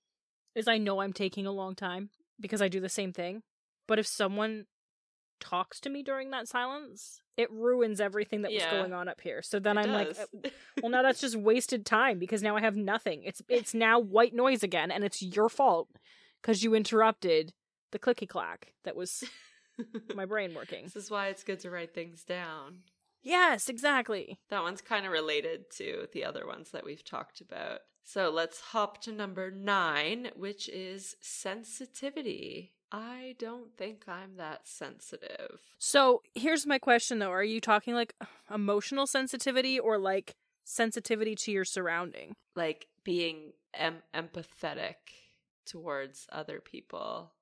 is 0.54 0.68
I 0.68 0.78
know 0.78 1.00
I'm 1.00 1.14
taking 1.14 1.46
a 1.46 1.52
long 1.54 1.76
time 1.76 2.10
because 2.42 2.62
I 2.62 2.68
do 2.68 2.82
the 2.82 2.90
same 2.90 3.14
thing. 3.14 3.42
But 3.88 4.00
if 4.00 4.06
someone 4.06 4.66
talks 5.40 5.80
to 5.82 5.90
me 5.90 6.04
during 6.04 6.32
that 6.32 6.48
silence, 6.48 7.22
it 7.38 7.52
ruins 7.52 8.00
everything 8.02 8.42
that 8.44 8.52
was 8.52 8.64
going 8.72 8.94
on 8.94 9.08
up 9.08 9.22
here. 9.22 9.42
So 9.42 9.60
then 9.60 9.78
It 9.78 9.82
I'm 9.88 9.92
like, 9.92 10.08
does. 10.08 10.20
uh, 10.20 10.50
well, 10.82 10.92
now 10.92 11.02
that's 11.02 11.22
just 11.22 11.36
wasted 11.36 11.86
time 11.86 12.20
because 12.20 12.42
now 12.42 12.56
I 12.56 12.62
have 12.62 12.76
nothing. 12.78 13.24
It's 13.24 13.42
it's 13.50 13.74
now 13.74 14.00
white 14.00 14.34
noise 14.34 14.64
again, 14.64 14.92
and 14.92 15.04
it's 15.04 15.22
your 15.22 15.50
fault 15.50 15.90
because 16.42 16.64
you 16.64 16.74
interrupted 16.76 17.54
the 17.92 18.00
clicky 18.00 18.28
clack 18.28 18.74
that 18.84 18.96
was 18.96 19.24
my 20.16 20.26
brain 20.34 20.54
working. 20.54 20.84
this 20.86 20.96
is 20.96 21.12
why 21.12 21.28
it's 21.28 21.44
good 21.44 21.60
to 21.62 21.70
write 21.70 21.94
things 21.94 22.24
down. 22.24 22.80
Yes, 23.24 23.70
exactly. 23.70 24.40
That 24.50 24.62
one's 24.64 24.82
kind 24.82 25.06
of 25.06 25.12
related 25.12 25.72
to 25.78 26.08
the 26.14 26.24
other 26.24 26.46
ones 26.46 26.70
that 26.72 26.86
we've 26.86 27.04
talked 27.04 27.42
about. 27.42 27.80
So 28.04 28.30
let's 28.30 28.60
hop 28.62 29.02
to 29.02 29.12
number 29.12 29.50
nine, 29.50 30.30
which 30.36 30.70
is 30.70 31.16
sensitivity. 31.22 32.74
I 32.98 33.36
don't 33.40 33.76
think 33.78 34.04
I'm 34.08 34.38
that 34.38 34.62
sensitive. 34.68 35.60
So 35.78 36.22
here's 36.34 36.66
my 36.66 36.80
question 36.80 37.20
though: 37.20 37.32
Are 37.32 37.44
you 37.44 37.60
talking 37.60 37.94
like 37.94 38.16
emotional 38.54 39.06
sensitivity 39.06 39.78
or 39.80 39.98
like 39.98 40.36
sensitivity 40.64 41.36
to 41.36 41.52
your 41.52 41.66
surrounding? 41.66 42.36
Like 42.56 42.88
being 43.04 43.52
em- 43.74 44.02
empathetic 44.14 44.96
towards 45.66 46.26
other 46.32 46.62
people. 46.62 47.34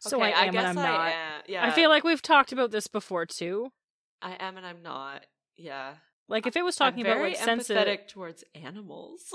So 0.00 0.18
Okay, 0.18 0.32
I 0.34 0.44
am 0.46 0.52
guess 0.52 0.64
and 0.66 0.78
I'm 0.78 0.84
I 0.86 0.90
not. 0.90 1.06
am. 1.12 1.42
Yeah, 1.48 1.64
I 1.66 1.70
feel 1.70 1.88
like 1.88 2.04
we've 2.04 2.20
talked 2.22 2.52
about 2.52 2.70
this 2.70 2.86
before 2.86 3.24
too. 3.24 3.72
I 4.20 4.32
am 4.38 4.58
and 4.58 4.66
I'm 4.66 4.82
not. 4.82 5.24
Yeah, 5.56 5.94
Like 6.28 6.46
if 6.46 6.56
it 6.56 6.64
was 6.64 6.76
talking 6.76 7.06
I'm 7.06 7.12
about 7.12 7.22
like 7.22 7.36
sensitive. 7.36 7.76
empathetic 7.86 8.08
towards 8.08 8.44
animals. 8.54 9.32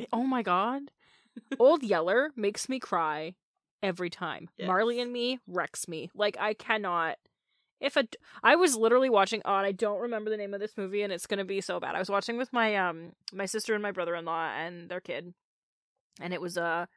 Eh, 0.00 0.04
oh 0.12 0.24
my 0.24 0.42
god. 0.42 0.82
Old 1.60 1.82
Yeller 1.84 2.30
makes 2.36 2.68
me 2.68 2.78
cry 2.80 3.34
every 3.82 4.10
time. 4.10 4.48
Marley 4.60 5.00
and 5.00 5.12
me 5.12 5.38
wrecks 5.46 5.88
me. 5.88 6.10
Like 6.14 6.36
I 6.38 6.54
cannot 6.54 7.16
if 7.80 7.96
a 7.96 8.06
I 8.42 8.56
was 8.56 8.76
literally 8.76 9.10
watching 9.10 9.42
oh, 9.44 9.52
I 9.52 9.72
don't 9.72 10.00
remember 10.00 10.30
the 10.30 10.36
name 10.36 10.54
of 10.54 10.60
this 10.60 10.76
movie 10.76 11.02
and 11.02 11.12
it's 11.12 11.26
to 11.38 11.44
be 11.44 11.60
so 11.60 11.78
bad. 11.80 11.94
I 11.94 11.98
was 11.98 12.10
watching 12.10 12.36
with 12.38 12.52
my 12.52 12.76
um 12.76 13.12
my 13.32 13.46
sister 13.46 13.74
and 13.74 13.82
my 13.82 13.92
brother-in-law 13.92 14.52
and 14.56 14.88
their 14.88 15.00
kid. 15.00 15.34
And 16.20 16.32
it 16.32 16.40
was 16.40 16.56
a 16.56 16.88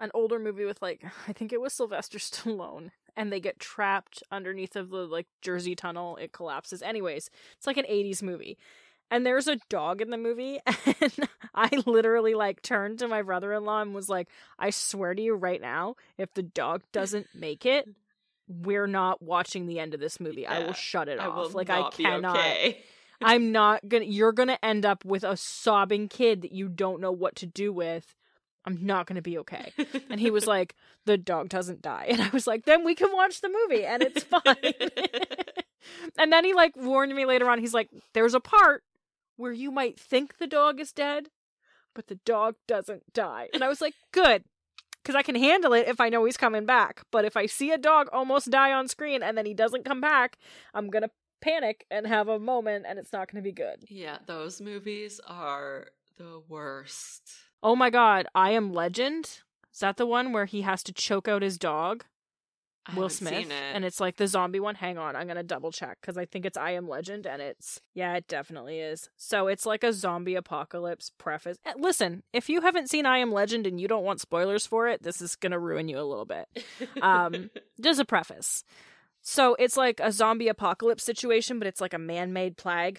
an 0.00 0.10
older 0.14 0.38
movie 0.38 0.64
with 0.64 0.82
like 0.82 1.04
I 1.28 1.32
think 1.32 1.52
it 1.52 1.60
was 1.60 1.72
Sylvester 1.72 2.18
Stallone 2.18 2.90
and 3.16 3.32
they 3.32 3.40
get 3.40 3.58
trapped 3.58 4.22
underneath 4.30 4.76
of 4.76 4.90
the 4.90 5.06
like 5.06 5.26
Jersey 5.40 5.74
tunnel. 5.74 6.16
It 6.16 6.32
collapses. 6.32 6.82
Anyways, 6.82 7.30
it's 7.56 7.66
like 7.66 7.76
an 7.76 7.86
80s 7.86 8.22
movie 8.22 8.58
and 9.12 9.24
there's 9.24 9.46
a 9.46 9.58
dog 9.68 10.00
in 10.00 10.10
the 10.10 10.16
movie 10.16 10.58
and 11.00 11.28
i 11.54 11.68
literally 11.86 12.34
like 12.34 12.62
turned 12.62 12.98
to 12.98 13.06
my 13.06 13.22
brother-in-law 13.22 13.82
and 13.82 13.94
was 13.94 14.08
like 14.08 14.28
i 14.58 14.70
swear 14.70 15.14
to 15.14 15.22
you 15.22 15.34
right 15.34 15.60
now 15.60 15.94
if 16.18 16.34
the 16.34 16.42
dog 16.42 16.82
doesn't 16.92 17.28
make 17.34 17.64
it 17.64 17.86
we're 18.48 18.86
not 18.86 19.22
watching 19.22 19.66
the 19.66 19.78
end 19.78 19.94
of 19.94 20.00
this 20.00 20.20
movie. 20.20 20.46
I 20.46 20.60
will 20.60 20.72
shut 20.72 21.08
it 21.08 21.18
I 21.18 21.26
off. 21.26 21.54
Like 21.54 21.68
not 21.68 21.94
i 21.94 21.96
cannot 21.96 22.36
okay. 22.36 22.82
i'm 23.22 23.52
not 23.52 23.88
gonna 23.88 24.04
you're 24.04 24.32
gonna 24.32 24.58
end 24.62 24.84
up 24.84 25.04
with 25.04 25.22
a 25.24 25.36
sobbing 25.36 26.08
kid 26.08 26.42
that 26.42 26.52
you 26.52 26.68
don't 26.68 27.00
know 27.00 27.12
what 27.12 27.36
to 27.36 27.46
do 27.46 27.72
with. 27.72 28.14
I'm 28.64 28.84
not 28.86 29.06
gonna 29.06 29.22
be 29.22 29.38
okay. 29.38 29.72
And 30.08 30.20
he 30.20 30.30
was 30.30 30.46
like 30.48 30.74
the 31.04 31.18
dog 31.18 31.48
doesn't 31.48 31.82
die. 31.82 32.06
And 32.08 32.20
i 32.20 32.28
was 32.30 32.46
like 32.46 32.64
then 32.64 32.84
we 32.84 32.94
can 32.94 33.12
watch 33.12 33.40
the 33.40 33.48
movie 33.48 33.84
and 33.84 34.02
it's 34.02 34.24
fine. 34.24 34.42
And 36.18 36.32
then 36.32 36.44
he 36.44 36.54
like 36.54 36.76
warned 36.76 37.14
me 37.14 37.26
later 37.26 37.48
on. 37.48 37.58
He's 37.58 37.74
like 37.74 37.88
there's 38.12 38.34
a 38.34 38.40
part 38.40 38.82
where 39.36 39.52
you 39.52 39.70
might 39.70 39.98
think 39.98 40.38
the 40.38 40.46
dog 40.46 40.80
is 40.80 40.92
dead 40.92 41.28
but 41.94 42.06
the 42.06 42.14
dog 42.24 42.54
doesn't 42.66 43.12
die. 43.12 43.48
And 43.52 43.62
i 43.62 43.68
was 43.68 43.80
like 43.80 43.94
good 44.12 44.44
because 45.02 45.14
i 45.14 45.22
can 45.22 45.34
handle 45.34 45.72
it 45.72 45.88
if 45.88 46.00
i 46.00 46.08
know 46.08 46.24
he's 46.24 46.36
coming 46.36 46.64
back. 46.66 47.02
But 47.10 47.24
if 47.24 47.36
i 47.36 47.46
see 47.46 47.70
a 47.70 47.78
dog 47.78 48.08
almost 48.12 48.50
die 48.50 48.72
on 48.72 48.88
screen 48.88 49.22
and 49.22 49.36
then 49.36 49.46
he 49.46 49.54
doesn't 49.54 49.84
come 49.84 50.00
back 50.00 50.38
i'm 50.74 50.88
gonna 50.88 51.10
panic 51.40 51.84
and 51.90 52.06
have 52.06 52.28
a 52.28 52.38
moment 52.38 52.86
and 52.88 52.98
it's 52.98 53.12
not 53.12 53.30
gonna 53.30 53.42
be 53.42 53.52
good. 53.52 53.84
Yeah, 53.88 54.18
those 54.26 54.60
movies 54.60 55.20
are 55.26 55.88
the 56.16 56.40
worst. 56.48 57.22
oh 57.62 57.76
my 57.76 57.90
god 57.90 58.26
i 58.34 58.50
am 58.50 58.72
legend? 58.72 59.40
Is 59.72 59.80
that 59.80 59.96
the 59.96 60.06
one 60.06 60.32
where 60.32 60.44
he 60.44 60.62
has 60.62 60.82
to 60.84 60.92
choke 60.92 61.26
out 61.28 61.42
his 61.42 61.58
dog 61.58 62.04
I 62.84 62.94
Will 62.94 63.08
Smith, 63.08 63.32
it. 63.32 63.52
and 63.52 63.84
it's 63.84 64.00
like 64.00 64.16
the 64.16 64.26
zombie 64.26 64.58
one. 64.58 64.74
Hang 64.74 64.98
on, 64.98 65.14
I'm 65.14 65.28
gonna 65.28 65.42
double 65.44 65.70
check 65.70 65.98
because 66.00 66.16
I 66.18 66.24
think 66.24 66.44
it's 66.44 66.56
I 66.56 66.72
Am 66.72 66.88
Legend, 66.88 67.26
and 67.26 67.40
it's 67.40 67.80
yeah, 67.94 68.14
it 68.14 68.26
definitely 68.26 68.80
is. 68.80 69.08
So 69.16 69.46
it's 69.46 69.64
like 69.64 69.84
a 69.84 69.92
zombie 69.92 70.34
apocalypse 70.34 71.10
preface. 71.16 71.58
Eh, 71.64 71.74
Listen, 71.78 72.24
if 72.32 72.48
you 72.48 72.60
haven't 72.62 72.90
seen 72.90 73.06
I 73.06 73.18
Am 73.18 73.30
Legend 73.32 73.66
and 73.68 73.80
you 73.80 73.86
don't 73.86 74.04
want 74.04 74.20
spoilers 74.20 74.66
for 74.66 74.88
it, 74.88 75.02
this 75.02 75.22
is 75.22 75.36
gonna 75.36 75.58
ruin 75.60 75.88
you 75.88 75.98
a 75.98 76.02
little 76.02 76.24
bit. 76.24 76.48
um, 77.00 77.50
Just 77.80 78.00
a 78.00 78.04
preface. 78.04 78.64
So 79.20 79.54
it's 79.60 79.76
like 79.76 80.00
a 80.00 80.10
zombie 80.10 80.48
apocalypse 80.48 81.04
situation, 81.04 81.60
but 81.60 81.68
it's 81.68 81.80
like 81.80 81.94
a 81.94 81.98
man-made 81.98 82.56
plague. 82.56 82.98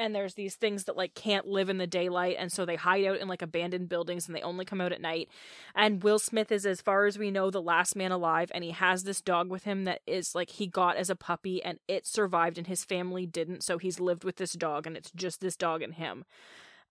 And 0.00 0.14
there's 0.14 0.32
these 0.32 0.54
things 0.54 0.84
that 0.84 0.96
like 0.96 1.14
can't 1.14 1.46
live 1.46 1.68
in 1.68 1.76
the 1.76 1.86
daylight, 1.86 2.36
and 2.38 2.50
so 2.50 2.64
they 2.64 2.76
hide 2.76 3.04
out 3.04 3.18
in 3.18 3.28
like 3.28 3.42
abandoned 3.42 3.90
buildings, 3.90 4.26
and 4.26 4.34
they 4.34 4.40
only 4.40 4.64
come 4.64 4.80
out 4.80 4.92
at 4.92 5.00
night. 5.02 5.28
And 5.74 6.02
Will 6.02 6.18
Smith 6.18 6.50
is, 6.50 6.64
as 6.64 6.80
far 6.80 7.04
as 7.04 7.18
we 7.18 7.30
know, 7.30 7.50
the 7.50 7.60
last 7.60 7.94
man 7.94 8.10
alive, 8.10 8.50
and 8.54 8.64
he 8.64 8.70
has 8.70 9.04
this 9.04 9.20
dog 9.20 9.50
with 9.50 9.64
him 9.64 9.84
that 9.84 10.00
is 10.06 10.34
like 10.34 10.50
he 10.50 10.66
got 10.66 10.96
as 10.96 11.10
a 11.10 11.14
puppy, 11.14 11.62
and 11.62 11.78
it 11.86 12.06
survived, 12.06 12.56
and 12.56 12.66
his 12.66 12.82
family 12.82 13.26
didn't. 13.26 13.62
So 13.62 13.76
he's 13.76 14.00
lived 14.00 14.24
with 14.24 14.36
this 14.36 14.54
dog, 14.54 14.86
and 14.86 14.96
it's 14.96 15.10
just 15.10 15.42
this 15.42 15.56
dog 15.56 15.82
and 15.82 15.94
him. 15.94 16.24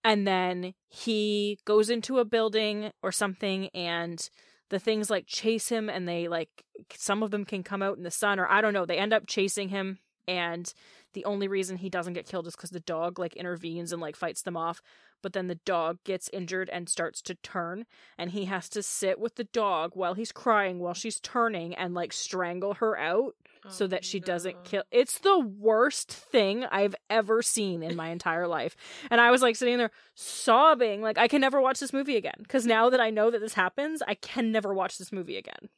And 0.03 0.28
then 0.28 0.76
he 0.88 1.57
goes 1.66 1.89
into 1.89 2.20
a 2.20 2.26
building 2.26 2.91
or 3.01 3.12
something, 3.12 3.70
and 3.70 4.30
the 4.70 4.80
things 4.80 5.10
like 5.10 5.26
chase 5.26 5.70
him, 5.70 5.89
and 5.89 6.07
they 6.07 6.28
like 6.28 6.64
some 6.93 7.24
of 7.24 7.32
them 7.32 7.43
can 7.43 7.64
come 7.64 7.82
out 7.82 7.97
in 7.97 8.03
the 8.03 8.12
sun, 8.12 8.39
or 8.39 8.47
I 8.47 8.62
don't 8.62 8.74
know. 8.74 8.86
They 8.86 8.99
end 8.99 9.14
up 9.14 9.26
chasing 9.26 9.70
him, 9.70 9.97
and 10.28 10.72
the 11.14 11.26
only 11.26 11.47
reason 11.47 11.78
he 11.78 11.89
doesn't 11.89 12.14
get 12.14 12.28
killed 12.28 12.47
is 12.47 12.55
because 12.55 12.70
the 12.70 12.80
dog 12.80 13.20
like 13.20 13.36
intervenes 13.36 13.91
and 13.91 14.01
like 14.01 14.16
fights 14.16 14.41
them 14.41 14.57
off 14.57 14.82
but 15.22 15.34
then 15.34 15.47
the 15.47 15.55
dog 15.55 15.97
gets 16.03 16.30
injured 16.32 16.70
and 16.70 16.88
starts 16.88 17.22
to 17.22 17.36
turn 17.36 17.86
and 18.18 18.32
he 18.32 18.45
has 18.45 18.70
to 18.70 18.82
sit 18.82 19.20
with 19.20 19.36
the 19.36 19.43
dog 19.45 19.91
while 19.93 20.14
he's 20.14 20.32
crying 20.32 20.80
while 20.80 20.93
she's 20.93 21.20
turning 21.20 21.76
and 21.76 21.93
like 21.93 22.14
strangle 22.14 22.76
her 22.76 22.97
out 22.97 23.36
so 23.68 23.86
Oh, 23.86 23.88
that 23.88 24.05
she 24.05 24.20
doesn't 24.20 24.55
oh, 24.55 24.64
kill. 24.64 24.84
It's 24.91 25.20
the 25.20 25.39
worst 25.39 26.12
thing 26.12 26.64
I've 26.66 26.95
ever 27.10 27.41
seen 27.41 27.84
in 27.84 27.95
my 27.95 28.10
entire 28.10 28.47
life. 28.47 28.76
And 29.12 29.20
I 29.20 29.32
was 29.32 29.41
like 29.41 29.55
sitting 29.55 29.78
there 29.78 29.91
sobbing, 30.16 31.01
like 31.01 31.18
I 31.18 31.28
can 31.28 31.41
never 31.41 31.60
watch 31.60 31.80
this 31.80 31.93
movie 31.93 32.16
again 32.16 32.36
because 32.39 32.66
now 32.66 32.89
that 32.89 33.01
I 33.01 33.10
know 33.10 33.30
that 33.32 33.39
this 33.41 33.53
happens, 33.53 34.01
I 34.07 34.16
can 34.16 34.51
never 34.51 34.74
watch 34.74 34.97
this 34.97 35.12
movie 35.12 35.38
again. 35.38 35.70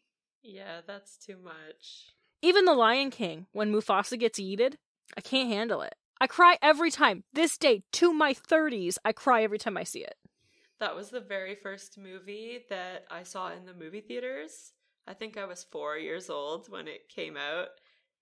Yeah, 0.44 0.82
that's 0.86 1.18
too 1.18 1.38
much. 1.44 2.14
Even 2.42 2.66
The 2.66 2.74
Lion 2.74 3.12
King, 3.12 3.46
when 3.52 3.72
Mufasa 3.72 4.18
gets 4.18 4.40
yeeted, 4.40 4.76
I 5.18 5.22
can't 5.22 5.50
handle 5.50 5.82
it. 5.82 5.96
I 6.20 6.28
cry 6.28 6.58
every 6.62 6.92
time. 6.92 7.24
This 7.34 7.58
day, 7.58 7.84
to 7.94 8.14
my 8.14 8.34
30s, 8.34 8.98
I 9.04 9.12
cry 9.12 9.44
every 9.44 9.58
time 9.58 9.78
I 9.78 9.84
see 9.84 10.04
it. 10.04 10.16
That 10.80 10.96
was 10.96 11.10
the 11.10 11.20
very 11.20 11.56
first 11.56 11.98
movie 11.98 12.60
that 12.70 13.06
I 13.10 13.24
saw 13.24 13.52
in 13.52 13.66
the 13.66 13.74
movie 13.74 14.02
theaters. 14.02 14.74
I 15.08 15.14
think 15.14 15.38
I 15.38 15.46
was 15.46 15.64
four 15.64 15.98
years 15.98 16.30
old 16.30 16.70
when 16.70 16.88
it 16.88 17.10
came 17.10 17.38
out, 17.38 17.70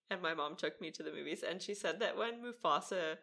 and 0.09 0.21
my 0.21 0.33
mom 0.33 0.55
took 0.55 0.79
me 0.81 0.91
to 0.91 1.03
the 1.03 1.11
movies. 1.11 1.43
And 1.43 1.61
she 1.61 1.73
said 1.73 1.99
that 1.99 2.17
when 2.17 2.41
Mufasa 2.41 3.17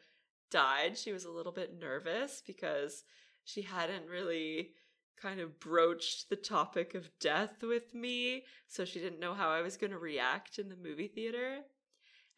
died, 0.51 0.97
she 0.97 1.13
was 1.13 1.25
a 1.25 1.31
little 1.31 1.53
bit 1.53 1.79
nervous 1.79 2.43
because 2.47 3.05
she 3.45 3.63
hadn't 3.63 4.09
really 4.09 4.71
kind 5.21 5.41
of 5.41 5.59
broached 5.59 6.29
the 6.29 6.37
topic 6.37 6.95
of 6.95 7.11
death 7.19 7.63
with 7.63 7.95
me, 7.95 8.45
so 8.69 8.85
she 8.85 9.01
didn't 9.01 9.21
know 9.21 9.35
how 9.35 9.49
I 9.49 9.63
was 9.63 9.77
going 9.77 9.93
to 9.93 9.99
react 9.99 10.59
in 10.59 10.69
the 10.69 10.77
movie 10.77 11.09
theater. 11.09 11.61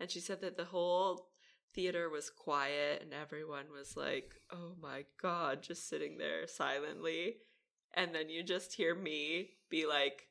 And 0.01 0.11
she 0.11 0.21
said 0.21 0.41
that 0.43 0.57
the 0.57 0.65
whole 0.65 1.29
theater 1.75 2.09
was 2.09 2.31
quiet 2.31 3.03
and 3.03 3.13
everyone 3.13 3.67
was 3.73 3.97
like, 3.97 4.33
oh 4.53 4.75
my 4.81 5.05
god, 5.21 5.63
just 5.63 5.89
sitting 5.89 6.19
there 6.19 6.47
silently. 6.47 7.37
And 7.95 8.15
then 8.15 8.29
you 8.29 8.43
just 8.43 8.75
hear 8.75 8.95
me 8.95 9.51
be 9.71 9.87
like, 9.87 10.29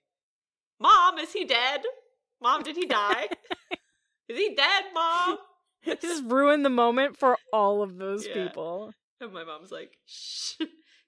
Mom, 0.80 1.18
is 1.18 1.34
he 1.34 1.43
dead? 1.45 1.82
Mom, 2.41 2.61
did 2.63 2.76
he 2.76 2.86
die? 2.86 3.28
is 4.30 4.38
he 4.38 4.55
dead, 4.55 4.84
Mom? 4.93 5.38
Just 6.01 6.24
ruined 6.26 6.65
the 6.65 6.70
moment 6.70 7.18
for 7.18 7.38
all 7.53 7.82
of 7.82 7.97
those 7.97 8.28
Yeah. 8.28 8.34
people. 8.34 8.91
And 9.22 9.32
my 9.34 9.43
mom's 9.43 9.72
like, 9.72 9.93
Shh. 10.05 10.53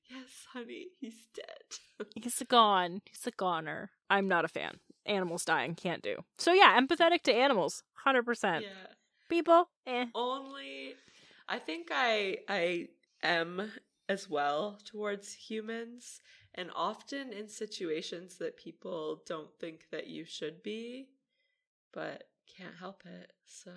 Yes, 0.10 0.30
honey, 0.54 0.88
he's 1.00 1.28
dead. 1.36 2.08
He's 2.16 2.42
a 2.42 2.46
gone. 2.46 3.02
He's 3.06 3.28
a 3.28 3.32
goner. 3.32 3.92
I'm 4.10 4.28
not 4.28 4.44
a 4.46 4.48
fan. 4.48 4.80
Animals 5.10 5.44
dying 5.44 5.76
can't 5.76 6.02
do. 6.02 6.24
So 6.38 6.54
yeah, 6.54 6.80
empathetic 6.80 7.24
to 7.24 7.34
animals, 7.34 7.84
hundred 7.94 8.24
percent. 8.24 8.64
yeah. 8.64 8.94
People, 9.28 9.70
eh. 9.86 10.06
only 10.16 10.96
i 11.48 11.60
think 11.60 11.90
i 11.92 12.38
i 12.48 12.88
am 13.22 13.72
as 14.08 14.28
well 14.28 14.80
towards 14.86 15.32
humans 15.34 16.22
and 16.56 16.72
often 16.76 17.32
in 17.32 17.48
situations 17.48 18.38
that 18.38 18.58
people 18.58 19.22
don't 19.28 19.50
think 19.60 19.82
that 19.92 20.08
you 20.08 20.26
should 20.26 20.64
be 20.64 21.10
but 21.94 22.24
can't 22.58 22.76
help 22.80 23.04
it 23.06 23.32
so 23.46 23.72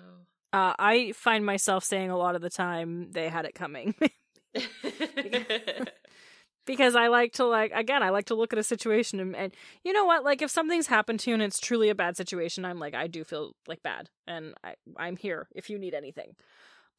Uh, 0.53 0.73
I 0.79 1.13
find 1.13 1.45
myself 1.45 1.83
saying 1.83 2.09
a 2.09 2.17
lot 2.17 2.35
of 2.35 2.41
the 2.41 2.49
time 2.49 3.11
they 3.11 3.29
had 3.29 3.45
it 3.45 3.53
coming 3.53 3.93
because 6.65 6.95
I 6.95 7.07
like 7.07 7.33
to 7.33 7.45
like 7.45 7.71
again 7.73 8.03
I 8.03 8.09
like 8.09 8.25
to 8.25 8.35
look 8.35 8.53
at 8.53 8.59
a 8.59 8.63
situation 8.63 9.19
and, 9.19 9.35
and 9.35 9.53
you 9.83 9.93
know 9.93 10.05
what 10.05 10.23
like 10.23 10.41
if 10.41 10.49
something's 10.51 10.87
happened 10.87 11.19
to 11.21 11.29
you 11.29 11.33
and 11.35 11.43
it's 11.43 11.59
truly 11.59 11.89
a 11.89 11.95
bad 11.95 12.17
situation 12.17 12.65
I'm 12.65 12.79
like 12.79 12.93
I 12.93 13.07
do 13.07 13.23
feel 13.23 13.53
like 13.67 13.83
bad 13.83 14.09
and 14.27 14.53
I 14.63 14.75
I'm 14.97 15.17
here 15.17 15.47
if 15.55 15.69
you 15.69 15.77
need 15.77 15.93
anything. 15.93 16.35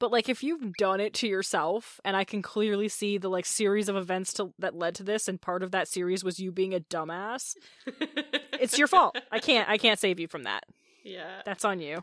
But 0.00 0.10
like 0.10 0.28
if 0.28 0.42
you've 0.42 0.74
done 0.74 1.00
it 1.00 1.14
to 1.14 1.28
yourself 1.28 2.00
and 2.04 2.16
I 2.16 2.24
can 2.24 2.42
clearly 2.42 2.88
see 2.88 3.16
the 3.16 3.28
like 3.30 3.46
series 3.46 3.88
of 3.88 3.96
events 3.96 4.32
to, 4.34 4.52
that 4.58 4.74
led 4.74 4.96
to 4.96 5.04
this 5.04 5.28
and 5.28 5.40
part 5.40 5.62
of 5.62 5.70
that 5.70 5.86
series 5.88 6.24
was 6.24 6.40
you 6.40 6.50
being 6.50 6.74
a 6.74 6.80
dumbass, 6.80 7.54
it's 8.60 8.76
your 8.76 8.88
fault. 8.88 9.16
I 9.30 9.38
can't 9.38 9.68
I 9.68 9.78
can't 9.78 9.98
save 10.00 10.18
you 10.18 10.26
from 10.28 10.42
that. 10.44 10.64
yeah 11.04 11.42
That's 11.46 11.64
on 11.64 11.80
you. 11.80 12.02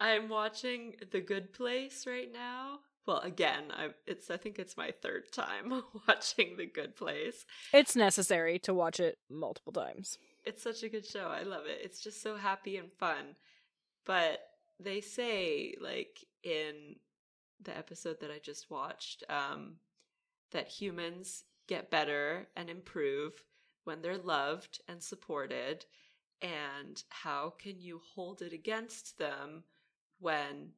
i'm 0.00 0.28
watching 0.28 0.94
the 1.12 1.20
good 1.20 1.52
place 1.52 2.06
right 2.06 2.30
now 2.32 2.80
well 3.06 3.18
again 3.20 3.64
i 3.70 3.88
it's 4.06 4.30
i 4.30 4.36
think 4.36 4.58
it's 4.58 4.76
my 4.76 4.90
third 5.02 5.30
time 5.32 5.82
watching 6.08 6.56
the 6.56 6.66
good 6.66 6.96
place 6.96 7.44
It's 7.72 7.96
necessary 7.96 8.58
to 8.60 8.74
watch 8.74 9.00
it 9.00 9.18
multiple 9.30 9.72
times. 9.72 10.18
it's 10.44 10.62
such 10.62 10.82
a 10.82 10.88
good 10.88 11.06
show. 11.06 11.26
I 11.28 11.42
love 11.42 11.66
it. 11.66 11.80
It's 11.82 12.00
just 12.00 12.22
so 12.22 12.36
happy 12.36 12.76
and 12.76 12.92
fun. 12.92 13.34
But 14.04 14.38
they 14.78 15.00
say, 15.00 15.74
like 15.80 16.24
in 16.44 16.96
the 17.60 17.76
episode 17.76 18.20
that 18.20 18.30
I 18.30 18.38
just 18.38 18.70
watched, 18.70 19.24
um, 19.28 19.76
that 20.52 20.68
humans 20.68 21.42
get 21.66 21.90
better 21.90 22.46
and 22.56 22.70
improve 22.70 23.32
when 23.84 24.02
they're 24.02 24.18
loved 24.18 24.80
and 24.86 25.02
supported. 25.02 25.84
And 26.40 27.02
how 27.08 27.54
can 27.58 27.80
you 27.80 28.00
hold 28.14 28.42
it 28.42 28.52
against 28.52 29.18
them 29.18 29.64
when 30.20 30.70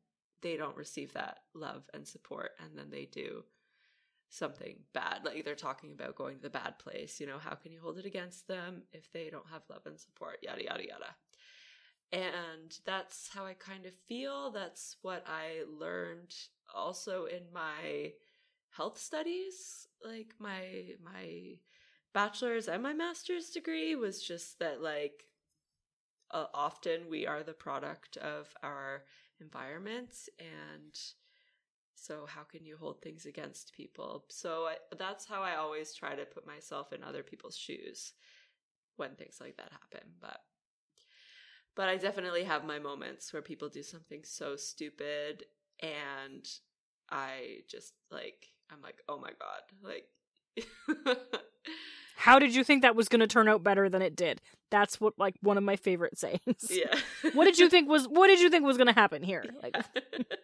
they 0.43 0.57
don't 0.57 0.77
receive 0.77 1.13
that 1.13 1.39
love 1.55 1.89
and 1.95 2.07
support 2.07 2.51
and 2.61 2.77
then 2.77 2.91
they 2.91 3.07
do 3.07 3.45
something 4.31 4.77
bad. 4.93 5.21
Like 5.25 5.45
they're 5.45 5.55
talking 5.55 5.93
about 5.93 6.17
going 6.17 6.37
to 6.37 6.43
the 6.43 6.51
bad 6.51 6.79
place. 6.79 7.21
You 7.21 7.27
know, 7.27 7.39
how 7.39 7.55
can 7.55 7.73
you 7.73 7.81
hold 7.81 7.99
it 7.99 8.07
against 8.07 8.47
them 8.47 8.83
if 8.93 9.11
they 9.13 9.31
don't 9.31 9.49
have 9.51 9.63
love 9.69 9.83
and 9.87 9.99
support? 9.99 10.39
Yada, 10.43 10.65
yada, 10.65 10.85
yada. 10.87 11.15
And 12.11 12.77
that's 12.87 13.29
how 13.33 13.45
I 13.45 13.55
kind 13.55 13.87
of 13.87 13.93
feel. 14.07 14.51
That's 14.51 14.97
what 15.03 15.25
I 15.27 15.65
learned 15.69 16.35
also 16.75 17.27
in 17.27 17.43
my 17.53 18.13
health 18.71 18.99
studies. 18.99 19.87
Like 20.05 20.35
my, 20.39 20.93
my 21.03 21.57
bachelor's 22.15 22.69
and 22.69 22.83
my 22.83 22.95
master's 22.95 23.51
degree 23.51 23.95
was 23.95 24.23
just 24.23 24.59
that, 24.59 24.83
like, 24.83 25.25
uh, 26.31 26.47
often 26.53 27.09
we 27.09 27.27
are 27.27 27.43
the 27.43 27.55
product 27.55 28.17
of 28.19 28.55
our 28.63 29.05
environment 29.41 30.15
and 30.39 30.99
so 31.95 32.27
how 32.27 32.43
can 32.43 32.65
you 32.65 32.77
hold 32.77 33.03
things 33.03 33.27
against 33.27 33.73
people? 33.73 34.25
So 34.29 34.67
I, 34.69 34.77
that's 34.97 35.27
how 35.27 35.43
i 35.43 35.57
always 35.57 35.95
try 35.95 36.15
to 36.15 36.25
put 36.25 36.47
myself 36.47 36.93
in 36.93 37.03
other 37.03 37.23
people's 37.23 37.57
shoes 37.57 38.13
when 38.97 39.15
things 39.15 39.39
like 39.41 39.57
that 39.57 39.71
happen 39.73 40.07
but 40.21 40.41
but 41.77 41.89
i 41.89 41.97
definitely 41.97 42.45
have 42.45 42.65
my 42.65 42.79
moments 42.79 43.33
where 43.33 43.43
people 43.43 43.69
do 43.69 43.83
something 43.83 44.23
so 44.25 44.57
stupid 44.57 45.45
and 45.81 46.49
i 47.11 47.59
just 47.71 47.95
like 48.11 48.47
i'm 48.71 48.83
like 48.83 49.01
oh 49.09 49.19
my 49.19 49.31
god 49.39 49.63
like 49.83 50.09
How 52.19 52.41
did 52.41 52.53
you 52.53 52.65
think 52.65 52.83
that 52.83 52.97
was 52.97 53.09
going 53.09 53.21
to 53.21 53.29
turn 53.29 53.49
out 53.49 53.63
better 53.63 53.89
than 53.89 54.03
it 54.03 54.17
did? 54.17 54.43
That's 54.71 55.01
what 55.01 55.15
like 55.19 55.37
one 55.41 55.57
of 55.57 55.63
my 55.63 55.77
favorite 55.77 56.19
sayings. 56.25 56.69
yeah 56.69 56.99
what 57.33 57.45
did 57.45 57.59
you 57.59 57.69
think 57.69 57.89
was 57.89 58.07
what 58.09 58.27
did 58.27 58.41
you 58.41 58.51
think 58.51 58.65
was 58.65 58.77
going 58.77 58.89
to 58.89 58.93
happen 58.93 59.23
here? 59.23 59.45
Like 59.63 59.77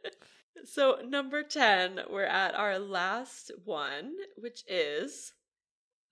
so 0.64 0.98
number 1.06 1.42
10 1.42 2.00
we're 2.10 2.22
at 2.24 2.54
our 2.54 2.78
last 2.78 3.50
one 3.64 4.12
which 4.36 4.62
is 4.68 5.32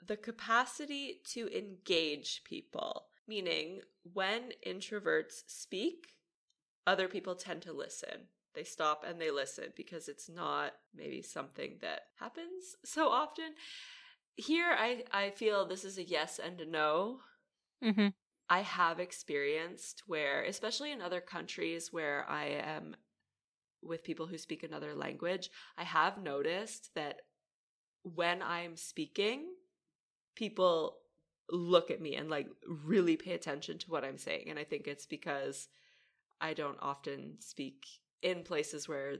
the 0.06 0.16
capacity 0.16 1.20
to 1.30 1.48
engage 1.56 2.42
people 2.44 3.04
meaning 3.26 3.80
when 4.12 4.50
introverts 4.66 5.44
speak 5.46 6.08
other 6.86 7.08
people 7.08 7.34
tend 7.34 7.62
to 7.62 7.72
listen 7.72 8.26
they 8.54 8.64
stop 8.64 9.04
and 9.08 9.18
they 9.18 9.30
listen 9.30 9.72
because 9.74 10.08
it's 10.08 10.28
not 10.28 10.72
maybe 10.94 11.22
something 11.22 11.76
that 11.80 12.02
happens 12.18 12.76
so 12.84 13.08
often 13.08 13.54
here 14.36 14.74
i 14.78 15.02
i 15.12 15.30
feel 15.30 15.66
this 15.66 15.84
is 15.84 15.98
a 15.98 16.04
yes 16.04 16.40
and 16.42 16.60
a 16.60 16.66
no 16.66 17.20
mhm. 17.82 18.12
I 18.52 18.60
have 18.60 19.00
experienced 19.00 20.02
where, 20.06 20.42
especially 20.42 20.92
in 20.92 21.00
other 21.00 21.22
countries 21.22 21.90
where 21.90 22.28
I 22.28 22.48
am 22.48 22.96
with 23.82 24.04
people 24.04 24.26
who 24.26 24.36
speak 24.36 24.62
another 24.62 24.94
language, 24.94 25.48
I 25.78 25.84
have 25.84 26.22
noticed 26.22 26.90
that 26.94 27.22
when 28.02 28.42
I'm 28.42 28.76
speaking, 28.76 29.46
people 30.36 30.98
look 31.50 31.90
at 31.90 32.02
me 32.02 32.14
and 32.16 32.28
like 32.28 32.48
really 32.66 33.16
pay 33.16 33.32
attention 33.32 33.78
to 33.78 33.90
what 33.90 34.04
I'm 34.04 34.18
saying. 34.18 34.50
And 34.50 34.58
I 34.58 34.64
think 34.64 34.86
it's 34.86 35.06
because 35.06 35.68
I 36.38 36.52
don't 36.52 36.78
often 36.82 37.36
speak 37.40 37.86
in 38.22 38.42
places 38.42 38.86
where 38.86 39.16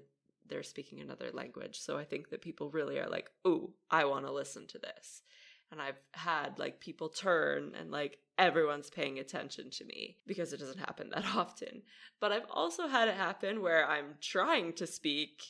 they're 0.48 0.62
speaking 0.62 1.00
another 1.00 1.30
language. 1.32 1.78
So 1.78 1.96
I 1.96 2.04
think 2.04 2.30
that 2.30 2.42
people 2.42 2.70
really 2.70 2.98
are 2.98 3.08
like, 3.08 3.30
ooh, 3.46 3.72
I 3.90 4.04
want 4.04 4.26
to 4.26 4.32
listen 4.32 4.66
to 4.68 4.78
this. 4.78 5.22
And 5.70 5.80
I've 5.80 6.00
had 6.12 6.58
like 6.58 6.80
people 6.80 7.08
turn 7.08 7.72
and 7.78 7.90
like 7.90 8.18
everyone's 8.36 8.90
paying 8.90 9.18
attention 9.18 9.70
to 9.70 9.84
me 9.84 10.18
because 10.26 10.52
it 10.52 10.58
doesn't 10.58 10.80
happen 10.80 11.10
that 11.10 11.24
often. 11.34 11.82
But 12.20 12.32
I've 12.32 12.50
also 12.50 12.88
had 12.88 13.08
it 13.08 13.14
happen 13.14 13.62
where 13.62 13.88
I'm 13.88 14.16
trying 14.20 14.74
to 14.74 14.86
speak 14.86 15.42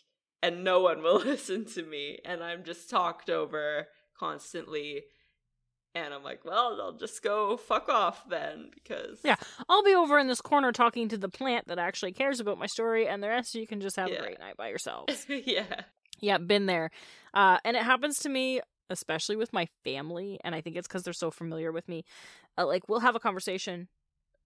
and 0.43 0.65
no 0.65 0.81
one 0.81 1.03
will 1.03 1.19
listen 1.25 1.65
to 1.67 1.83
me 1.83 2.19
and 2.25 2.43
I'm 2.43 2.65
just 2.65 2.89
talked 2.89 3.31
over 3.31 3.89
constantly. 4.19 5.05
And 5.95 6.15
I'm 6.15 6.23
like, 6.23 6.45
well, 6.45 6.79
I'll 6.81 6.93
just 6.93 7.23
go 7.23 7.57
fuck 7.57 7.89
off 7.89 8.27
then 8.29 8.71
because 8.75 9.19
Yeah. 9.25 9.37
I'll 9.69 9.83
be 9.83 9.95
over 9.95 10.19
in 10.19 10.27
this 10.27 10.41
corner 10.41 10.73
talking 10.73 11.09
to 11.11 11.19
the 11.19 11.29
plant 11.29 11.69
that 11.69 11.79
actually 11.79 12.13
cares 12.13 12.41
about 12.41 12.59
my 12.59 12.67
story 12.67 13.07
and 13.07 13.23
the 13.23 13.29
rest 13.29 13.55
of 13.55 13.61
you 13.61 13.67
can 13.67 13.81
just 13.81 13.97
have 13.97 14.09
Yeah. 14.09 14.17
a 14.17 14.23
great 14.23 14.39
night 14.39 14.57
by 14.57 14.69
yourselves. 14.69 15.27
yeah. 15.29 15.83
yeah, 16.21 16.39
been 16.39 16.67
there. 16.67 16.91
Uh 17.35 17.59
and 17.65 17.77
it 17.77 17.83
happens 17.83 18.19
to 18.21 18.29
me 18.31 18.61
especially 18.91 19.37
with 19.37 19.53
my 19.53 19.67
family 19.85 20.39
and 20.45 20.55
I 20.55 20.61
think 20.63 20.77
it's 20.77 20.89
cuz 20.89 21.03
they're 21.03 21.13
so 21.13 21.31
familiar 21.31 21.71
with 21.73 21.89
me. 21.89 22.05
Uh, 22.59 22.67
like 22.67 22.89
we'll 22.89 23.01
have 23.01 23.15
a 23.17 23.21
conversation 23.21 23.89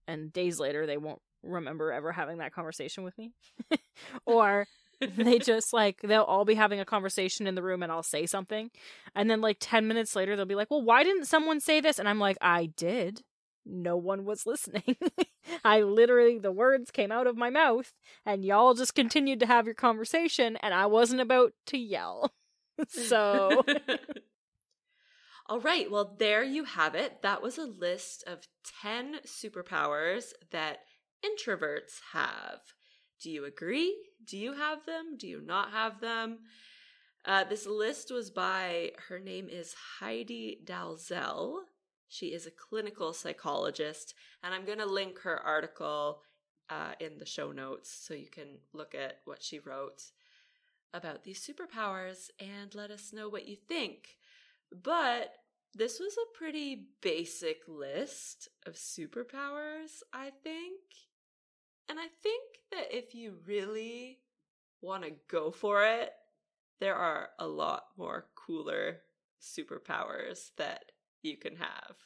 and 0.08 0.32
days 0.32 0.58
later 0.58 0.84
they 0.86 0.96
won't 0.96 1.22
remember 1.44 1.92
ever 1.92 2.10
having 2.12 2.38
that 2.38 2.52
conversation 2.52 3.04
with 3.04 3.16
me. 3.18 3.32
or 4.26 4.66
they 5.00 5.38
just 5.40 5.72
like 5.72 6.00
they'll 6.02 6.22
all 6.22 6.44
be 6.44 6.54
having 6.54 6.80
a 6.80 6.84
conversation 6.84 7.46
in 7.46 7.54
the 7.54 7.62
room 7.62 7.82
and 7.82 7.92
I'll 7.92 8.02
say 8.02 8.26
something 8.26 8.70
and 9.14 9.30
then 9.30 9.40
like 9.40 9.58
10 9.60 9.86
minutes 9.86 10.16
later 10.16 10.36
they'll 10.36 10.44
be 10.46 10.54
like, 10.54 10.70
"Well, 10.70 10.82
why 10.82 11.04
didn't 11.04 11.26
someone 11.26 11.60
say 11.60 11.80
this?" 11.80 11.98
and 11.98 12.08
I'm 12.08 12.18
like, 12.18 12.38
"I 12.40 12.66
did." 12.66 13.22
No 13.68 13.96
one 13.96 14.24
was 14.24 14.46
listening. 14.46 14.96
I 15.64 15.80
literally 15.82 16.38
the 16.38 16.52
words 16.52 16.90
came 16.90 17.10
out 17.10 17.26
of 17.26 17.36
my 17.36 17.50
mouth 17.50 17.92
and 18.24 18.44
y'all 18.44 18.74
just 18.74 18.94
continued 18.94 19.40
to 19.40 19.46
have 19.46 19.66
your 19.66 19.74
conversation 19.74 20.56
and 20.56 20.72
I 20.72 20.86
wasn't 20.86 21.20
about 21.20 21.52
to 21.66 21.78
yell. 21.78 22.32
so 22.88 23.64
All 25.48 25.60
right, 25.60 25.88
well, 25.90 26.16
there 26.18 26.42
you 26.42 26.64
have 26.64 26.96
it. 26.96 27.22
That 27.22 27.40
was 27.40 27.56
a 27.56 27.64
list 27.64 28.24
of 28.26 28.48
10 28.82 29.20
superpowers 29.26 30.32
that 30.50 30.78
introverts 31.24 32.00
have. 32.12 32.60
Do 33.22 33.30
you 33.30 33.44
agree? 33.44 33.96
Do 34.26 34.36
you 34.36 34.54
have 34.54 34.84
them? 34.86 35.16
Do 35.16 35.28
you 35.28 35.40
not 35.40 35.70
have 35.70 36.00
them? 36.00 36.40
Uh, 37.24 37.44
this 37.44 37.66
list 37.66 38.10
was 38.12 38.30
by, 38.30 38.92
her 39.08 39.18
name 39.18 39.48
is 39.48 39.74
Heidi 39.98 40.60
Dalzell. 40.64 41.60
She 42.08 42.26
is 42.28 42.46
a 42.46 42.52
clinical 42.52 43.12
psychologist, 43.12 44.14
and 44.42 44.54
I'm 44.54 44.64
going 44.64 44.78
to 44.78 44.86
link 44.86 45.20
her 45.20 45.38
article 45.40 46.22
uh, 46.70 46.92
in 47.00 47.18
the 47.18 47.26
show 47.26 47.52
notes 47.52 47.90
so 47.90 48.14
you 48.14 48.28
can 48.28 48.58
look 48.72 48.94
at 48.94 49.20
what 49.24 49.42
she 49.42 49.58
wrote 49.58 50.02
about 50.94 51.24
these 51.24 51.44
superpowers 51.44 52.30
and 52.40 52.74
let 52.74 52.90
us 52.90 53.12
know 53.12 53.28
what 53.28 53.46
you 53.48 53.56
think. 53.56 54.16
But 54.70 55.34
this 55.74 56.00
was 56.00 56.14
a 56.16 56.38
pretty 56.38 56.86
basic 57.02 57.62
list 57.68 58.48
of 58.66 58.74
superpowers, 58.74 60.02
I 60.12 60.30
think. 60.42 60.80
And 61.88 61.98
I 61.98 62.06
think 62.22 62.42
that 62.72 62.96
if 62.96 63.14
you 63.14 63.36
really 63.46 64.18
want 64.82 65.04
to 65.04 65.12
go 65.28 65.50
for 65.50 65.84
it, 65.84 66.12
there 66.80 66.94
are 66.96 67.30
a 67.38 67.46
lot 67.46 67.84
more 67.96 68.26
cooler 68.34 68.98
superpowers 69.40 70.50
that 70.56 70.92
you 71.22 71.36
can 71.36 71.56
have. 71.56 71.96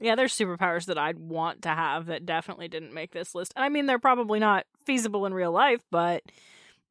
Yeah, 0.00 0.16
there's 0.16 0.34
superpowers 0.36 0.86
that 0.86 0.98
I'd 0.98 1.18
want 1.18 1.62
to 1.62 1.68
have 1.68 2.06
that 2.06 2.26
definitely 2.26 2.68
didn't 2.68 2.92
make 2.92 3.12
this 3.12 3.34
list. 3.34 3.52
I 3.56 3.68
mean, 3.68 3.86
they're 3.86 3.98
probably 3.98 4.40
not 4.40 4.66
feasible 4.84 5.26
in 5.26 5.34
real 5.34 5.52
life, 5.52 5.82
but 5.90 6.22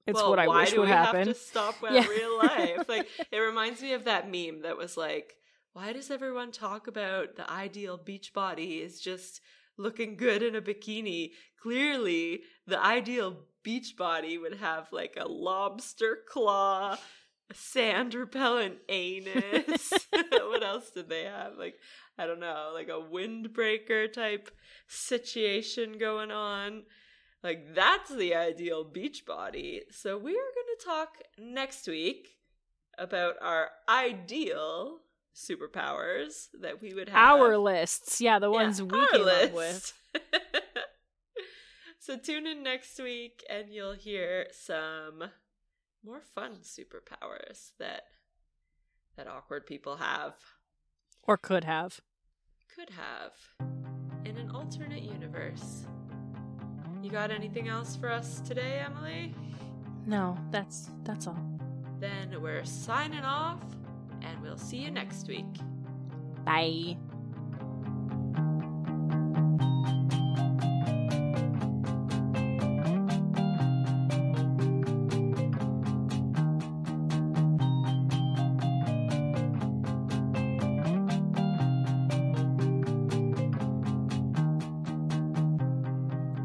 it's 0.07 0.15
well, 0.19 0.29
what 0.29 0.39
I 0.39 0.47
why 0.47 0.61
wish 0.61 0.71
do 0.71 0.79
would 0.79 0.85
we 0.87 0.91
happen. 0.91 1.27
Have 1.27 1.35
to 1.35 1.41
stop 1.41 1.83
at 1.83 1.93
Yeah. 1.93 2.07
real 2.07 2.37
life. 2.37 2.87
Like 2.87 3.07
it 3.31 3.37
reminds 3.37 3.81
me 3.81 3.93
of 3.93 4.05
that 4.05 4.31
meme 4.31 4.61
that 4.61 4.77
was 4.77 4.95
like, 4.97 5.35
"Why 5.73 5.91
does 5.93 6.09
everyone 6.09 6.51
talk 6.51 6.87
about 6.87 7.35
the 7.35 7.49
ideal 7.51 7.97
beach 7.97 8.33
body 8.33 8.81
is 8.81 8.99
just 9.01 9.41
looking 9.81 10.15
good 10.15 10.43
in 10.43 10.55
a 10.55 10.61
bikini? 10.61 11.31
Clearly, 11.61 12.41
the 12.67 12.83
ideal 12.83 13.45
beach 13.63 13.95
body 13.97 14.37
would 14.37 14.55
have 14.55 14.87
like 14.91 15.15
a 15.17 15.27
lobster 15.27 16.19
claw." 16.27 16.97
a 17.51 17.53
Sand 17.53 18.13
repellent 18.13 18.77
anus. 18.89 19.91
what 20.31 20.63
else 20.63 20.89
did 20.91 21.09
they 21.09 21.25
have? 21.25 21.57
Like, 21.57 21.75
I 22.17 22.25
don't 22.25 22.39
know, 22.39 22.71
like 22.73 22.87
a 22.87 22.91
windbreaker 22.91 24.11
type 24.11 24.49
situation 24.87 25.97
going 25.97 26.31
on. 26.31 26.83
Like 27.43 27.73
that's 27.73 28.13
the 28.13 28.35
ideal 28.35 28.83
beach 28.83 29.25
body. 29.25 29.81
So 29.91 30.17
we 30.17 30.31
are 30.31 30.53
going 30.55 30.77
to 30.79 30.85
talk 30.85 31.09
next 31.39 31.87
week 31.87 32.37
about 32.97 33.35
our 33.41 33.69
ideal 33.89 34.99
superpowers 35.35 36.47
that 36.61 36.81
we 36.81 36.93
would 36.93 37.09
have. 37.09 37.17
Our 37.39 37.57
lists, 37.57 38.19
yeah, 38.21 38.39
the 38.39 38.49
Yeah, 38.51 38.57
ones 38.63 38.81
we 38.81 38.89
came 38.89 39.23
list. 39.25 39.43
up 39.45 39.53
with. 39.53 39.93
so 41.99 42.17
tune 42.17 42.47
in 42.47 42.63
next 42.63 42.99
week 42.99 43.43
and 43.49 43.69
you'll 43.69 43.93
hear 43.93 44.47
some 44.51 45.23
more 46.03 46.21
fun 46.35 46.57
superpowers 46.63 47.71
that 47.79 48.03
that 49.17 49.27
awkward 49.27 49.65
people 49.67 49.97
have 49.97 50.33
Or 51.23 51.37
could 51.37 51.63
have. 51.63 51.99
could 52.75 52.89
have 52.91 53.33
in 54.25 54.37
an 54.37 54.51
alternate 54.51 55.03
universe. 55.03 55.85
You 57.03 57.09
got 57.09 57.31
anything 57.31 57.67
else 57.67 57.95
for 57.95 58.09
us 58.11 58.41
today, 58.41 58.81
Emily? 58.85 59.33
No, 60.05 60.37
that's 60.51 60.89
that's 61.03 61.27
all. 61.27 61.59
Then 61.99 62.41
we're 62.41 62.63
signing 62.65 63.19
off 63.23 63.61
and 64.21 64.41
we'll 64.41 64.57
see 64.57 64.77
you 64.77 64.91
next 64.91 65.27
week. 65.27 65.45
Bye. 66.45 66.97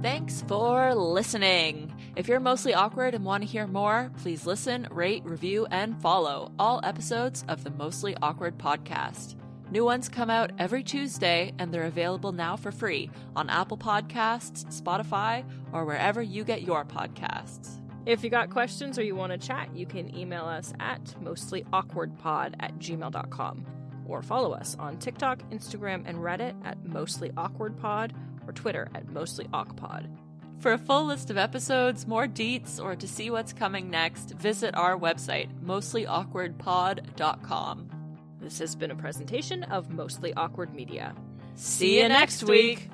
Thanks 0.02 0.42
for 0.42 0.94
listening. 0.94 1.85
If 2.16 2.28
you're 2.28 2.40
mostly 2.40 2.72
awkward 2.72 3.14
and 3.14 3.26
want 3.26 3.42
to 3.42 3.48
hear 3.48 3.66
more, 3.66 4.10
please 4.22 4.46
listen, 4.46 4.88
rate, 4.90 5.22
review, 5.26 5.66
and 5.70 6.00
follow 6.00 6.50
all 6.58 6.80
episodes 6.82 7.44
of 7.46 7.62
the 7.62 7.68
Mostly 7.68 8.16
Awkward 8.22 8.56
podcast. 8.56 9.34
New 9.70 9.84
ones 9.84 10.08
come 10.08 10.30
out 10.30 10.50
every 10.58 10.82
Tuesday, 10.82 11.52
and 11.58 11.74
they're 11.74 11.82
available 11.82 12.32
now 12.32 12.56
for 12.56 12.72
free 12.72 13.10
on 13.34 13.50
Apple 13.50 13.76
Podcasts, 13.76 14.64
Spotify, 14.80 15.44
or 15.74 15.84
wherever 15.84 16.22
you 16.22 16.42
get 16.42 16.62
your 16.62 16.86
podcasts. 16.86 17.82
If 18.06 18.24
you 18.24 18.30
got 18.30 18.48
questions 18.48 18.98
or 18.98 19.02
you 19.02 19.14
want 19.14 19.32
to 19.32 19.38
chat, 19.38 19.68
you 19.74 19.84
can 19.84 20.16
email 20.16 20.46
us 20.46 20.72
at 20.80 21.04
mostlyawkwardpod 21.22 22.54
at 22.60 22.78
gmail.com 22.78 23.66
or 24.06 24.22
follow 24.22 24.52
us 24.52 24.74
on 24.78 24.96
TikTok, 24.96 25.42
Instagram, 25.50 26.04
and 26.06 26.16
Reddit 26.16 26.54
at 26.64 26.82
mostlyawkwardpod 26.84 28.12
or 28.46 28.52
Twitter 28.54 28.88
at 28.94 29.06
mostlyawkpod. 29.08 30.25
For 30.58 30.72
a 30.72 30.78
full 30.78 31.04
list 31.04 31.28
of 31.30 31.36
episodes, 31.36 32.06
more 32.06 32.26
deets, 32.26 32.82
or 32.82 32.96
to 32.96 33.06
see 33.06 33.28
what's 33.30 33.52
coming 33.52 33.90
next, 33.90 34.30
visit 34.32 34.74
our 34.74 34.98
website, 34.98 35.50
mostlyawkwardpod.com. 35.64 37.90
This 38.40 38.58
has 38.58 38.74
been 38.74 38.90
a 38.90 38.96
presentation 38.96 39.62
of 39.64 39.90
Mostly 39.90 40.32
Awkward 40.34 40.74
Media. 40.74 41.14
See 41.54 42.00
you 42.00 42.08
next 42.08 42.42
week. 42.42 42.88